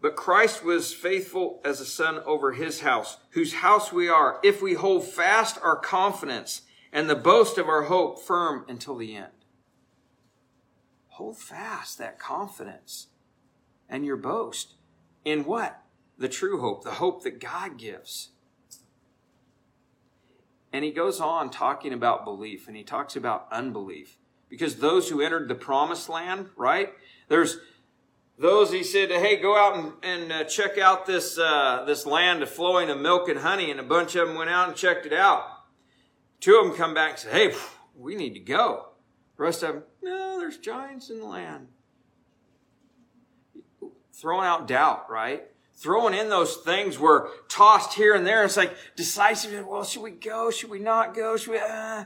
But 0.00 0.16
Christ 0.16 0.64
was 0.64 0.94
faithful 0.94 1.60
as 1.64 1.80
a 1.80 1.86
son 1.86 2.20
over 2.24 2.52
his 2.52 2.80
house, 2.80 3.16
whose 3.30 3.54
house 3.54 3.92
we 3.92 4.08
are, 4.08 4.38
if 4.44 4.62
we 4.62 4.74
hold 4.74 5.04
fast 5.04 5.58
our 5.62 5.76
confidence 5.76 6.62
and 6.92 7.10
the 7.10 7.16
boast 7.16 7.58
of 7.58 7.68
our 7.68 7.84
hope 7.84 8.22
firm 8.22 8.64
until 8.68 8.96
the 8.96 9.16
end. 9.16 9.32
Hold 11.08 11.36
fast 11.36 11.98
that 11.98 12.18
confidence 12.18 13.08
and 13.88 14.04
your 14.04 14.16
boast 14.16 14.74
in 15.24 15.44
what? 15.44 15.82
The 16.16 16.28
true 16.28 16.60
hope, 16.60 16.84
the 16.84 16.92
hope 16.92 17.24
that 17.24 17.40
God 17.40 17.76
gives. 17.76 18.30
And 20.72 20.84
he 20.84 20.90
goes 20.90 21.20
on 21.20 21.50
talking 21.50 21.92
about 21.92 22.24
belief 22.24 22.68
and 22.68 22.76
he 22.76 22.84
talks 22.84 23.16
about 23.16 23.48
unbelief. 23.50 24.16
Because 24.48 24.76
those 24.76 25.08
who 25.08 25.20
entered 25.20 25.48
the 25.48 25.54
promised 25.54 26.08
land, 26.08 26.50
right? 26.56 26.92
There's 27.28 27.58
those 28.38 28.72
he 28.72 28.82
said, 28.82 29.10
"Hey, 29.10 29.36
go 29.36 29.56
out 29.56 29.76
and, 29.76 29.92
and 30.02 30.32
uh, 30.32 30.44
check 30.44 30.78
out 30.78 31.06
this 31.06 31.38
uh, 31.38 31.84
this 31.86 32.06
land 32.06 32.42
of 32.42 32.50
flowing 32.50 32.90
of 32.90 32.98
milk 32.98 33.28
and 33.28 33.40
honey." 33.40 33.70
And 33.70 33.80
a 33.80 33.84
bunch 33.84 34.14
of 34.16 34.28
them 34.28 34.36
went 34.36 34.50
out 34.50 34.68
and 34.68 34.76
checked 34.76 35.06
it 35.06 35.12
out. 35.12 35.44
Two 36.40 36.56
of 36.56 36.66
them 36.66 36.76
come 36.76 36.94
back 36.94 37.10
and 37.10 37.18
said, 37.18 37.32
"Hey, 37.32 37.54
we 37.96 38.14
need 38.14 38.34
to 38.34 38.40
go." 38.40 38.86
The 39.36 39.42
rest 39.42 39.62
of 39.62 39.74
them, 39.74 39.84
no, 40.02 40.38
there's 40.38 40.58
giants 40.58 41.10
in 41.10 41.20
the 41.20 41.26
land. 41.26 41.68
Throwing 44.12 44.46
out 44.46 44.66
doubt, 44.66 45.08
right? 45.08 45.44
Throwing 45.74 46.12
in 46.12 46.28
those 46.28 46.56
things 46.56 46.98
were 46.98 47.30
tossed 47.48 47.94
here 47.94 48.14
and 48.14 48.26
there. 48.26 48.44
It's 48.44 48.56
like 48.56 48.74
decisive. 48.96 49.64
Well, 49.64 49.84
should 49.84 50.02
we 50.02 50.10
go? 50.10 50.50
Should 50.50 50.70
we 50.70 50.80
not 50.80 51.14
go? 51.14 51.36
Should 51.36 51.52
we? 51.52 51.58
Uh? 51.58 52.04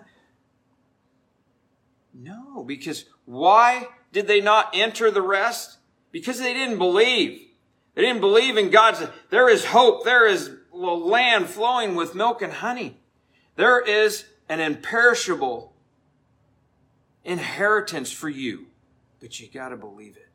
No, 2.12 2.62
because 2.64 3.06
why 3.24 3.88
did 4.12 4.26
they 4.26 4.40
not 4.40 4.70
enter 4.74 5.10
the 5.10 5.22
rest? 5.22 5.78
Because 6.10 6.38
they 6.38 6.52
didn't 6.52 6.78
believe. 6.78 7.48
They 7.94 8.02
didn't 8.02 8.20
believe 8.20 8.56
in 8.56 8.70
God's, 8.70 9.02
there 9.30 9.48
is 9.48 9.66
hope. 9.66 10.04
There 10.04 10.26
is 10.26 10.50
land 10.72 11.46
flowing 11.46 11.94
with 11.94 12.14
milk 12.14 12.42
and 12.42 12.52
honey. 12.52 12.98
There 13.56 13.80
is 13.80 14.24
an 14.48 14.60
imperishable 14.60 15.74
inheritance 17.24 18.10
for 18.10 18.28
you, 18.28 18.66
but 19.20 19.38
you 19.40 19.48
got 19.48 19.70
to 19.70 19.76
believe 19.76 20.16
it. 20.16 20.28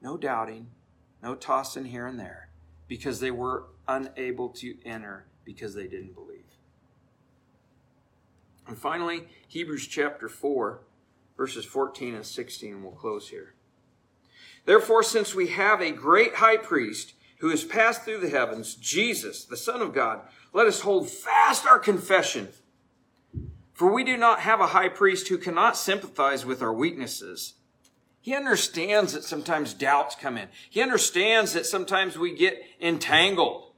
No 0.00 0.16
doubting, 0.16 0.68
no 1.22 1.34
tossing 1.34 1.86
here 1.86 2.06
and 2.06 2.18
there, 2.18 2.50
because 2.86 3.20
they 3.20 3.30
were 3.30 3.64
unable 3.86 4.48
to 4.50 4.76
enter 4.84 5.26
because 5.44 5.74
they 5.74 5.86
didn't 5.86 6.14
believe. 6.14 6.44
And 8.66 8.76
finally, 8.76 9.28
Hebrews 9.48 9.86
chapter 9.86 10.28
4, 10.28 10.80
verses 11.38 11.64
14 11.64 12.16
and 12.16 12.26
16, 12.26 12.74
and 12.74 12.82
we'll 12.82 12.92
close 12.92 13.30
here. 13.30 13.54
Therefore, 14.66 15.02
since 15.02 15.34
we 15.34 15.46
have 15.46 15.80
a 15.80 15.92
great 15.92 16.34
high 16.34 16.58
priest 16.58 17.14
who 17.38 17.48
has 17.48 17.64
passed 17.64 18.02
through 18.02 18.18
the 18.18 18.28
heavens, 18.28 18.74
Jesus, 18.74 19.44
the 19.44 19.56
Son 19.56 19.80
of 19.80 19.94
God, 19.94 20.20
let 20.52 20.66
us 20.66 20.80
hold 20.80 21.08
fast 21.08 21.64
our 21.64 21.78
confession. 21.78 22.48
For 23.72 23.90
we 23.90 24.02
do 24.02 24.16
not 24.16 24.40
have 24.40 24.60
a 24.60 24.66
high 24.66 24.88
priest 24.88 25.28
who 25.28 25.38
cannot 25.38 25.76
sympathize 25.76 26.44
with 26.44 26.60
our 26.60 26.72
weaknesses. 26.72 27.54
He 28.20 28.34
understands 28.34 29.12
that 29.12 29.22
sometimes 29.22 29.72
doubts 29.72 30.16
come 30.16 30.36
in. 30.36 30.48
He 30.68 30.82
understands 30.82 31.52
that 31.52 31.64
sometimes 31.64 32.18
we 32.18 32.34
get 32.34 32.60
entangled. 32.80 33.72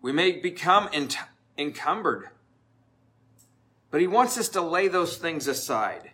We 0.00 0.12
may 0.12 0.32
become 0.32 0.88
ent- 0.92 1.18
encumbered. 1.58 2.28
But 3.90 4.00
he 4.00 4.06
wants 4.06 4.38
us 4.38 4.48
to 4.50 4.60
lay 4.60 4.88
those 4.88 5.16
things 5.16 5.48
aside. 5.48 6.12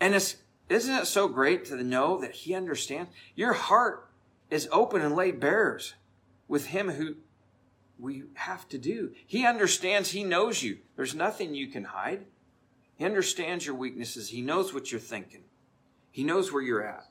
And 0.00 0.14
it's, 0.14 0.36
isn't 0.68 0.94
it 0.94 1.06
so 1.06 1.28
great 1.28 1.64
to 1.66 1.82
know 1.82 2.18
that 2.18 2.32
he 2.32 2.54
understands? 2.54 3.10
Your 3.34 3.54
heart 3.54 4.10
is 4.50 4.68
open 4.70 5.00
and 5.00 5.14
laid 5.14 5.40
bares 5.40 5.94
with 6.46 6.66
him 6.66 6.90
who 6.90 7.16
we 7.98 8.24
have 8.34 8.68
to 8.68 8.78
do. 8.78 9.12
He 9.26 9.46
understands, 9.46 10.10
he 10.10 10.24
knows 10.24 10.62
you. 10.62 10.78
There's 10.96 11.14
nothing 11.14 11.54
you 11.54 11.68
can 11.68 11.84
hide. 11.84 12.26
He 12.96 13.04
understands 13.04 13.66
your 13.66 13.74
weaknesses. 13.74 14.28
He 14.28 14.42
knows 14.42 14.74
what 14.74 14.92
you're 14.92 15.00
thinking. 15.00 15.44
He 16.10 16.22
knows 16.22 16.52
where 16.52 16.62
you're 16.62 16.86
at. 16.86 17.06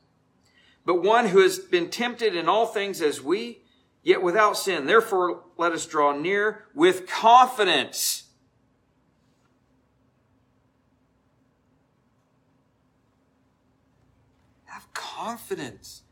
But 0.86 1.02
one 1.02 1.28
who 1.28 1.40
has 1.40 1.60
been 1.60 1.90
tempted 1.90 2.36
in 2.36 2.48
all 2.48 2.66
things 2.66 3.02
as 3.02 3.22
we, 3.22 3.64
yet 4.02 4.22
without 4.22 4.58
sin. 4.58 4.86
Therefore, 4.86 5.44
let 5.58 5.72
us 5.72 5.86
draw 5.86 6.16
near 6.16 6.66
with 6.74 7.08
confidence 7.08 8.23
confidence. 14.94 16.04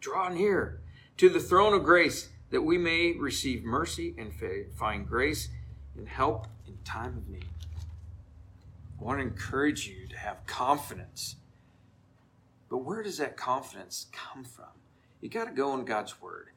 Draw 0.00 0.30
near 0.30 0.80
to 1.16 1.28
the 1.28 1.40
throne 1.40 1.74
of 1.74 1.84
grace 1.84 2.28
that 2.50 2.62
we 2.62 2.78
may 2.78 3.12
receive 3.12 3.64
mercy 3.64 4.14
and 4.18 4.32
find 4.74 5.08
grace 5.08 5.48
and 5.96 6.08
help 6.08 6.46
in 6.66 6.76
time 6.84 7.16
of 7.16 7.28
need. 7.28 7.44
I 8.98 9.02
want 9.02 9.18
to 9.18 9.26
encourage 9.26 9.88
you 9.88 10.06
to 10.08 10.16
have 10.16 10.46
confidence. 10.46 11.36
But 12.68 12.78
where 12.78 13.02
does 13.02 13.18
that 13.18 13.36
confidence 13.36 14.06
come 14.12 14.44
from? 14.44 14.66
You 15.20 15.28
got 15.28 15.46
to 15.46 15.52
go 15.52 15.74
in 15.74 15.84
God's 15.84 16.20
Word. 16.20 16.50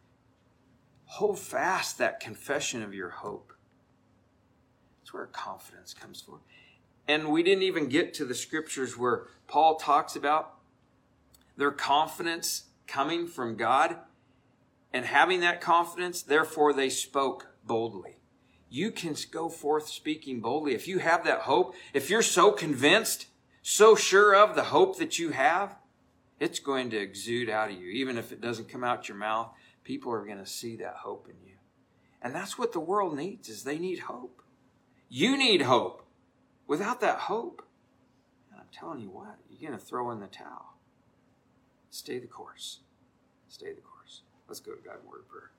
Hold 1.05 1.39
fast 1.39 1.97
that 1.97 2.19
confession 2.19 2.83
of 2.83 2.93
your 2.93 3.09
hope. 3.09 3.53
That's 4.99 5.13
where 5.13 5.25
confidence 5.27 5.93
comes 5.93 6.21
from. 6.21 6.41
And 7.07 7.29
we 7.29 7.43
didn't 7.43 7.63
even 7.63 7.87
get 7.87 8.13
to 8.15 8.25
the 8.25 8.35
scriptures 8.35 8.97
where 8.97 9.27
Paul 9.47 9.75
talks 9.75 10.15
about 10.15 10.55
their 11.55 11.71
confidence 11.71 12.65
coming 12.85 13.27
from 13.27 13.55
God 13.55 13.97
and 14.93 15.05
having 15.05 15.41
that 15.41 15.61
confidence, 15.61 16.21
therefore 16.21 16.73
they 16.73 16.89
spoke 16.89 17.47
boldly. 17.65 18.17
You 18.69 18.91
can 18.91 19.15
go 19.31 19.49
forth 19.49 19.87
speaking 19.87 20.41
boldly. 20.41 20.73
If 20.73 20.87
you 20.87 20.99
have 20.99 21.23
that 21.23 21.41
hope, 21.41 21.75
if 21.93 22.09
you're 22.09 22.21
so 22.21 22.51
convinced, 22.51 23.27
so 23.61 23.95
sure 23.95 24.35
of 24.35 24.55
the 24.55 24.63
hope 24.63 24.97
that 24.97 25.19
you 25.19 25.31
have, 25.31 25.77
it's 26.39 26.59
going 26.59 26.89
to 26.91 26.97
exude 26.97 27.49
out 27.49 27.69
of 27.69 27.77
you. 27.77 27.89
Even 27.89 28.17
if 28.17 28.31
it 28.31 28.41
doesn't 28.41 28.69
come 28.69 28.83
out 28.83 29.07
your 29.07 29.17
mouth, 29.17 29.49
people 29.83 30.11
are 30.11 30.25
going 30.25 30.37
to 30.37 30.45
see 30.45 30.75
that 30.77 30.95
hope 31.03 31.27
in 31.29 31.47
you. 31.47 31.55
And 32.21 32.33
that's 32.33 32.57
what 32.57 32.73
the 32.73 32.79
world 32.79 33.15
needs 33.15 33.49
is 33.49 33.63
they 33.63 33.79
need 33.79 33.99
hope. 33.99 34.41
You 35.09 35.37
need 35.37 35.63
hope. 35.63 36.06
Without 36.67 36.99
that 36.99 37.19
hope, 37.19 37.63
and 38.51 38.59
I'm 38.59 38.67
telling 38.71 38.99
you 38.99 39.09
what, 39.09 39.37
you're 39.49 39.69
going 39.69 39.79
to 39.79 39.85
throw 39.85 40.11
in 40.11 40.19
the 40.19 40.27
towel. 40.27 40.75
Stay 41.89 42.19
the 42.19 42.27
course. 42.27 42.81
Stay 43.47 43.73
the 43.73 43.81
course. 43.81 44.21
Let's 44.47 44.59
go 44.59 44.73
to 44.73 44.81
God 44.81 44.97
in 45.01 45.09
word 45.09 45.27
prayer. 45.29 45.51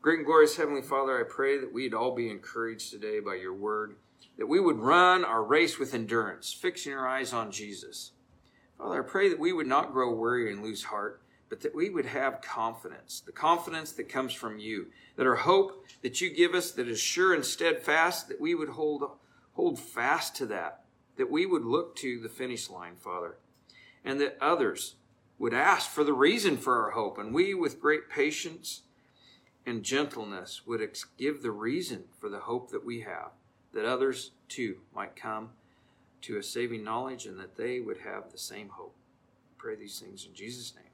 Great 0.00 0.18
and 0.18 0.26
glorious 0.26 0.56
Heavenly 0.56 0.82
Father, 0.82 1.18
I 1.18 1.24
pray 1.28 1.58
that 1.58 1.72
we'd 1.72 1.94
all 1.94 2.14
be 2.14 2.30
encouraged 2.30 2.90
today 2.90 3.20
by 3.20 3.34
your 3.34 3.54
word, 3.54 3.96
that 4.38 4.46
we 4.46 4.60
would 4.60 4.78
run 4.78 5.24
our 5.24 5.42
race 5.42 5.78
with 5.78 5.94
endurance, 5.94 6.52
fixing 6.52 6.92
our 6.92 7.08
eyes 7.08 7.32
on 7.32 7.50
Jesus. 7.50 8.12
Father, 8.78 9.02
I 9.02 9.06
pray 9.06 9.28
that 9.28 9.38
we 9.38 9.52
would 9.52 9.66
not 9.66 9.92
grow 9.92 10.14
weary 10.14 10.52
and 10.52 10.62
lose 10.62 10.84
heart, 10.84 11.22
but 11.48 11.60
that 11.62 11.74
we 11.74 11.90
would 11.90 12.06
have 12.06 12.42
confidence, 12.42 13.22
the 13.24 13.32
confidence 13.32 13.92
that 13.92 14.08
comes 14.08 14.32
from 14.32 14.58
you, 14.58 14.86
that 15.16 15.26
our 15.26 15.36
hope 15.36 15.86
that 16.02 16.20
you 16.20 16.30
give 16.30 16.54
us 16.54 16.72
that 16.72 16.88
is 16.88 17.00
sure 17.00 17.32
and 17.32 17.44
steadfast, 17.44 18.28
that 18.28 18.40
we 18.40 18.54
would 18.54 18.68
hold 18.68 19.04
hold 19.54 19.78
fast 19.78 20.36
to 20.36 20.46
that, 20.46 20.84
that 21.16 21.30
we 21.30 21.46
would 21.46 21.64
look 21.64 21.96
to 21.96 22.20
the 22.20 22.28
finish 22.28 22.68
line, 22.68 22.96
Father, 22.96 23.36
and 24.04 24.20
that 24.20 24.36
others 24.40 24.96
would 25.38 25.54
ask 25.54 25.90
for 25.90 26.04
the 26.04 26.12
reason 26.12 26.56
for 26.56 26.84
our 26.84 26.92
hope, 26.92 27.18
and 27.18 27.34
we, 27.34 27.54
with 27.54 27.80
great 27.80 28.08
patience 28.08 28.82
and 29.66 29.82
gentleness, 29.82 30.62
would 30.66 30.82
ex- 30.82 31.06
give 31.18 31.42
the 31.42 31.50
reason 31.50 32.04
for 32.20 32.28
the 32.28 32.40
hope 32.40 32.70
that 32.70 32.84
we 32.84 33.00
have, 33.00 33.30
that 33.72 33.84
others 33.84 34.32
too 34.48 34.78
might 34.94 35.16
come 35.16 35.50
to 36.22 36.36
a 36.36 36.42
saving 36.42 36.84
knowledge 36.84 37.26
and 37.26 37.38
that 37.38 37.56
they 37.56 37.80
would 37.80 37.98
have 37.98 38.30
the 38.30 38.38
same 38.38 38.68
hope. 38.70 38.94
I 39.50 39.54
pray 39.58 39.74
these 39.74 39.98
things 39.98 40.26
in 40.26 40.34
Jesus' 40.34 40.74
name. 40.74 40.93